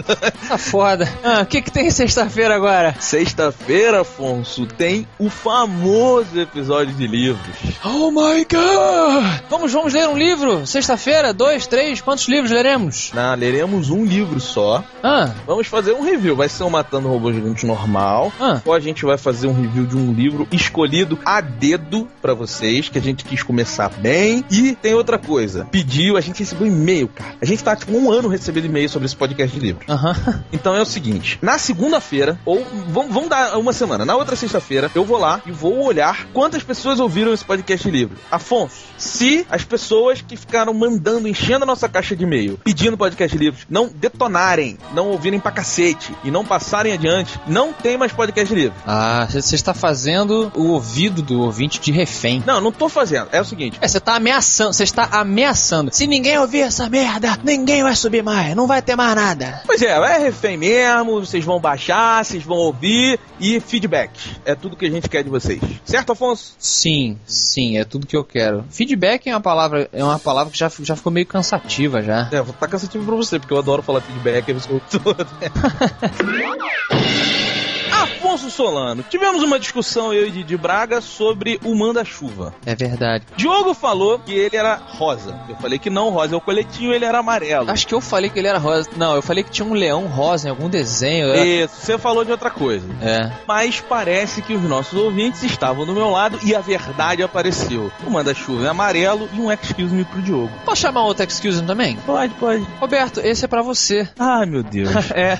Tá 0.48 0.56
foda. 0.58 1.08
Ah, 1.24 1.40
o 1.42 1.46
que 1.46 1.60
que 1.60 1.72
tem 1.72 1.90
sexta-feira 1.90 2.54
agora? 2.54 2.94
Sexta-feira, 3.00 4.02
Afonso, 4.02 4.64
tem 4.64 5.08
o 5.18 5.28
famoso 5.28 6.38
episódio 6.38 6.94
de 6.94 7.06
livros. 7.06 7.56
Oh 7.84 8.10
my 8.10 8.44
god! 8.44 9.42
Vamos, 9.50 9.72
vamos 9.72 9.92
ler 9.92 10.08
um 10.08 10.16
livro? 10.16 10.66
Sexta-feira, 10.66 11.32
dois, 11.32 11.66
três, 11.66 12.00
quantos 12.00 12.28
livros 12.28 12.52
leremos? 12.52 13.10
Não, 13.12 13.34
leremos 13.34 13.90
um 13.90 14.04
livro 14.04 14.38
só. 14.38 14.84
Ah. 15.02 15.32
Vamos 15.46 15.66
fazer 15.66 15.92
um 15.94 16.02
review. 16.02 16.36
Vai 16.36 16.48
ser 16.48 16.62
um 16.62 16.70
Matando 16.70 17.08
Robô 17.08 17.32
Gigante 17.32 17.66
normal. 17.66 18.32
Ah. 18.40 18.60
Ou 18.64 18.72
a 18.72 18.80
gente 18.80 19.04
vai 19.04 19.18
fazer 19.18 19.48
um 19.48 19.54
review 19.54 19.73
de 19.82 19.96
um 19.96 20.12
livro 20.12 20.46
escolhido 20.52 21.18
a 21.24 21.40
dedo 21.40 22.08
para 22.22 22.34
vocês, 22.34 22.88
que 22.88 22.98
a 22.98 23.02
gente 23.02 23.24
quis 23.24 23.42
começar 23.42 23.88
bem. 23.88 24.44
E 24.50 24.74
tem 24.76 24.94
outra 24.94 25.18
coisa. 25.18 25.66
Pediu, 25.70 26.16
a 26.16 26.20
gente 26.20 26.38
recebeu 26.38 26.66
e-mail, 26.66 27.08
cara. 27.08 27.34
A 27.40 27.44
gente 27.44 27.62
tá 27.64 27.74
tipo 27.74 27.92
um 27.92 28.10
ano 28.10 28.28
recebendo 28.28 28.66
e-mail 28.66 28.88
sobre 28.88 29.06
esse 29.06 29.16
podcast 29.16 29.58
de 29.58 29.64
livro. 29.64 29.84
Aham. 29.88 30.14
Então 30.52 30.74
é 30.74 30.80
o 30.80 30.86
seguinte: 30.86 31.38
na 31.42 31.58
segunda-feira, 31.58 32.38
ou 32.44 32.64
vamos, 32.88 33.12
vamos 33.12 33.28
dar 33.28 33.58
uma 33.58 33.72
semana, 33.72 34.04
na 34.04 34.16
outra 34.16 34.36
sexta-feira, 34.36 34.90
eu 34.94 35.04
vou 35.04 35.18
lá 35.18 35.40
e 35.44 35.52
vou 35.52 35.84
olhar 35.84 36.26
quantas 36.32 36.62
pessoas 36.62 37.00
ouviram 37.00 37.32
esse 37.32 37.44
podcast 37.44 37.84
de 37.84 37.90
livro. 37.90 38.16
Afonso, 38.30 38.84
se 38.96 39.44
as 39.50 39.64
pessoas 39.64 40.22
que 40.22 40.36
ficaram 40.36 40.72
mandando, 40.72 41.28
enchendo 41.28 41.64
a 41.64 41.66
nossa 41.66 41.88
caixa 41.88 42.14
de 42.14 42.24
e-mail, 42.24 42.58
pedindo 42.62 42.96
podcast 42.96 43.36
de 43.36 43.44
livros, 43.44 43.66
não 43.68 43.88
detonarem, 43.88 44.78
não 44.92 45.08
ouvirem 45.08 45.40
pra 45.40 45.50
cacete 45.50 46.14
e 46.22 46.30
não 46.30 46.44
passarem 46.44 46.92
adiante, 46.92 47.38
não 47.46 47.72
tem 47.72 47.96
mais 47.96 48.12
podcast 48.12 48.52
de 48.54 48.60
livro. 48.60 48.76
Ah, 48.86 49.26
você 49.30 49.54
está 49.64 49.72
fazendo 49.72 50.52
o 50.54 50.68
ouvido 50.68 51.22
do 51.22 51.40
ouvinte 51.40 51.80
de 51.80 51.90
refém. 51.90 52.42
Não, 52.46 52.60
não 52.60 52.70
tô 52.70 52.88
fazendo. 52.88 53.28
É 53.32 53.40
o 53.40 53.44
seguinte. 53.44 53.78
É, 53.80 53.88
você 53.88 53.98
tá 53.98 54.16
ameaçando, 54.16 54.74
você 54.74 54.84
está 54.84 55.08
ameaçando. 55.10 55.90
Se 55.92 56.06
ninguém 56.06 56.38
ouvir 56.38 56.60
essa 56.60 56.88
merda, 56.88 57.38
ninguém 57.42 57.82
vai 57.82 57.96
subir 57.96 58.22
mais, 58.22 58.54
não 58.54 58.66
vai 58.66 58.82
ter 58.82 58.94
mais 58.94 59.16
nada. 59.16 59.62
Pois 59.64 59.80
é, 59.80 59.88
é 59.88 60.18
refém 60.18 60.56
mesmo, 60.56 61.20
vocês 61.20 61.44
vão 61.44 61.58
baixar, 61.58 62.24
vocês 62.24 62.42
vão 62.42 62.58
ouvir 62.58 63.18
e 63.40 63.58
feedback. 63.58 64.10
É 64.44 64.54
tudo 64.54 64.76
que 64.76 64.84
a 64.84 64.90
gente 64.90 65.08
quer 65.08 65.24
de 65.24 65.30
vocês. 65.30 65.60
Certo, 65.84 66.12
Afonso? 66.12 66.54
Sim, 66.58 67.18
sim, 67.26 67.78
é 67.78 67.84
tudo 67.84 68.06
que 68.06 68.16
eu 68.16 68.24
quero. 68.24 68.64
Feedback 68.70 69.28
é 69.28 69.34
uma 69.34 69.40
palavra, 69.40 69.88
é 69.92 70.04
uma 70.04 70.18
palavra 70.18 70.52
que 70.52 70.58
já, 70.58 70.70
já 70.80 70.94
ficou 70.94 71.10
meio 71.10 71.26
cansativa 71.26 72.02
já. 72.02 72.28
É, 72.30 72.42
tá 72.42 72.68
cansativo 72.68 73.04
pra 73.04 73.14
você, 73.14 73.38
porque 73.38 73.54
eu 73.54 73.58
adoro 73.58 73.82
falar 73.82 74.02
feedback, 74.02 74.48
eu 74.48 74.56
escuto 74.56 74.84
tudo. 75.00 75.26
Afonso 78.04 78.50
Solano, 78.50 79.02
tivemos 79.08 79.42
uma 79.42 79.58
discussão 79.58 80.12
eu 80.12 80.26
e 80.26 80.30
Didi 80.30 80.58
Braga 80.58 81.00
sobre 81.00 81.58
o 81.64 81.74
manda-chuva. 81.74 82.54
É 82.66 82.74
verdade. 82.74 83.24
Diogo 83.34 83.72
falou 83.72 84.18
que 84.18 84.32
ele 84.32 84.56
era 84.56 84.74
rosa. 84.74 85.40
Eu 85.48 85.56
falei 85.56 85.78
que 85.78 85.88
não, 85.88 86.10
rosa 86.10 86.34
é 86.34 86.36
o 86.36 86.40
coletinho, 86.40 86.92
ele 86.92 87.06
era 87.06 87.18
amarelo. 87.18 87.70
Acho 87.70 87.86
que 87.86 87.94
eu 87.94 88.02
falei 88.02 88.28
que 88.28 88.38
ele 88.38 88.46
era 88.46 88.58
rosa. 88.58 88.90
Não, 88.94 89.14
eu 89.14 89.22
falei 89.22 89.42
que 89.42 89.50
tinha 89.50 89.66
um 89.66 89.72
leão 89.72 90.06
rosa 90.06 90.48
em 90.48 90.50
algum 90.50 90.68
desenho. 90.68 91.28
Eu... 91.28 91.64
Isso, 91.64 91.76
você 91.76 91.96
falou 91.96 92.26
de 92.26 92.30
outra 92.30 92.50
coisa. 92.50 92.86
É. 93.00 93.32
Mas 93.48 93.80
parece 93.80 94.42
que 94.42 94.52
os 94.52 94.62
nossos 94.62 94.98
ouvintes 95.00 95.42
estavam 95.42 95.86
do 95.86 95.94
meu 95.94 96.10
lado 96.10 96.38
e 96.42 96.54
a 96.54 96.60
verdade 96.60 97.22
apareceu. 97.22 97.90
O 98.06 98.10
manda-chuva 98.10 98.66
é 98.66 98.68
amarelo 98.68 99.30
e 99.32 99.40
um 99.40 99.50
excuse 99.50 99.94
me 99.94 100.04
pro 100.04 100.20
Diogo. 100.20 100.52
Posso 100.66 100.82
chamar 100.82 101.04
outro 101.04 101.24
excuse 101.24 101.62
me 101.62 101.66
também? 101.66 101.96
Pode, 102.04 102.34
pode. 102.34 102.66
Roberto, 102.78 103.20
esse 103.20 103.46
é 103.46 103.48
para 103.48 103.62
você. 103.62 104.06
Ai, 104.18 104.44
meu 104.44 104.62
Deus. 104.62 104.90
é. 105.14 105.38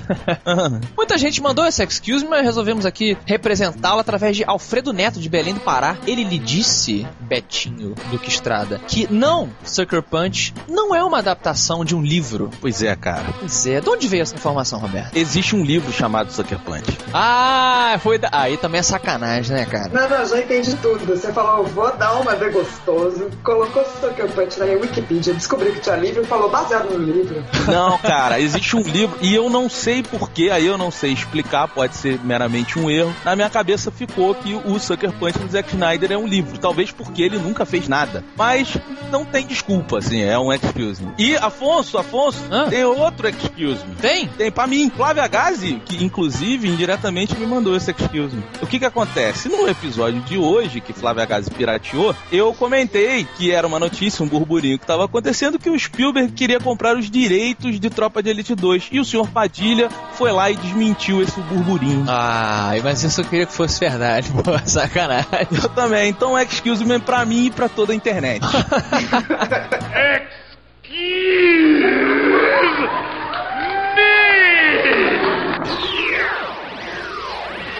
Muita 0.97 1.19
gente 1.19 1.43
mandou 1.43 1.67
esse 1.67 1.83
excuse 1.85 2.25
me, 2.25 2.31
mas 2.31 2.54
resolvemos 2.55 2.87
aqui 2.87 3.19
representá-lo 3.27 3.99
através 3.99 4.37
de 4.37 4.45
Alfredo 4.45 4.93
Neto 4.93 5.19
de 5.19 5.29
Belém 5.29 5.55
do 5.55 5.61
Pará. 5.61 5.97
Ele 6.07 6.23
lhe 6.23 6.39
disse, 6.39 7.05
Betinho 7.19 7.97
Duque 8.13 8.29
Estrada, 8.29 8.81
que 8.87 9.13
não, 9.13 9.51
Sucker 9.65 10.01
Punch 10.03 10.55
não 10.69 10.95
é 10.95 11.03
uma 11.03 11.19
adaptação 11.19 11.85
de 11.85 11.97
um 11.97 12.03
livro. 12.03 12.51
Pois 12.61 12.81
é, 12.81 12.95
cara. 12.95 13.25
Pois 13.41 13.67
é. 13.67 13.81
De 13.81 13.91
onde 13.91 14.07
veio 14.07 14.23
essa 14.23 14.37
informação, 14.37 14.79
Roberto? 14.79 15.17
Existe 15.17 15.57
um 15.57 15.65
livro 15.65 15.93
chamado 15.93 16.33
Sucker 16.33 16.61
Punch. 16.61 16.97
Ah, 17.13 17.99
foi 18.01 18.19
da... 18.19 18.29
aí 18.31 18.57
também 18.57 18.79
é 18.79 18.83
sacanagem, 18.83 19.57
né, 19.57 19.67
cara? 19.67 19.91
Não, 19.93 20.09
não, 20.09 20.25
já 20.25 20.39
entendi 20.39 20.77
tudo. 20.77 21.05
Você 21.07 21.33
falou, 21.33 21.65
vou 21.67 21.97
dar 21.97 22.21
uma 22.21 22.37
de 22.37 22.51
gostoso, 22.51 23.31
colocou 23.43 23.85
Sucker 24.01 24.29
Punch 24.29 24.61
na 24.61 24.67
Wikipedia, 24.67 25.35
descobriu 25.35 25.73
que 25.73 25.81
tinha 25.81 25.97
livro 25.97 26.23
e 26.23 26.27
falou 26.27 26.49
baseado 26.49 26.97
no 26.97 27.05
livro. 27.05 27.45
Não, 27.67 27.99
cara, 27.99 28.39
existe 28.39 28.77
um 28.77 28.83
livro 28.83 29.19
e 29.21 29.35
eu 29.35 29.51
não 29.51 29.69
sei 29.69 30.05
porquê, 30.05 30.51
aí 30.51 30.67
eu 30.67 30.79
não 30.79 30.93
sei 30.93 31.13
explicar, 31.13 31.67
pode 31.67 31.97
ser 31.97 32.21
meramente 32.23 32.43
provavelmente 32.45 32.78
um 32.78 32.90
erro, 32.90 33.14
na 33.24 33.34
minha 33.34 33.49
cabeça 33.49 33.90
ficou 33.90 34.34
que 34.34 34.55
o 34.55 34.78
Sucker 34.78 35.12
Punch 35.12 35.38
do 35.38 35.49
Zack 35.49 35.70
Snyder 35.70 36.12
é 36.12 36.18
um 36.18 36.26
livro. 36.26 36.59
Talvez 36.59 36.90
porque 36.90 37.22
ele 37.22 37.38
nunca 37.38 37.64
fez 37.64 37.88
nada. 37.88 38.22
Mas 38.36 38.76
não 39.11 39.24
tem 39.24 39.47
desculpa, 39.47 39.99
assim, 39.99 40.20
é 40.22 40.38
um 40.38 40.53
excuse 40.53 41.03
me. 41.03 41.12
E 41.18 41.36
Afonso, 41.36 41.97
Afonso, 41.97 42.38
Ah. 42.51 42.66
tem 42.68 42.84
outro 42.84 43.28
excuse 43.28 43.84
me. 43.86 43.95
Tem? 43.97 44.28
Tem 44.28 44.51
pra 44.51 44.66
mim. 44.66 44.90
Flávia 44.95 45.26
Gazi, 45.26 45.80
que 45.84 46.05
inclusive 46.05 46.68
indiretamente 46.68 47.34
me 47.36 47.47
mandou 47.47 47.74
esse 47.76 47.90
excuse 47.90 48.36
me. 48.36 48.42
O 48.61 48.66
que 48.66 48.78
que 48.78 48.84
acontece? 48.84 49.49
No 49.49 49.68
episódio 49.68 50.20
de 50.22 50.36
hoje, 50.36 50.80
que 50.80 50.92
Flávia 50.92 51.24
Gazi 51.24 51.51
pirateou, 51.51 52.14
eu 52.30 52.53
comentei 52.53 53.26
que 53.36 53.51
era 53.51 53.66
uma 53.66 53.78
notícia, 53.78 54.24
um 54.24 54.28
burburinho 54.28 54.78
que 54.78 54.86
tava 54.86 55.05
acontecendo, 55.05 55.59
que 55.59 55.70
o 55.70 55.78
Spielberg 55.78 56.32
queria 56.32 56.61
comprar 56.61 56.97
os 56.97 57.11
direitos 57.11 57.80
de 57.80 57.88
Tropa 57.90 58.22
de 58.22 58.30
Elite 58.30 58.55
2. 58.55 58.88
E 58.92 59.01
o 59.01 59.05
senhor 59.05 59.28
Padilha 59.28 59.88
foi 60.14 60.30
lá 60.32 60.51
e 60.51 60.57
desmentiu 60.57 61.22
esse 61.22 61.40
burburinho. 61.40 62.05
Ah, 62.09 62.24
mas 62.83 63.03
isso 63.03 63.20
eu 63.20 63.25
queria 63.25 63.47
que 63.47 63.53
fosse 63.53 63.81
verdade, 63.81 64.31
pô, 64.43 64.59
sacanagem. 64.66 65.49
Eu 65.51 65.68
também. 65.70 66.09
Então, 66.09 66.39
excuse 66.39 66.85
me 66.85 66.99
pra 66.99 67.25
mim 67.25 67.47
e 67.47 67.51
pra 67.51 67.68
toda 67.68 67.93
a 67.93 67.97
internet. 67.97 68.45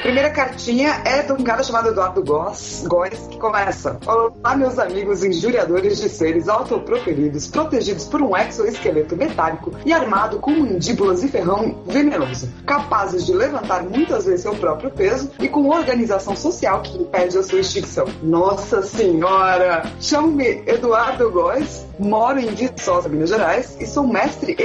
Primeira 0.05 0.29
cartinha 0.29 1.01
é 1.07 1.23
de 1.23 1.33
um 1.33 1.43
cara 1.43 1.63
chamado 1.63 1.89
Eduardo 1.89 2.23
Góes, 2.23 2.85
Góes, 2.87 3.27
que 3.27 3.39
começa: 3.39 3.99
Olá, 4.05 4.55
meus 4.55 4.79
amigos 4.79 5.25
injuriadores 5.25 5.97
de 5.97 6.11
seres 6.11 6.47
autoproferidos, 6.47 7.47
protegidos 7.47 8.05
por 8.05 8.21
um 8.21 8.37
exoesqueleto 8.37 9.17
metálico 9.17 9.73
e 9.83 9.95
armado 9.95 10.41
com 10.41 10.51
mandíbulas 10.51 11.25
e 11.25 11.29
ferrão 11.29 11.83
venenoso, 11.87 12.53
capazes 12.67 13.25
de 13.25 13.33
levantar 13.33 13.83
muitas 13.85 14.27
vezes 14.27 14.43
seu 14.43 14.55
próprio 14.55 14.91
peso 14.91 15.31
e 15.41 15.49
com 15.49 15.71
organização 15.71 16.37
social 16.37 16.83
que 16.83 16.99
impede 16.99 17.39
a 17.39 17.43
sua 17.43 17.61
extinção. 17.61 18.05
Nossa 18.23 18.83
Senhora! 18.83 19.91
Chamo-me 20.03 20.65
Eduardo 20.67 21.31
Góes, 21.31 21.87
moro 21.99 22.39
em 22.39 22.47
Viçosa, 22.55 23.09
Minas 23.09 23.31
Gerais, 23.31 23.77
e 23.81 23.87
sou 23.87 24.07
mestre 24.07 24.57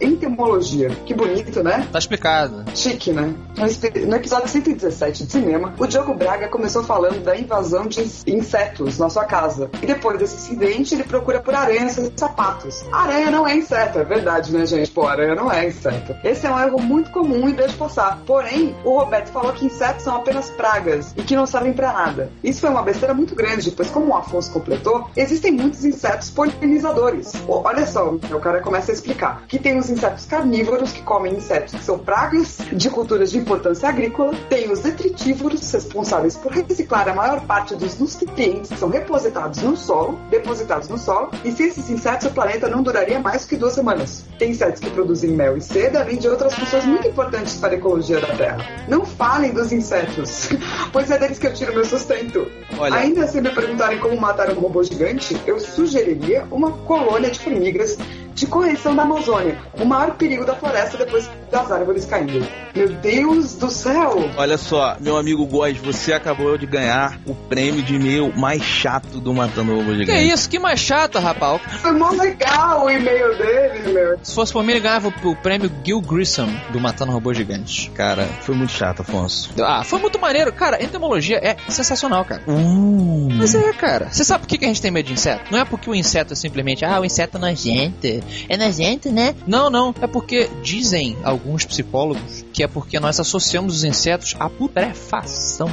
em 0.00 0.06
entomologia. 0.06 0.90
Que 1.06 1.14
bonito, 1.14 1.62
né? 1.62 1.86
Tá 1.92 1.98
explicado. 1.98 2.64
Chique, 2.74 3.12
né? 3.12 3.34
No 4.06 4.16
episódio 4.16 4.48
117 4.48 5.24
de 5.26 5.32
cinema, 5.32 5.74
o 5.78 5.86
Diogo 5.86 6.14
Braga 6.14 6.48
começou 6.48 6.82
falando 6.82 7.22
da 7.22 7.36
invasão 7.36 7.86
de 7.86 8.00
ins- 8.00 8.22
insetos 8.26 8.98
na 8.98 9.08
sua 9.08 9.24
casa. 9.24 9.70
E 9.82 9.86
depois 9.86 10.18
desse 10.18 10.34
incidente, 10.36 10.94
ele 10.94 11.04
procura 11.04 11.40
por 11.40 11.54
aranhas 11.54 11.96
e 11.98 12.12
sapatos. 12.16 12.84
Aranha 12.92 13.30
não 13.30 13.46
é 13.46 13.56
inseto, 13.56 13.98
é 13.98 14.04
verdade, 14.04 14.52
né, 14.52 14.64
gente? 14.66 14.90
Pô, 14.90 15.06
aranha 15.06 15.34
não 15.34 15.50
é 15.50 15.66
inseto. 15.68 16.14
Esse 16.24 16.46
é 16.46 16.50
um 16.50 16.58
erro 16.58 16.80
muito 16.80 17.10
comum 17.10 17.48
e 17.48 17.52
deixa 17.52 17.76
passar. 17.76 18.20
Porém, 18.26 18.74
o 18.84 18.98
Roberto 18.98 19.28
falou 19.28 19.52
que 19.52 19.66
insetos 19.66 20.04
são 20.04 20.16
apenas 20.16 20.50
pragas 20.50 21.12
e 21.16 21.22
que 21.22 21.36
não 21.36 21.46
servem 21.46 21.72
pra 21.72 21.92
nada. 21.92 22.30
Isso 22.42 22.60
foi 22.60 22.70
uma 22.70 22.82
besteira 22.82 23.14
muito 23.14 23.34
grande, 23.34 23.70
pois 23.70 23.90
como 23.90 24.08
o 24.12 24.16
Afonso 24.16 24.50
completou, 24.52 25.08
existem 25.16 25.52
muitos 25.52 25.84
insetos 25.84 26.30
polinizadores. 26.30 26.71
Pô, 27.46 27.62
olha 27.64 27.86
só, 27.86 28.10
o 28.10 28.40
cara 28.40 28.60
começa 28.60 28.92
a 28.92 28.94
explicar 28.94 29.44
que 29.46 29.58
tem 29.58 29.78
os 29.78 29.90
insetos 29.90 30.26
carnívoros 30.26 30.92
que 30.92 31.02
comem 31.02 31.34
insetos 31.34 31.74
que 31.74 31.84
são 31.84 31.98
pragas 31.98 32.58
de 32.72 32.90
culturas 32.90 33.30
de 33.30 33.38
importância 33.38 33.88
agrícola, 33.88 34.32
tem 34.48 34.70
os 34.70 34.80
detritívoros 34.80 35.70
responsáveis 35.72 36.36
por 36.36 36.52
reciclar 36.52 37.08
a 37.08 37.14
maior 37.14 37.40
parte 37.42 37.74
dos 37.74 37.98
nutrientes 37.98 38.70
que 38.70 38.78
são 38.78 38.90
depositados 38.90 39.62
no 39.62 39.76
solo, 39.76 40.18
depositados 40.30 40.88
no 40.88 40.98
solo, 40.98 41.30
e 41.44 41.52
sem 41.52 41.66
esses 41.66 41.88
insetos 41.90 42.26
o 42.26 42.30
planeta 42.30 42.68
não 42.68 42.82
duraria 42.82 43.18
mais 43.18 43.44
que 43.44 43.56
duas 43.56 43.74
semanas. 43.74 44.24
Tem 44.38 44.50
insetos 44.50 44.80
que 44.80 44.90
produzem 44.90 45.30
mel 45.30 45.56
e 45.56 45.60
seda, 45.60 46.00
além 46.00 46.18
de 46.18 46.28
outras 46.28 46.54
funções 46.54 46.84
muito 46.84 47.08
importantes 47.08 47.56
para 47.56 47.74
a 47.74 47.76
ecologia 47.76 48.20
da 48.20 48.28
Terra. 48.28 48.58
Não 48.88 49.04
falem 49.04 49.52
dos 49.52 49.72
insetos, 49.72 50.48
pois 50.92 51.10
é 51.10 51.18
deles 51.18 51.38
que 51.38 51.46
eu 51.46 51.54
tiro 51.54 51.74
meu 51.74 51.84
sustento. 51.84 52.50
Olha. 52.78 52.94
Ainda 52.94 53.26
se 53.26 53.40
me 53.40 53.50
perguntarem 53.50 53.98
como 53.98 54.20
matar 54.20 54.50
um 54.50 54.60
robô 54.60 54.82
gigante, 54.82 55.40
eu 55.46 55.58
sugeriria 55.60 56.46
uma 56.50 56.61
colônia 56.70 57.30
de 57.30 57.38
formigas 57.38 57.98
de 58.34 58.46
correção 58.46 58.94
da 58.94 59.02
Amazônia, 59.02 59.58
o 59.74 59.84
maior 59.84 60.12
perigo 60.12 60.44
da 60.44 60.54
floresta 60.54 60.96
depois 60.96 61.28
das 61.50 61.70
árvores 61.70 62.04
caindo. 62.04 62.46
Meu 62.74 62.88
Deus 62.88 63.54
do 63.54 63.70
céu! 63.70 64.30
Olha 64.36 64.56
só, 64.56 64.96
meu 64.98 65.16
amigo 65.16 65.44
Góes, 65.46 65.76
você 65.78 66.12
acabou 66.12 66.56
de 66.56 66.64
ganhar 66.64 67.20
o 67.26 67.34
prêmio 67.34 67.82
de 67.82 67.96
e-mail 67.96 68.32
mais 68.34 68.62
chato 68.62 69.20
do 69.20 69.34
Matando 69.34 69.74
Robô 69.74 69.92
Gigante. 69.92 70.10
Que 70.10 70.32
isso, 70.32 70.48
que 70.48 70.58
mais 70.58 70.80
chato, 70.80 71.18
rapaz. 71.18 71.60
Foi 71.80 71.92
mó 71.92 72.10
legal 72.10 72.86
o 72.86 72.90
e-mail 72.90 73.36
dele, 73.36 73.92
meu. 73.92 74.18
Se 74.22 74.34
fosse 74.34 74.52
por 74.52 74.62
mim, 74.62 74.72
ele 74.72 74.80
ganhava 74.80 75.08
o, 75.08 75.36
prêmio 75.36 75.70
Gil 75.84 76.00
Grissom 76.00 76.48
do 76.70 76.80
Matando 76.80 77.12
Robô 77.12 77.34
Gigante. 77.34 77.90
Cara, 77.90 78.24
foi 78.40 78.54
muito 78.54 78.72
chato, 78.72 79.00
Afonso. 79.00 79.50
Ah, 79.60 79.84
foi 79.84 79.98
muito 79.98 80.18
maneiro. 80.18 80.52
Cara, 80.52 80.82
entomologia 80.82 81.38
é 81.42 81.56
sensacional, 81.68 82.24
cara. 82.24 82.42
Uh. 82.46 83.28
Mas 83.32 83.54
é, 83.54 83.72
cara. 83.72 84.08
Você 84.10 84.24
sabe 84.24 84.46
por 84.46 84.48
que 84.48 84.64
a 84.64 84.68
gente 84.68 84.80
tem 84.80 84.90
medo 84.90 85.06
de 85.06 85.12
inseto? 85.12 85.44
Não 85.50 85.58
é 85.58 85.64
porque 85.64 85.90
o 85.90 85.94
inseto 85.94 86.32
é 86.32 86.36
simplesmente, 86.36 86.84
ah, 86.84 87.00
o 87.00 87.04
inseto 87.04 87.36
é 87.36 87.40
nojento. 87.40 88.21
É 88.48 88.56
nojento, 88.56 89.10
né? 89.10 89.34
Não, 89.46 89.70
não. 89.70 89.94
É 90.00 90.06
porque 90.06 90.48
dizem 90.62 91.16
alguns 91.22 91.64
psicólogos 91.64 92.44
que 92.52 92.62
é 92.62 92.68
porque 92.68 92.98
nós 93.00 93.18
associamos 93.18 93.76
os 93.76 93.84
insetos 93.84 94.34
à 94.38 94.48
putrefação. 94.48 95.70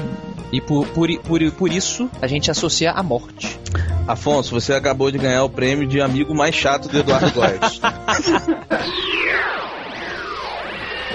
E 0.52 0.60
por, 0.60 0.88
por, 0.88 1.10
por, 1.20 1.52
por 1.52 1.72
isso 1.72 2.10
a 2.22 2.28
gente 2.28 2.50
associa 2.50 2.92
a 2.92 3.04
morte. 3.04 3.60
Afonso, 4.08 4.60
você 4.60 4.74
acabou 4.74 5.12
de 5.12 5.18
ganhar 5.18 5.44
o 5.44 5.50
prêmio 5.50 5.88
de 5.88 6.02
amigo 6.02 6.34
mais 6.34 6.56
chato 6.56 6.88
do 6.90 6.98
Eduardo 6.98 7.32
Góes. 7.32 7.80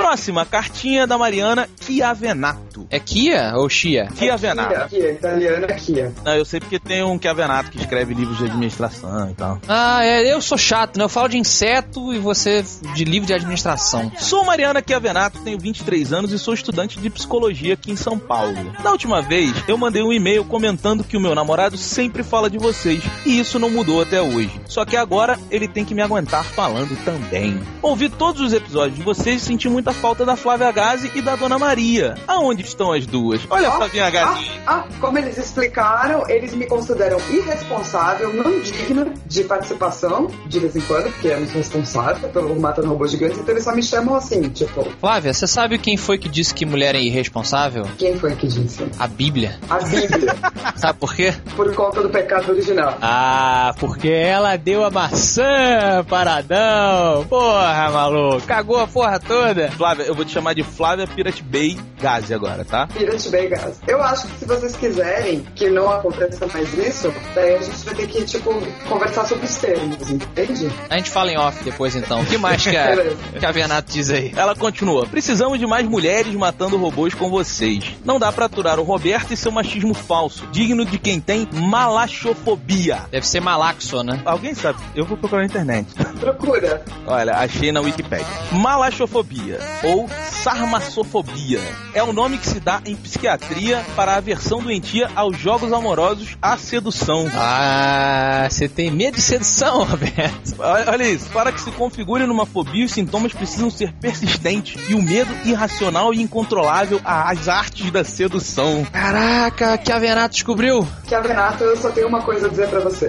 Próxima, 0.05 0.45
cartinha 0.45 1.07
da 1.07 1.17
Mariana 1.17 1.67
Chiavenato. 1.81 2.87
É 2.91 3.01
Kia 3.01 3.55
ou 3.57 3.71
Chia? 3.71 4.07
Chiavenato. 4.15 4.91
Kia, 4.91 5.13
italiana 5.13 5.67
é 5.67 5.75
Kia. 5.75 6.13
Não, 6.23 6.35
eu 6.35 6.45
sei 6.45 6.61
porque 6.61 6.79
tem 6.79 7.03
um 7.03 7.19
Chiavenato 7.19 7.71
que 7.71 7.79
escreve 7.79 8.13
livros 8.13 8.37
de 8.37 8.45
administração 8.45 9.31
e 9.31 9.35
tal. 9.35 9.59
Ah, 9.67 10.05
é, 10.05 10.31
eu 10.31 10.43
sou 10.43 10.59
chato, 10.59 10.99
né? 10.99 11.05
Eu 11.05 11.09
falo 11.09 11.29
de 11.29 11.39
inseto 11.39 12.13
e 12.13 12.19
você 12.19 12.63
de 12.95 13.05
livro 13.05 13.27
de 13.27 13.33
administração. 13.33 14.13
Sou 14.19 14.45
Mariana 14.45 14.83
Chiavenato, 14.87 15.41
tenho 15.41 15.59
23 15.59 16.13
anos 16.13 16.33
e 16.33 16.39
sou 16.39 16.53
estudante 16.53 17.01
de 17.01 17.09
psicologia 17.09 17.73
aqui 17.73 17.91
em 17.91 17.97
São 17.97 18.19
Paulo. 18.19 18.75
Na 18.85 18.91
última 18.91 19.23
vez, 19.23 19.55
eu 19.67 19.79
mandei 19.79 20.03
um 20.03 20.13
e-mail 20.13 20.45
comentando 20.45 21.03
que 21.03 21.17
o 21.17 21.21
meu 21.21 21.35
namorado 21.35 21.79
sempre 21.79 22.23
fala 22.23 22.51
de 22.51 22.59
vocês 22.59 23.03
e 23.25 23.41
isso 23.41 23.59
não 23.59 23.71
mudou 23.71 24.03
até 24.03 24.21
hoje. 24.21 24.61
Só 24.67 24.85
que 24.85 24.99
agora 24.99 25.39
ele 25.51 25.67
tem 25.67 25.83
que 25.83 25.95
me 25.95 26.03
aguentar 26.03 26.45
falando 26.45 26.95
também. 27.07 27.59
Ouvi 27.81 28.11
todos 28.11 28.43
os 28.43 28.53
episódios 28.53 28.99
de 28.99 29.03
vocês 29.03 29.43
e 29.43 29.47
senti 29.47 29.67
muita 29.67 29.94
falta 29.95 30.25
da 30.25 30.37
Flávia 30.37 30.71
Gazi 30.71 31.11
e 31.15 31.23
da 31.23 31.35
Dona 31.37 31.59
Maria. 31.59 32.15
Aonde 32.27 32.63
estão 32.63 32.93
as 32.93 33.07
duas? 33.07 33.41
Olha 33.49 33.69
a 33.69 33.73
Flavinha 33.73 34.11
Gazi. 34.11 34.51
Ah, 34.67 34.85
como 35.01 35.19
eles 35.19 35.39
explicaram, 35.39 36.29
eles 36.29 36.55
me 36.55 36.67
consideram 36.67 37.19
irresponsável, 37.31 38.33
não 38.33 38.61
digno 38.61 39.13
de 39.27 39.45
participação, 39.45 40.31
de 40.47 40.59
vez 40.61 40.77
em 40.77 40.81
quando, 40.83 41.05
porque 41.13 41.29
é 41.29 41.37
responsável 41.39 42.29
pelo 42.29 42.59
Matando 42.61 42.89
Robô 42.89 43.07
Gigante, 43.07 43.39
então 43.39 43.51
eles 43.55 43.65
só 43.65 43.75
me 43.75 43.83
chamam 43.83 44.15
assim, 44.15 44.43
tipo, 44.51 44.85
Flávia, 45.01 45.33
você 45.33 45.47
sabe 45.47 45.79
quem 45.79 45.97
foi 45.97 46.19
que 46.19 46.29
disse 46.29 46.55
que 46.55 46.67
mulher 46.67 46.95
é 46.95 47.01
irresponsável? 47.01 47.87
quem 47.99 48.17
foi 48.19 48.35
que 48.37 48.47
disse? 48.47 48.85
A 48.99 49.07
Bíblia. 49.07 49.59
A 49.71 49.79
Bíblia, 49.79 50.35
Sabe 50.77 50.99
por 50.99 51.15
quê? 51.15 51.33
por 51.57 51.75
conta 51.75 52.03
do 52.03 52.09
pecado 52.11 52.51
original. 52.53 52.97
Ah, 53.01 53.75
porque 53.79 54.09
ela 54.09 54.57
deu 54.57 54.85
a 54.85 54.91
maçã, 54.91 56.05
paradão. 56.09 57.25
Porra, 57.29 57.91
maluco. 57.91 58.47
Cagou 58.47 58.81
a 58.81 58.87
porra 58.87 59.19
toda. 59.21 59.71
Flávia, 59.85 60.05
eu 60.05 60.15
vou 60.15 60.25
te 60.25 60.33
chamar 60.33 60.55
de 60.55 60.63
Flávia 60.63 61.07
Pirate 61.07 61.43
Bay 61.43 61.79
Gazi 62.01 62.33
agora, 62.33 62.65
tá? 62.65 62.87
Pirate 62.87 63.29
Bay 63.29 63.49
Gas. 63.49 63.83
Eu 63.87 64.03
acho 64.03 64.27
que 64.29 64.39
se 64.39 64.47
vocês 64.47 64.75
quiserem 64.75 65.45
que 65.55 65.69
não 65.69 65.91
aconteça 65.91 66.47
mais 66.47 66.73
isso, 66.73 67.13
daí 67.35 67.57
a 67.57 67.61
gente 67.61 67.85
vai 67.85 67.95
ter 67.95 68.07
que, 68.07 68.25
tipo, 68.25 68.51
conversar 68.89 69.27
sobre 69.27 69.45
os 69.45 69.55
termos, 69.57 70.11
entende? 70.11 70.73
A 70.89 70.97
gente 70.97 71.11
fala 71.11 71.31
em 71.31 71.37
off 71.37 71.63
depois 71.63 71.95
então. 71.95 72.23
O 72.23 72.25
que 72.25 72.39
mais 72.39 72.63
que 72.63 72.75
a, 72.75 72.97
que 73.39 73.45
a 73.45 73.53
Venato 73.53 73.93
diz 73.93 74.09
aí? 74.09 74.33
Ela 74.35 74.55
continua: 74.55 75.07
Precisamos 75.07 75.59
de 75.59 75.67
mais 75.67 75.87
mulheres 75.87 76.35
matando 76.35 76.79
robôs 76.79 77.13
com 77.13 77.29
vocês. 77.29 77.85
Não 78.07 78.19
dá 78.19 78.33
pra 78.33 78.47
aturar 78.47 78.81
o 78.81 78.85
Roberto 78.85 79.35
e 79.35 79.37
seu 79.37 79.53
machismo 79.53 79.93
falso, 79.93 80.47
digno 80.47 80.87
de 80.87 80.99
quem 80.99 81.21
tem 81.21 81.47
malachofobia. 81.53 83.03
Deve 83.11 83.27
ser 83.27 83.41
malaxo, 83.41 84.03
né? 84.03 84.23
Alguém 84.25 84.55
sabe? 84.55 84.79
Eu 84.95 85.05
vou 85.05 85.19
procurar 85.19 85.43
na 85.43 85.47
internet. 85.47 85.93
Procura. 86.19 86.83
Olha, 87.07 87.37
achei 87.37 87.71
na 87.71 87.83
Wikipedia. 87.83 88.27
Malachofobia 88.51 89.74
ou 89.83 90.09
sarmassofobia 90.43 91.61
é 91.95 92.03
o 92.03 92.13
nome 92.13 92.39
que 92.39 92.47
se 92.47 92.61
dá 92.61 92.81
em 92.85 92.95
psiquiatria 92.95 93.85
para 93.97 94.13
a 94.13 94.17
aversão 94.17 94.63
doentia 94.63 95.11
aos 95.15 95.39
jogos 95.39 95.73
amorosos 95.73 96.37
à 96.41 96.57
sedução. 96.57 97.31
Ah, 97.35 98.47
você 98.51 98.69
tem 98.69 98.91
medo 98.91 99.17
de 99.17 99.23
sedução, 99.23 99.85
Roberto. 99.85 100.55
Olha 100.59 100.91
olha 100.91 101.09
isso, 101.09 101.29
para 101.31 101.53
que 101.53 101.61
se 101.61 101.71
configure 101.73 102.27
numa 102.27 102.47
fobia, 102.47 102.85
os 102.85 102.93
sintomas 102.93 103.33
precisam 103.33 103.71
ser 103.71 103.93
persistentes 103.95 104.89
e 104.89 104.95
o 104.95 105.03
medo 105.03 105.35
irracional 105.45 106.13
e 106.15 106.21
incontrolável 106.23 107.01
às 107.05 107.49
artes 107.49 107.91
da 107.91 108.05
sedução. 108.05 108.85
Caraca, 108.93 109.79
que 109.79 109.93
a 109.93 109.99
Venato 109.99 110.35
descobriu. 110.35 110.87
Que 111.07 111.15
a 111.15 111.21
Renato, 111.21 111.65
eu 111.65 111.77
só 111.77 111.91
tenho 111.91 112.09
uma 112.09 112.23
coisa 112.23 112.47
a 112.47 112.51
dizer 112.51 112.69
pra 112.69 112.81
você. 112.81 113.09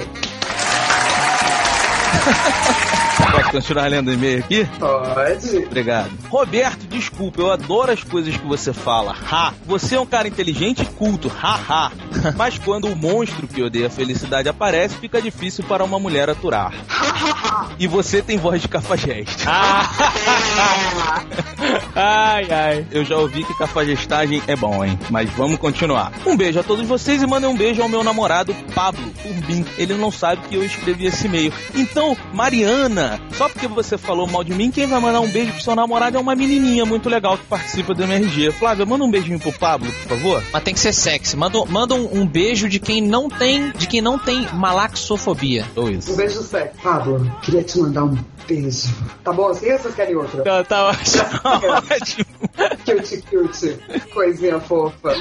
Posso 3.16 3.52
continuar 3.52 3.88
lendo 3.88 4.10
o 4.10 4.14
e-mail 4.14 4.40
aqui? 4.40 4.68
Pode. 4.80 5.58
Obrigado. 5.66 6.12
Roberto, 6.30 6.86
desculpa, 6.88 7.42
eu 7.42 7.52
adoro 7.52 7.92
as 7.92 8.04
coisas 8.04 8.36
que 8.36 8.46
você 8.46 8.74
fala. 8.74 9.16
Ha! 9.32 9.54
Você 9.66 9.96
é 9.96 10.00
um 10.00 10.06
cara 10.06 10.28
inteligente 10.28 10.84
e 10.84 10.86
culto. 10.86 11.32
Ha, 11.42 11.60
ha. 11.68 11.92
Mas 12.36 12.58
quando 12.60 12.88
o 12.88 12.96
monstro 12.96 13.48
que 13.48 13.62
odeia 13.62 13.88
a 13.88 13.90
felicidade 13.90 14.50
aparece, 14.50 14.98
fica 14.98 15.22
difícil 15.22 15.64
para 15.64 15.84
uma 15.84 16.00
mulher 16.00 16.30
aturar. 16.30 16.74
E 17.78 17.88
você 17.88 18.22
tem 18.22 18.38
voz 18.38 18.62
de 18.62 18.68
cafajeste. 18.68 19.44
ai, 21.96 22.48
ai. 22.50 22.88
Eu 22.92 23.04
já 23.04 23.18
ouvi 23.18 23.44
que 23.44 23.58
cafajestagem 23.58 24.42
é 24.48 24.56
bom, 24.56 24.84
hein? 24.84 24.98
Mas 25.10 25.30
vamos 25.32 25.58
continuar. 25.58 26.12
Um 26.26 26.38
beijo 26.38 26.60
a 26.60 26.64
todos 26.64 26.88
vocês 26.88 27.22
e 27.22 27.28
mandem 27.28 27.50
um 27.50 27.56
beijo 27.56 27.82
ao 27.82 27.90
meu 27.90 28.04
namorado 28.04 28.54
Pablo 28.74 29.04
Urbim. 29.26 29.66
Ele 29.78 29.94
não 29.96 30.12
sabe 30.12 30.48
que 30.48 30.56
eu 30.56 30.64
escrevi 30.64 31.06
esse 31.08 31.28
e-mail. 31.28 31.52
Então, 31.74 32.16
Mariana, 32.34 33.05
só 33.34 33.50
porque 33.50 33.68
você 33.68 33.98
falou 33.98 34.28
mal 34.28 34.44
de 34.44 34.54
mim, 34.54 34.72
quem 34.72 34.86
vai 34.88 35.00
mandar 35.00 35.20
um 35.20 35.30
beijo 35.30 35.54
pro 35.54 35.62
seu 35.62 35.76
namorado 35.76 36.18
é 36.18 36.20
uma 36.20 36.36
menininha 36.36 36.86
muito 36.86 37.10
legal 37.10 37.38
que 37.38 37.46
participa 37.46 37.94
do 37.94 38.04
MRG. 38.04 38.52
Flávia, 38.52 38.86
manda 38.86 39.04
um 39.04 39.12
beijinho 39.12 39.40
pro 39.40 39.52
Pablo, 39.54 39.92
por 39.92 40.18
favor. 40.18 40.44
Mas 40.52 40.64
tem 40.64 40.74
que 40.74 40.80
ser 40.80 40.94
sexy. 40.94 41.36
Manda, 41.36 41.66
manda 41.66 41.94
um, 41.94 42.22
um 42.22 42.28
beijo 42.28 42.70
de 42.70 42.80
quem 42.80 43.02
não 43.02 43.30
tem, 43.30 43.72
de 43.72 43.88
quem 43.88 44.02
não 44.02 44.18
tem 44.18 44.48
malaxofobia. 44.54 45.66
Ou 45.76 45.88
Um 45.88 46.16
beijo 46.16 46.42
sério. 46.42 46.72
Pablo, 46.82 47.32
queria 47.42 47.64
te 47.64 47.80
mandar 47.80 48.06
um 48.06 48.18
beijo. 48.48 48.90
Tá 49.24 49.34
bom 49.34 49.50
assim 49.50 49.72
ou 49.72 49.80
vocês 49.80 49.96
querem 49.96 50.16
outro? 50.16 50.44
Tá, 50.44 50.64
tá 50.64 50.86
ótimo. 50.90 52.26
Cute, 52.86 53.22
cute. 53.24 53.80
Coisinha 54.14 54.60
fofa. 54.60 55.16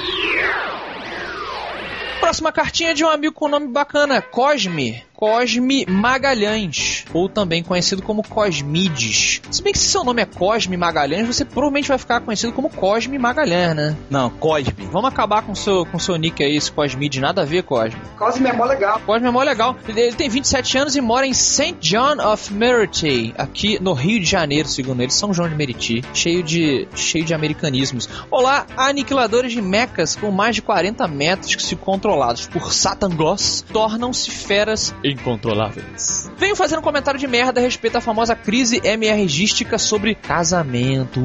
Próxima 2.19 2.51
cartinha 2.51 2.93
de 2.93 3.03
um 3.03 3.09
amigo 3.09 3.35
com 3.35 3.47
nome 3.47 3.67
bacana, 3.67 4.19
Cosme. 4.21 5.03
Cosme 5.13 5.85
Magalhães, 5.87 6.94
ou 7.13 7.27
também 7.27 7.63
conhecido 7.63 8.01
como 8.01 8.23
Cosmides. 8.23 9.41
Se 9.51 9.61
bem 9.61 9.73
que 9.73 9.79
se 9.79 9.89
seu 9.89 10.03
nome 10.03 10.21
é 10.21 10.25
Cosme 10.25 10.77
Magalhães, 10.77 11.27
você 11.27 11.43
provavelmente 11.43 11.87
vai 11.87 11.97
ficar 11.97 12.21
conhecido 12.21 12.53
como 12.53 12.69
Cosme 12.69 13.17
Magalhães, 13.17 13.75
né? 13.75 13.97
Não, 14.09 14.29
Cosme. 14.29 14.73
Vamos 14.91 15.09
acabar 15.09 15.41
com 15.43 15.53
seu, 15.53 15.85
com 15.85 15.99
seu 15.99 16.15
nick 16.15 16.43
aí, 16.43 16.55
esse 16.55 16.71
Cosmides. 16.71 17.21
Nada 17.21 17.41
a 17.41 17.45
ver, 17.45 17.63
Cosme. 17.63 17.99
Cosme 18.17 18.49
é 18.49 18.53
mó 18.53 18.65
legal. 18.65 19.01
Cosme 19.05 19.27
é 19.27 19.31
mó 19.31 19.43
legal. 19.43 19.75
Ele 19.87 20.05
ele 20.05 20.15
tem 20.15 20.29
27 20.29 20.77
anos 20.77 20.95
e 20.95 21.01
mora 21.01 21.25
em 21.25 21.33
St. 21.33 21.77
John 21.79 22.21
of 22.21 22.53
Merity, 22.53 23.33
aqui 23.37 23.81
no 23.81 23.93
Rio 23.93 24.19
de 24.19 24.25
Janeiro, 24.25 24.67
segundo 24.67 25.01
ele, 25.01 25.11
São 25.11 25.33
João 25.33 25.49
de 25.49 25.55
Meriti, 25.55 26.03
cheio 26.13 26.43
de, 26.43 26.87
cheio 26.95 27.25
de 27.25 27.33
americanismos. 27.33 28.07
Olá, 28.29 28.65
aniquiladores 28.77 29.51
de 29.51 29.61
mechas 29.61 30.15
com 30.15 30.31
mais 30.31 30.55
de 30.55 30.61
40 30.61 31.07
metros 31.07 31.55
que, 31.55 31.63
se 31.63 31.75
controlados 31.75 32.47
por 32.47 32.71
Satan 32.71 33.09
Gloss, 33.09 33.65
tornam-se 33.73 34.29
feras 34.29 34.93
incontroláveis. 35.03 36.31
Venho 36.37 36.55
fazer 36.55 36.77
um 36.77 36.81
comentário 36.95 37.19
de 37.19 37.27
merda 37.27 37.59
a 37.59 37.63
respeito 37.63 37.93
da 37.93 38.01
famosa 38.01 38.35
crise 38.35 38.79
MRGística 38.81 39.77
sobre 39.77 40.15
casamento. 40.15 41.19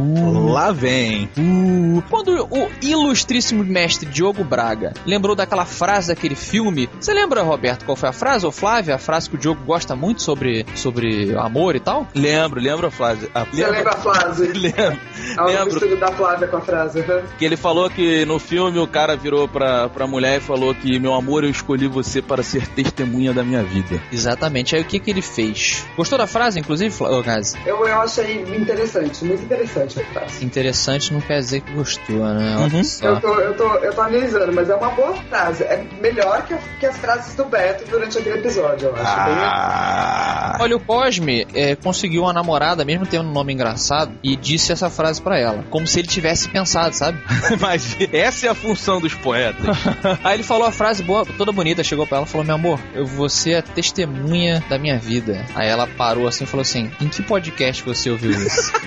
Lá 0.51 0.73
vem. 0.73 1.31
Uh, 1.39 2.03
quando 2.11 2.49
o 2.51 2.69
ilustríssimo 2.83 3.63
mestre 3.63 4.09
Diogo 4.09 4.43
Braga 4.43 4.93
lembrou 5.07 5.37
daquela 5.37 5.65
frase 5.65 6.09
daquele 6.09 6.35
filme, 6.35 6.89
você 7.01 7.15
lembra, 7.15 7.43
Roberto, 7.43 7.85
qual 7.85 7.95
foi 7.95 8.09
a 8.09 8.13
frase, 8.13 8.45
ou 8.45 8.51
Flávia? 8.51 8.97
A 8.97 8.99
frase 8.99 9.31
que 9.31 9.37
o 9.37 9.39
Diogo 9.39 9.63
gosta 9.65 9.95
muito 9.95 10.23
sobre, 10.23 10.67
sobre 10.75 11.37
amor 11.37 11.77
e 11.77 11.81
tal? 11.81 12.09
Lembro, 12.17 12.61
lembro 12.61 12.89
a 12.89 12.91
frase. 12.91 13.31
A, 13.33 13.45
Você 13.45 13.65
lembra 13.65 13.93
a 13.93 13.97
frase? 13.97 14.47
Lembro. 14.61 14.99
É 15.39 15.43
o 15.43 15.47
Lembro. 15.47 15.97
da 15.99 16.09
Flávia 16.13 16.49
com 16.49 16.57
a 16.57 16.61
frase. 16.61 16.99
uhum. 17.01 17.23
Que 17.39 17.45
ele 17.45 17.57
falou 17.57 17.89
que 17.89 18.25
no 18.25 18.41
filme 18.41 18.79
o 18.79 18.87
cara 18.89 19.17
virou 19.17 19.47
pra, 19.47 19.89
pra 19.89 20.07
mulher 20.07 20.39
e 20.39 20.41
falou 20.41 20.75
que, 20.75 20.99
meu 20.99 21.15
amor, 21.15 21.45
eu 21.45 21.51
escolhi 21.51 21.87
você 21.87 22.21
para 22.21 22.43
ser 22.43 22.67
testemunha 22.67 23.33
da 23.33 23.45
minha 23.45 23.63
vida. 23.63 24.03
Exatamente. 24.11 24.75
Aí 24.75 24.83
o 24.83 24.85
que, 24.85 24.99
que 24.99 25.11
ele 25.11 25.23
fez? 25.23 25.60
Gostou 25.97 26.19
da 26.19 26.27
frase, 26.27 26.59
inclusive, 26.61 26.95
ô, 27.03 27.23
Gazi? 27.23 27.57
Eu, 27.67 27.87
eu 27.87 28.01
achei 28.01 28.43
interessante, 28.57 29.25
muito 29.25 29.43
interessante 29.43 30.01
a 30.01 30.05
frase. 30.07 30.45
Interessante 30.45 31.13
não 31.13 31.21
quer 31.21 31.41
dizer 31.41 31.61
que 31.61 31.73
gostou, 31.73 32.17
né? 32.35 32.57
Uhum. 32.57 32.83
Eu 33.03 33.21
tô, 33.21 33.35
eu, 33.41 33.55
tô, 33.57 33.75
eu 33.77 33.95
tô 33.95 34.01
analisando, 34.01 34.53
mas 34.53 34.69
é 34.71 34.75
uma 34.75 34.91
boa 34.91 35.15
frase. 35.29 35.63
É 35.65 35.85
melhor 36.01 36.43
que, 36.47 36.55
a- 36.55 36.59
que 36.79 36.87
as 36.87 36.97
frases 36.99 37.35
do 37.35 37.45
Beto 37.45 37.85
durante 37.91 38.19
aquele 38.19 38.39
episódio, 38.39 38.89
eu 38.89 38.95
acho. 38.97 39.05
Ah. 39.07 40.57
Olha, 40.61 40.77
o 40.77 40.81
Cosme 40.81 41.47
é, 41.55 41.75
conseguiu 41.77 42.23
uma 42.23 42.33
namorada, 42.33 42.85
mesmo 42.85 43.07
tendo 43.07 43.29
um 43.29 43.33
nome 43.33 43.53
engraçado, 43.53 44.13
e 44.23 44.37
disse 44.37 44.73
essa 44.73 44.91
frase 44.91 45.21
pra 45.21 45.39
ela. 45.39 45.65
Como 45.71 45.87
se 45.87 45.99
ele 45.99 46.09
tivesse 46.09 46.49
pensado, 46.49 46.95
sabe? 46.95 47.19
Mas 47.61 47.97
essa 48.13 48.47
é 48.47 48.51
a 48.51 48.55
função 48.55 49.01
dos 49.01 49.15
poetas. 49.15 49.77
Aí 50.25 50.35
ele 50.35 50.43
falou 50.43 50.67
a 50.67 50.73
frase 50.73 51.03
boa, 51.03 51.25
toda 51.37 51.53
bonita, 51.53 51.83
chegou 51.85 52.07
pra 52.07 52.19
ela 52.19 52.27
e 52.27 52.29
falou: 52.29 52.47
Meu 52.47 52.55
amor, 52.57 52.81
eu, 52.95 53.07
você 53.07 53.53
é 53.53 53.63
testemunha 53.63 54.63
da 54.69 54.79
minha 54.79 54.99
vida. 54.99 55.45
Aí 55.55 55.69
ela 55.69 55.87
parou 55.87 56.29
assim 56.29 56.45
e 56.45 56.47
falou 56.47 56.63
assim: 56.63 56.91
Em 57.01 57.09
que 57.09 57.23
podcast 57.23 57.83
você 57.83 58.11
ouviu 58.11 58.31
isso? 58.31 58.73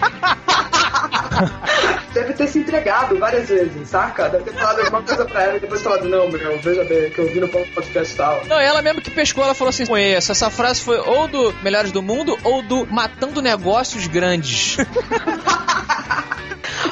Deve 2.14 2.34
ter 2.34 2.48
se 2.48 2.60
entregado 2.60 3.18
várias 3.18 3.50
vezes, 3.50 3.90
saca? 3.90 4.30
Deve 4.30 4.44
ter 4.44 4.54
falado 4.54 4.80
alguma 4.82 5.02
coisa 5.02 5.26
pra 5.26 5.44
ela 5.44 5.58
e 5.58 5.60
depois 5.60 5.82
falado, 5.82 6.08
não, 6.08 6.30
meu, 6.30 6.60
veja 6.60 6.84
bem, 6.84 7.10
que 7.10 7.20
eu 7.20 7.28
vi 7.28 7.40
no 7.40 7.50
podcast 7.50 8.16
tal. 8.16 8.46
Não, 8.46 8.60
ela 8.60 8.84
mesmo 8.84 9.02
que 9.02 9.10
pescou, 9.10 9.44
ela 9.44 9.56
falou 9.56 9.70
assim: 9.70 9.86
Conheço, 9.86 10.32
essa 10.32 10.50
frase 10.50 10.82
foi 10.82 10.98
ou 10.98 11.28
do 11.28 11.54
Melhores 11.64 11.92
do 11.92 12.02
Mundo 12.02 12.38
ou 12.44 12.62
do 12.62 12.86
Matando 12.86 13.42
Negócios 13.42 14.08
Grandes. 14.08 14.78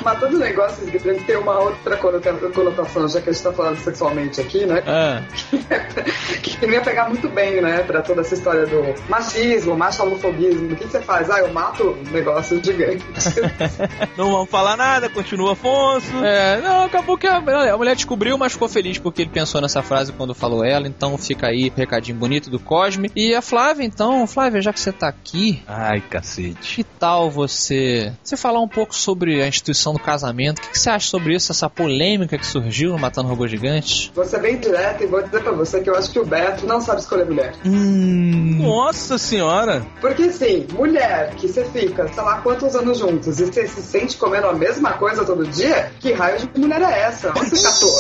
Matando 0.04 0.38
negócios 0.40 0.90
grandes 0.90 1.26
tem 1.26 1.38
uma 1.38 1.60
outra 1.60 1.98
conota- 1.98 2.34
conotação, 2.54 3.08
já 3.08 3.22
que 3.22 3.30
a 3.30 3.34
gente 3.34 3.44
tá 3.44 3.52
falando 3.54 3.78
sexualmente 3.78 4.42
aqui, 4.42 4.66
né? 4.66 4.84
Ah. 4.86 5.22
que 6.42 6.66
não 6.66 6.74
ia 6.74 6.82
pegar 6.82 7.08
muito 7.08 7.30
bem, 7.30 7.62
né, 7.62 7.84
pra 7.84 8.02
toda 8.02 8.22
essa 8.22 8.34
história 8.34 8.66
do 8.66 8.94
machismo, 9.10 9.76
machalofobismo. 9.76 10.74
O 10.74 10.76
que, 10.76 10.86
que 10.86 10.92
você 10.92 11.02
faz? 11.02 11.30
Ah, 11.30 11.40
eu 11.40 11.54
mato 11.54 11.98
negócios 12.12 12.62
gigantes. 12.66 13.36
Não 14.18 14.32
vamos 14.32 14.50
falar 14.50 14.76
nada, 14.78 15.10
continua 15.10 15.54
Afonso. 15.54 16.24
É, 16.24 16.62
não, 16.62 16.84
acabou 16.84 17.18
que 17.18 17.28
a, 17.28 17.38
a 17.38 17.78
mulher 17.78 17.96
descobriu, 17.96 18.38
mas 18.38 18.54
ficou 18.54 18.68
feliz 18.68 18.98
porque 18.98 19.22
ele 19.24 19.32
pensou 19.32 19.62
nessa 19.62 19.82
frase 19.82 20.12
quando 20.14 20.34
falou 20.34 20.64
ela. 20.64 20.88
Então 20.88 21.18
fica 21.18 21.48
aí 21.48 21.70
o 21.70 21.74
recadinho 21.78 22.18
bonito 22.18 22.50
do 22.50 22.60
Cosme. 22.60 23.12
E 23.16 23.34
a 23.34 23.42
Flávia, 23.42 23.84
então, 23.84 24.26
Flávia, 24.28 24.62
já 24.62 24.72
que 24.74 24.80
você 24.80 24.92
tá 24.92 25.08
aqui, 25.08 25.62
Ai, 25.68 26.02
cacete. 26.02 26.76
que 26.76 26.84
tal 26.84 27.30
você 27.30 28.14
você 28.24 28.38
falar 28.38 28.60
um 28.62 28.68
pouco 28.68 28.96
sobre 28.96 29.42
a 29.42 29.48
instituição 29.48 29.91
do 29.94 30.00
casamento? 30.00 30.60
O 30.60 30.62
que, 30.62 30.70
que 30.72 30.80
você 30.80 30.90
acha 30.90 31.08
sobre 31.08 31.36
isso, 31.36 31.52
essa 31.52 31.70
polêmica 31.70 32.38
que 32.38 32.46
surgiu 32.46 32.92
no 32.92 33.00
Matando 33.00 33.28
Robô 33.30 33.48
Gigantes? 33.48 34.12
Vou 34.16 34.26
ser 34.26 34.40
bem 34.42 34.58
direto 34.58 35.04
e 35.04 35.08
vou 35.08 35.22
dizer 35.22 35.42
pra 35.42 35.52
você 35.52 35.82
que 35.82 35.90
eu 35.90 35.96
acho 35.96 36.12
que 36.12 36.20
o 36.20 36.26
Beto 36.26 36.66
não 36.66 36.82
sabe 36.82 37.02
escolher 37.02 37.26
mulher. 37.26 37.54
Hum. 37.66 38.60
Nossa 38.62 39.18
senhora. 39.18 39.86
Porque 40.00 40.24
assim, 40.24 40.68
mulher 40.74 41.34
que 41.36 41.48
você 41.48 41.64
fica, 41.66 42.08
sei 42.14 42.24
lá 42.24 42.42
quantos 42.42 42.76
anos 42.76 43.00
juntos 43.00 43.40
e 43.40 43.46
você 43.46 43.68
se 43.68 43.82
sente 43.82 44.18
comendo 44.18 44.48
a 44.48 44.54
mesma 44.54 44.94
coisa 44.94 45.26
todo 45.26 45.46
dia, 45.48 45.92
que 46.00 46.14
raio 46.14 46.40
de 46.40 46.60
mulher 46.60 46.82
é 46.82 47.02
essa? 47.04 47.30
Onde 47.38 47.50
você 47.50 47.64
catou? 47.64 47.92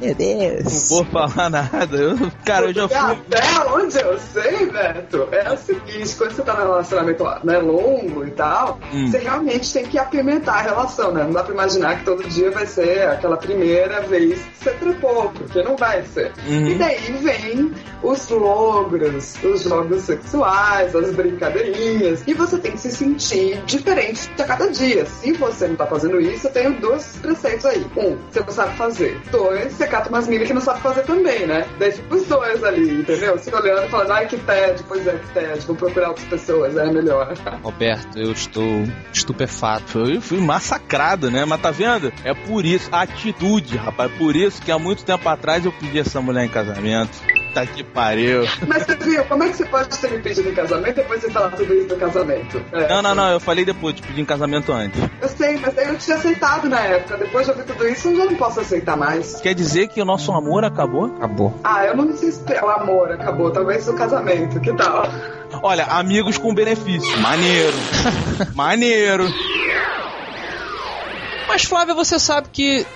Meu 0.00 0.14
Deus. 0.14 0.64
Não 0.90 0.96
vou 0.96 1.04
falar 1.06 1.50
nada. 1.50 1.96
Eu- 1.96 2.32
cara, 2.44 2.66
eu 2.66 2.74
já 2.74 2.88
fui. 2.88 2.96
Até 2.96 3.68
onde 3.70 3.98
eu 3.98 4.18
sei, 4.32 4.66
Beto, 4.70 5.28
é 5.32 5.52
o 5.52 5.56
seguinte, 5.56 6.14
quando 6.16 6.32
você 6.32 6.42
tá 6.42 6.54
num 6.54 6.60
relacionamento 6.62 7.24
né, 7.44 7.58
longo 7.58 8.24
e 8.26 8.30
tal, 8.30 8.78
Hum. 8.92 9.10
você 9.10 9.18
realmente 9.18 9.72
tem 9.72 9.84
que 9.86 9.93
apimentar 9.98 10.54
a 10.54 10.62
relação, 10.62 11.12
né? 11.12 11.24
Não 11.24 11.32
dá 11.32 11.42
pra 11.42 11.54
imaginar 11.54 11.98
que 11.98 12.04
todo 12.04 12.26
dia 12.28 12.50
vai 12.50 12.66
ser 12.66 13.08
aquela 13.08 13.36
primeira 13.36 14.00
vez 14.02 14.40
que 14.40 14.64
você 14.64 14.70
trepou, 14.72 15.30
porque 15.30 15.62
não 15.62 15.76
vai 15.76 16.02
ser. 16.04 16.32
Uhum. 16.46 16.68
E 16.68 16.74
daí 16.74 17.12
vem 17.22 17.72
os 18.02 18.28
logros, 18.28 19.34
os 19.42 19.62
jogos 19.62 20.02
sexuais, 20.02 20.94
as 20.94 21.14
brincadeirinhas, 21.14 22.22
e 22.26 22.34
você 22.34 22.58
tem 22.58 22.72
que 22.72 22.80
se 22.80 22.90
sentir 22.90 23.62
diferente 23.64 24.30
a 24.38 24.44
cada 24.44 24.70
dia. 24.70 25.06
Se 25.06 25.32
você 25.32 25.68
não 25.68 25.76
tá 25.76 25.86
fazendo 25.86 26.20
isso, 26.20 26.46
eu 26.46 26.52
tenho 26.52 26.80
dois 26.80 27.18
preceitos 27.20 27.64
aí. 27.66 27.86
Um, 27.96 28.16
você 28.30 28.40
não 28.40 28.50
sabe 28.50 28.76
fazer. 28.76 29.20
Dois, 29.30 29.72
você 29.72 29.86
cata 29.86 30.08
umas 30.08 30.28
minas 30.28 30.46
que 30.46 30.54
não 30.54 30.60
sabe 30.60 30.80
fazer 30.80 31.02
também, 31.02 31.46
né? 31.46 31.66
Daí 31.78 31.92
fica 31.92 32.14
os 32.14 32.26
dois 32.26 32.62
ali, 32.64 33.00
entendeu? 33.00 33.38
Se 33.38 33.54
olhando 33.54 33.86
e 33.86 33.88
falando, 33.88 34.10
ai 34.12 34.26
que 34.26 34.36
tédio, 34.38 34.84
pois 34.88 35.06
é, 35.06 35.12
que 35.12 35.28
tédio, 35.32 35.62
vou 35.66 35.76
procurar 35.76 36.08
outras 36.08 36.26
pessoas, 36.28 36.76
é 36.76 36.90
melhor. 36.90 37.34
Roberto, 37.62 38.18
eu 38.18 38.32
estou 38.32 38.84
estupefato. 39.12 39.83
Eu 39.94 40.20
fui 40.20 40.40
massacrado, 40.40 41.30
né? 41.30 41.44
Mas 41.44 41.60
tá 41.60 41.70
vendo? 41.70 42.12
É 42.24 42.34
por 42.34 42.64
isso, 42.64 42.88
atitude, 42.92 43.76
rapaz. 43.76 44.10
Por 44.12 44.36
isso 44.36 44.60
que 44.60 44.70
há 44.70 44.78
muito 44.78 45.04
tempo 45.04 45.28
atrás 45.28 45.64
eu 45.64 45.72
pedi 45.72 45.98
essa 45.98 46.20
mulher 46.20 46.44
em 46.44 46.48
casamento. 46.48 47.12
Tá 47.54 47.64
que 47.64 47.84
pariu. 47.84 48.42
Mas 48.66 48.82
você 48.82 48.96
viu, 48.96 49.24
como 49.26 49.44
é 49.44 49.48
que 49.48 49.56
você 49.56 49.64
pode 49.64 49.96
ter 49.96 50.10
me 50.10 50.18
pedido 50.18 50.48
em 50.48 50.54
casamento 50.54 50.90
e 50.90 51.02
depois 51.02 51.20
você 51.20 51.30
falar 51.30 51.50
tudo 51.50 51.72
isso 51.72 51.86
do 51.86 51.96
casamento? 51.96 52.60
É. 52.72 52.88
Não, 52.88 53.00
não, 53.00 53.14
não, 53.14 53.30
eu 53.30 53.38
falei 53.38 53.64
depois, 53.64 53.94
te 53.94 54.02
pedi 54.02 54.20
em 54.20 54.24
casamento 54.24 54.72
antes. 54.72 55.00
Eu 55.22 55.28
sei, 55.28 55.56
mas 55.58 55.72
daí 55.72 55.86
eu 55.86 55.96
tinha 55.96 56.16
aceitado 56.16 56.68
na 56.68 56.80
época. 56.80 57.16
Depois 57.16 57.46
de 57.46 57.52
ouvir 57.52 57.64
tudo 57.64 57.86
isso, 57.86 58.08
eu 58.08 58.16
já 58.16 58.24
não 58.24 58.34
posso 58.34 58.58
aceitar 58.58 58.96
mais. 58.96 59.40
Quer 59.40 59.54
dizer 59.54 59.86
que 59.86 60.02
o 60.02 60.04
nosso 60.04 60.32
amor 60.32 60.64
acabou? 60.64 61.06
Acabou. 61.16 61.54
Ah, 61.62 61.84
eu 61.86 61.96
não 61.96 62.16
sei 62.16 62.32
se 62.32 62.42
o 62.42 62.68
amor 62.68 63.12
acabou, 63.12 63.52
talvez 63.52 63.86
o 63.88 63.94
casamento, 63.94 64.58
que 64.60 64.74
tal? 64.74 65.06
Olha, 65.62 65.84
amigos 65.84 66.36
com 66.36 66.52
benefício. 66.52 67.20
Maneiro. 67.20 67.76
Maneiro. 68.54 69.24
Mas 71.46 71.64
Flávia, 71.64 71.94
você 71.94 72.18
sabe 72.18 72.48
que 72.52 72.86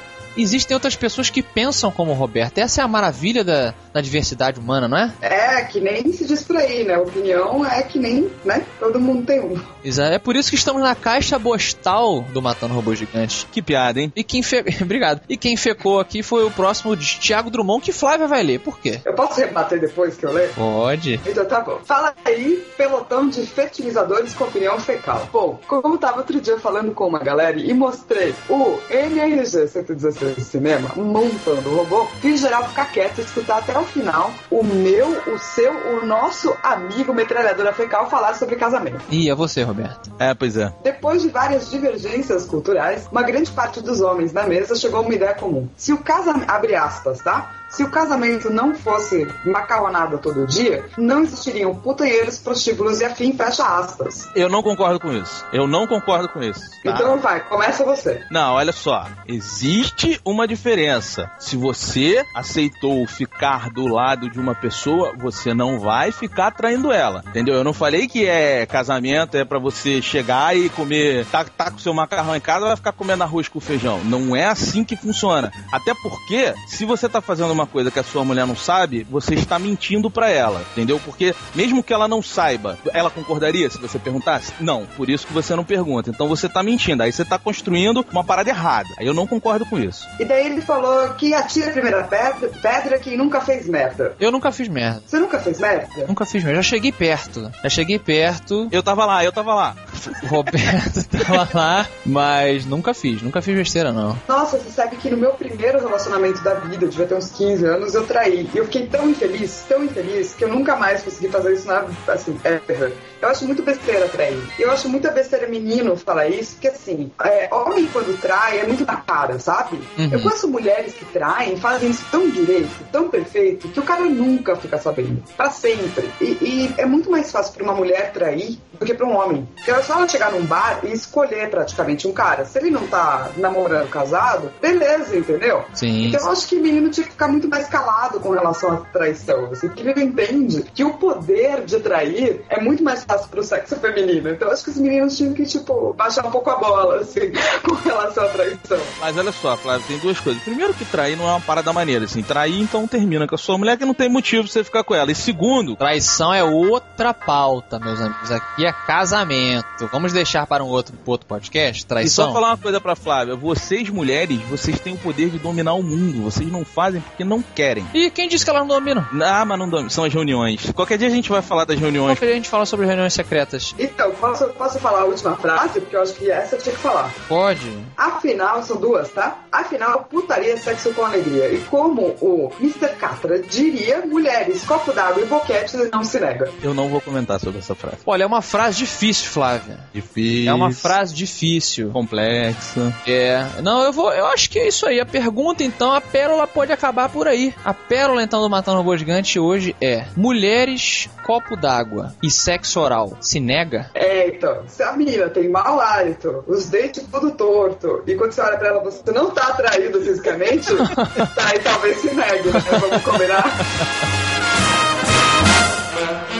existem 0.42 0.74
outras 0.74 0.96
pessoas 0.96 1.30
que 1.30 1.42
pensam 1.42 1.90
como 1.90 2.12
o 2.12 2.14
Roberto. 2.14 2.58
Essa 2.58 2.80
é 2.80 2.84
a 2.84 2.88
maravilha 2.88 3.42
da, 3.42 3.74
da 3.92 4.00
diversidade 4.00 4.58
humana, 4.58 4.88
não 4.88 4.96
é? 4.96 5.12
É, 5.20 5.64
que 5.64 5.80
nem 5.80 6.12
se 6.12 6.26
diz 6.26 6.42
por 6.42 6.56
aí, 6.56 6.84
né? 6.84 6.96
Opinião 6.98 7.64
é 7.66 7.82
que 7.82 7.98
nem, 7.98 8.30
né? 8.44 8.64
Todo 8.78 9.00
mundo 9.00 9.26
tem 9.26 9.40
um. 9.40 9.60
Exato. 9.84 10.12
É 10.12 10.18
por 10.18 10.36
isso 10.36 10.50
que 10.50 10.56
estamos 10.56 10.82
na 10.82 10.94
caixa 10.94 11.38
postal 11.38 12.22
do 12.32 12.40
Matando 12.40 12.74
Robô 12.74 12.94
Gigante. 12.94 13.46
Que 13.50 13.62
piada, 13.62 14.00
hein? 14.00 14.12
E 14.14 14.22
quem 14.22 14.42
fe... 14.42 14.64
Obrigado. 14.82 15.20
E 15.28 15.36
quem 15.36 15.56
fecou 15.56 16.00
aqui 16.00 16.22
foi 16.22 16.44
o 16.44 16.50
próximo 16.50 16.96
de 16.96 17.18
Thiago 17.18 17.50
Drummond, 17.50 17.84
que 17.84 17.92
Flávia 17.92 18.26
vai 18.26 18.42
ler. 18.42 18.60
Por 18.60 18.78
quê? 18.78 19.00
Eu 19.04 19.14
posso 19.14 19.40
rebater 19.40 19.80
depois 19.80 20.16
que 20.16 20.24
eu 20.24 20.32
ler? 20.32 20.50
Pode. 20.54 21.20
Então 21.26 21.44
tá 21.44 21.60
bom. 21.60 21.80
Fala 21.84 22.14
aí, 22.24 22.64
pelotão 22.76 23.28
de 23.28 23.46
fertilizadores 23.46 24.34
com 24.34 24.44
opinião 24.44 24.78
fecal. 24.78 25.28
Bom, 25.32 25.58
como 25.66 25.94
eu 25.94 25.98
tava 25.98 26.18
outro 26.18 26.40
dia 26.40 26.58
falando 26.58 26.92
com 26.92 27.06
uma 27.06 27.18
galera 27.18 27.58
e 27.58 27.72
mostrei 27.72 28.34
o 28.48 28.78
NRG 28.90 29.68
116 29.68 30.27
do 30.32 30.40
cinema 30.40 30.90
montando 30.96 31.70
o 31.70 31.76
robô, 31.76 32.06
fiz 32.20 32.40
geral 32.40 32.68
ficar 32.68 32.86
quieto 32.92 33.18
e 33.18 33.22
escutar 33.22 33.58
até 33.58 33.78
o 33.78 33.84
final 33.84 34.32
o 34.50 34.62
meu, 34.62 35.08
o 35.32 35.38
seu, 35.38 35.72
o 35.72 36.06
nosso 36.06 36.54
amigo 36.62 37.12
metralhadora 37.12 37.72
fecal 37.72 38.08
falar 38.08 38.34
sobre 38.34 38.56
casamento. 38.56 39.00
E 39.10 39.30
é 39.30 39.34
você, 39.34 39.62
Roberto. 39.62 40.10
É, 40.18 40.34
pois 40.34 40.56
é. 40.56 40.72
Depois 40.82 41.22
de 41.22 41.28
várias 41.28 41.70
divergências 41.70 42.44
culturais, 42.44 43.08
uma 43.10 43.22
grande 43.22 43.50
parte 43.50 43.80
dos 43.80 44.00
homens 44.00 44.32
na 44.32 44.44
mesa 44.44 44.74
chegou 44.74 45.00
a 45.00 45.02
uma 45.02 45.14
ideia 45.14 45.34
comum. 45.34 45.68
Se 45.76 45.92
o 45.92 45.98
casamento, 45.98 46.50
abre 46.50 46.74
aspas, 46.74 47.20
tá? 47.20 47.54
Se 47.68 47.82
o 47.84 47.90
casamento 47.90 48.50
não 48.50 48.74
fosse 48.74 49.26
macarronada 49.44 50.18
todo 50.18 50.46
dia, 50.46 50.88
não 50.96 51.22
existiriam 51.22 51.74
putanheiros, 51.74 52.38
prostíbulos 52.38 53.00
e 53.00 53.04
afim, 53.04 53.32
fecha 53.32 53.64
aspas. 53.64 54.28
Eu 54.34 54.48
não 54.48 54.62
concordo 54.62 54.98
com 54.98 55.12
isso. 55.12 55.44
Eu 55.52 55.66
não 55.66 55.86
concordo 55.86 56.28
com 56.28 56.42
isso. 56.42 56.60
tá? 56.82 56.90
Então 56.90 57.18
vai, 57.18 57.40
começa 57.40 57.84
você. 57.84 58.24
Não, 58.30 58.54
olha 58.54 58.72
só. 58.72 59.06
Existe 59.26 60.20
uma 60.24 60.48
diferença. 60.48 61.30
Se 61.38 61.56
você 61.56 62.24
aceitou 62.34 63.06
ficar 63.06 63.70
do 63.70 63.86
lado 63.86 64.30
de 64.30 64.40
uma 64.40 64.54
pessoa, 64.54 65.12
você 65.18 65.52
não 65.52 65.78
vai 65.78 66.10
ficar 66.10 66.50
traindo 66.52 66.90
ela. 66.90 67.22
Entendeu? 67.28 67.54
Eu 67.54 67.64
não 67.64 67.74
falei 67.74 68.08
que 68.08 68.26
é 68.26 68.64
casamento, 68.66 69.36
é 69.36 69.44
pra 69.44 69.58
você 69.58 70.00
chegar 70.00 70.56
e 70.56 70.68
comer, 70.70 71.26
tá, 71.26 71.44
tá 71.44 71.70
com 71.70 71.78
seu 71.78 71.92
macarrão 71.92 72.34
em 72.34 72.40
casa, 72.40 72.66
vai 72.66 72.76
ficar 72.76 72.92
comendo 72.92 73.22
arroz 73.22 73.48
com 73.48 73.60
feijão. 73.60 74.00
Não 74.04 74.34
é 74.34 74.46
assim 74.46 74.84
que 74.84 74.96
funciona. 74.96 75.52
Até 75.72 75.92
porque, 75.94 76.54
se 76.66 76.84
você 76.84 77.08
tá 77.08 77.20
fazendo 77.20 77.57
uma 77.58 77.66
coisa 77.66 77.90
que 77.90 77.98
a 77.98 78.04
sua 78.04 78.24
mulher 78.24 78.46
não 78.46 78.56
sabe, 78.56 79.06
você 79.10 79.34
está 79.34 79.58
mentindo 79.58 80.10
pra 80.10 80.30
ela, 80.30 80.64
entendeu? 80.72 81.00
Porque 81.04 81.34
mesmo 81.54 81.82
que 81.82 81.92
ela 81.92 82.06
não 82.06 82.22
saiba, 82.22 82.78
ela 82.92 83.10
concordaria 83.10 83.68
se 83.68 83.78
você 83.78 83.98
perguntasse? 83.98 84.52
Não, 84.60 84.86
por 84.96 85.10
isso 85.10 85.26
que 85.26 85.32
você 85.32 85.54
não 85.54 85.64
pergunta. 85.64 86.10
Então 86.10 86.28
você 86.28 86.48
tá 86.48 86.62
mentindo, 86.62 87.02
aí 87.02 87.12
você 87.12 87.24
tá 87.24 87.38
construindo 87.38 88.04
uma 88.10 88.24
parada 88.24 88.50
errada. 88.50 88.88
Aí 88.98 89.06
eu 89.06 89.14
não 89.14 89.26
concordo 89.26 89.66
com 89.66 89.78
isso. 89.78 90.06
E 90.20 90.24
daí 90.24 90.46
ele 90.46 90.60
falou 90.60 91.10
que 91.14 91.34
atira 91.34 91.70
a 91.70 91.72
primeira 91.72 92.04
pedra, 92.04 92.50
pedra 92.62 92.98
quem 92.98 93.16
nunca 93.16 93.40
fez 93.40 93.68
merda. 93.68 94.14
Eu 94.20 94.30
nunca 94.30 94.52
fiz 94.52 94.68
merda. 94.68 95.02
Você 95.06 95.18
nunca 95.18 95.38
fez 95.38 95.58
merda? 95.58 96.06
Nunca 96.06 96.24
fiz 96.24 96.44
merda. 96.44 96.62
Já 96.62 96.68
cheguei 96.70 96.92
perto. 96.92 97.50
Já 97.62 97.68
cheguei 97.68 97.98
perto. 97.98 98.68
Eu 98.70 98.82
tava 98.82 99.04
lá, 99.04 99.24
eu 99.24 99.32
tava 99.32 99.54
lá. 99.54 99.76
O 100.22 100.26
Roberto 100.26 101.04
tava 101.26 101.48
lá, 101.54 101.86
mas 102.04 102.64
nunca 102.66 102.94
fiz. 102.94 103.22
Nunca 103.22 103.42
fiz 103.42 103.56
besteira, 103.56 103.92
não. 103.92 104.16
Nossa, 104.28 104.58
você 104.58 104.70
sabe 104.70 104.96
que 104.96 105.10
no 105.10 105.16
meu 105.16 105.32
primeiro 105.32 105.78
relacionamento 105.78 106.42
da 106.42 106.54
vida, 106.54 106.84
eu 106.84 106.88
devia 106.88 107.06
ter 107.06 107.14
uns 107.14 107.30
15 107.30 107.47
anos, 107.62 107.94
eu 107.94 108.06
traí. 108.06 108.48
E 108.54 108.58
eu 108.58 108.64
fiquei 108.64 108.86
tão 108.86 109.08
infeliz, 109.08 109.64
tão 109.68 109.84
infeliz, 109.84 110.34
que 110.34 110.44
eu 110.44 110.48
nunca 110.48 110.76
mais 110.76 111.02
consegui 111.02 111.28
fazer 111.28 111.54
isso 111.54 111.66
na, 111.66 111.86
assim, 112.08 112.38
ever. 112.44 112.92
Eu 113.20 113.28
acho 113.28 113.44
muito 113.44 113.62
besteira 113.62 114.08
trair. 114.08 114.38
Eu 114.58 114.70
acho 114.70 114.88
muita 114.88 115.10
besteira 115.10 115.46
menino 115.46 115.96
falar 115.96 116.28
isso, 116.28 116.52
porque 116.52 116.68
assim, 116.68 117.10
é, 117.24 117.48
homem 117.52 117.86
quando 117.92 118.18
trai 118.20 118.60
é 118.60 118.66
muito 118.66 118.84
na 118.84 118.96
cara, 118.96 119.38
sabe? 119.38 119.78
Uhum. 119.98 120.10
Eu 120.12 120.20
conheço 120.20 120.48
mulheres 120.48 120.94
que 120.94 121.04
traem, 121.06 121.56
fazem 121.56 121.90
isso 121.90 122.04
tão 122.10 122.28
direito, 122.28 122.70
tão 122.90 123.08
perfeito, 123.08 123.68
que 123.68 123.80
o 123.80 123.82
cara 123.82 124.04
nunca 124.04 124.56
fica 124.56 124.78
sabendo. 124.78 125.22
Pra 125.36 125.50
sempre. 125.50 126.10
E, 126.20 126.24
e 126.24 126.74
é 126.76 126.86
muito 126.86 127.10
mais 127.10 127.30
fácil 127.30 127.54
pra 127.54 127.64
uma 127.64 127.74
mulher 127.74 128.12
trair 128.12 128.58
do 128.78 128.86
que 128.86 128.94
pra 128.94 129.06
um 129.06 129.16
homem. 129.16 129.48
Porque 129.56 129.70
é 129.70 129.82
só 129.82 129.94
ela 129.94 130.08
chegar 130.08 130.32
num 130.32 130.44
bar 130.44 130.80
e 130.84 130.92
escolher 130.92 131.50
praticamente 131.50 132.06
um 132.06 132.12
cara. 132.12 132.44
Se 132.44 132.58
ele 132.58 132.70
não 132.70 132.86
tá 132.86 133.30
namorando, 133.36 133.88
casado, 133.88 134.50
beleza, 134.60 135.16
entendeu? 135.16 135.64
Sim. 135.74 136.08
Então 136.08 136.20
eu 136.20 136.32
acho 136.32 136.46
que 136.46 136.56
menino 136.56 136.90
tinha 136.90 137.04
que 137.04 137.12
ficar 137.12 137.28
muito 137.28 137.37
mais 137.46 137.68
calado 137.68 138.18
com 138.20 138.30
relação 138.30 138.72
à 138.72 138.76
traição. 138.78 139.50
Assim, 139.52 139.68
porque 139.68 139.82
ele 139.86 140.02
entende 140.02 140.62
que 140.74 140.82
o 140.82 140.94
poder 140.94 141.64
de 141.64 141.78
trair 141.80 142.42
é 142.48 142.60
muito 142.60 142.82
mais 142.82 143.04
fácil 143.04 143.28
pro 143.28 143.44
sexo 143.44 143.76
feminino. 143.76 144.30
Então 144.30 144.48
eu 144.48 144.54
acho 144.54 144.64
que 144.64 144.70
os 144.70 144.78
meninos 144.78 145.16
tinham 145.16 145.34
que, 145.34 145.44
tipo, 145.44 145.92
baixar 145.92 146.26
um 146.26 146.30
pouco 146.30 146.48
a 146.50 146.56
bola, 146.56 147.00
assim, 147.00 147.30
com 147.62 147.74
relação 147.74 148.24
à 148.24 148.28
traição. 148.28 148.80
Mas 149.00 149.16
olha 149.16 149.32
só, 149.32 149.56
Flávio, 149.56 149.86
tem 149.86 149.98
duas 149.98 150.18
coisas. 150.18 150.42
Primeiro 150.42 150.72
que 150.72 150.84
trair 150.86 151.16
não 151.16 151.26
é 151.28 151.32
uma 151.32 151.40
parada 151.40 151.72
maneira, 151.72 152.06
assim. 152.06 152.22
Trair, 152.22 152.60
então 152.60 152.86
termina 152.86 153.26
com 153.26 153.34
a 153.34 153.38
sua 153.38 153.58
mulher 153.58 153.76
que 153.76 153.84
não 153.84 153.94
tem 153.94 154.08
motivo 154.08 154.44
pra 154.44 154.52
você 154.52 154.64
ficar 154.64 154.82
com 154.84 154.94
ela. 154.94 155.12
E 155.12 155.14
segundo... 155.14 155.76
Traição 155.76 156.32
é 156.32 156.42
outra 156.42 157.12
pauta, 157.12 157.78
meus 157.78 158.00
amigos. 158.00 158.30
Aqui 158.30 158.64
é 158.64 158.72
casamento. 158.72 159.88
Vamos 159.92 160.12
deixar 160.12 160.46
para 160.46 160.64
um 160.64 160.68
outro, 160.68 160.94
outro 161.06 161.26
podcast? 161.26 161.82
E 161.82 161.86
Traição? 161.86 162.26
só 162.26 162.32
falar 162.32 162.48
uma 162.48 162.56
coisa 162.56 162.80
pra 162.80 162.96
Flávia. 162.96 163.36
Vocês, 163.36 163.88
mulheres, 163.90 164.40
vocês 164.42 164.80
têm 164.80 164.94
o 164.94 164.98
poder 164.98 165.30
de 165.30 165.38
dominar 165.38 165.74
o 165.74 165.82
mundo. 165.82 166.22
Vocês 166.22 166.50
não 166.50 166.64
fazem 166.64 167.00
porque 167.00 167.24
não 167.28 167.42
querem. 167.42 167.86
E 167.94 168.10
quem 168.10 168.28
disse 168.28 168.44
que 168.44 168.50
ela 168.50 168.60
não 168.60 168.68
domina? 168.68 169.08
Ah, 169.22 169.44
mas 169.44 169.58
não 169.58 169.68
dominam. 169.68 169.90
São 169.90 170.04
as 170.04 170.12
reuniões. 170.12 170.70
Qualquer 170.72 170.98
dia 170.98 171.08
a 171.08 171.10
gente 171.10 171.28
vai 171.30 171.42
falar 171.42 171.64
das 171.64 171.78
reuniões. 171.78 172.12
Qualquer 172.12 172.26
dia 172.26 172.34
a 172.34 172.38
gente 172.38 172.48
fala 172.48 172.66
sobre 172.66 172.86
reuniões 172.86 173.12
secretas. 173.12 173.74
Então, 173.78 174.10
posso, 174.12 174.46
posso 174.48 174.78
falar 174.78 175.02
a 175.02 175.04
última 175.04 175.36
frase? 175.36 175.80
Porque 175.80 175.96
eu 175.96 176.02
acho 176.02 176.14
que 176.14 176.30
essa 176.30 176.56
eu 176.56 176.60
tinha 176.60 176.74
que 176.74 176.80
falar. 176.80 177.12
Pode. 177.28 177.70
Afinal, 177.96 178.62
são 178.62 178.76
duas, 178.76 179.10
tá? 179.10 179.38
Afinal, 179.50 180.04
putaria 180.10 180.54
é 180.54 180.56
sexo 180.56 180.92
com 180.94 181.04
alegria. 181.04 181.52
E 181.52 181.58
como 181.64 182.16
o 182.20 182.52
Mr. 182.60 182.88
Catra 182.96 183.40
diria, 183.40 184.04
mulheres, 184.06 184.64
copo 184.64 184.92
d'água 184.92 185.22
e 185.22 185.26
boquete 185.26 185.76
não 185.92 186.02
se 186.04 186.18
nega. 186.18 186.50
Eu 186.62 186.74
não 186.74 186.88
vou 186.88 187.00
comentar 187.00 187.38
sobre 187.40 187.58
essa 187.58 187.74
frase. 187.74 187.98
Olha, 188.06 188.22
é 188.22 188.26
uma 188.26 188.42
frase 188.42 188.78
difícil, 188.78 189.30
Flávia. 189.30 189.78
Difícil. 189.92 190.50
É 190.50 190.54
uma 190.54 190.72
frase 190.72 191.14
difícil. 191.14 191.90
complexa. 191.90 192.94
É. 193.06 193.44
Não, 193.62 193.82
eu 193.82 193.92
vou. 193.92 194.12
Eu 194.12 194.26
acho 194.26 194.48
que 194.50 194.58
é 194.58 194.68
isso 194.68 194.86
aí. 194.86 195.00
A 195.00 195.06
pergunta, 195.06 195.62
então, 195.62 195.92
a 195.92 196.00
pérola 196.00 196.46
pode 196.46 196.72
acabar 196.72 197.08
por 197.08 197.17
por 197.18 197.26
aí. 197.26 197.52
A 197.64 197.74
pérola 197.74 198.22
então 198.22 198.40
do 198.40 198.48
Matando 198.48 198.76
Robô 198.78 198.96
Gigante 198.96 199.40
hoje 199.40 199.74
é 199.80 200.04
mulheres, 200.16 201.10
copo 201.24 201.56
d'água 201.56 202.14
e 202.22 202.30
sexo 202.30 202.78
oral. 202.78 203.18
Se 203.20 203.40
nega? 203.40 203.90
É, 203.92 204.28
então. 204.28 204.62
Se 204.68 204.84
a 204.84 204.92
menina 204.92 205.28
tem 205.28 205.48
mau 205.48 205.80
hálito, 205.80 206.44
os 206.46 206.68
dentes 206.68 207.04
tudo 207.10 207.32
torto, 207.32 208.04
e 208.06 208.14
quando 208.14 208.30
você 208.30 208.40
olha 208.40 208.56
pra 208.56 208.68
ela, 208.68 208.84
você 208.84 209.10
não 209.10 209.32
tá 209.32 209.48
atraído 209.48 210.00
fisicamente, 210.00 210.68
tá, 211.34 211.56
e 211.56 211.58
talvez 211.58 211.96
se 211.98 212.14
negue, 212.14 212.50
né? 212.50 212.60
Vamos 212.80 213.02
combinar? 213.02 213.44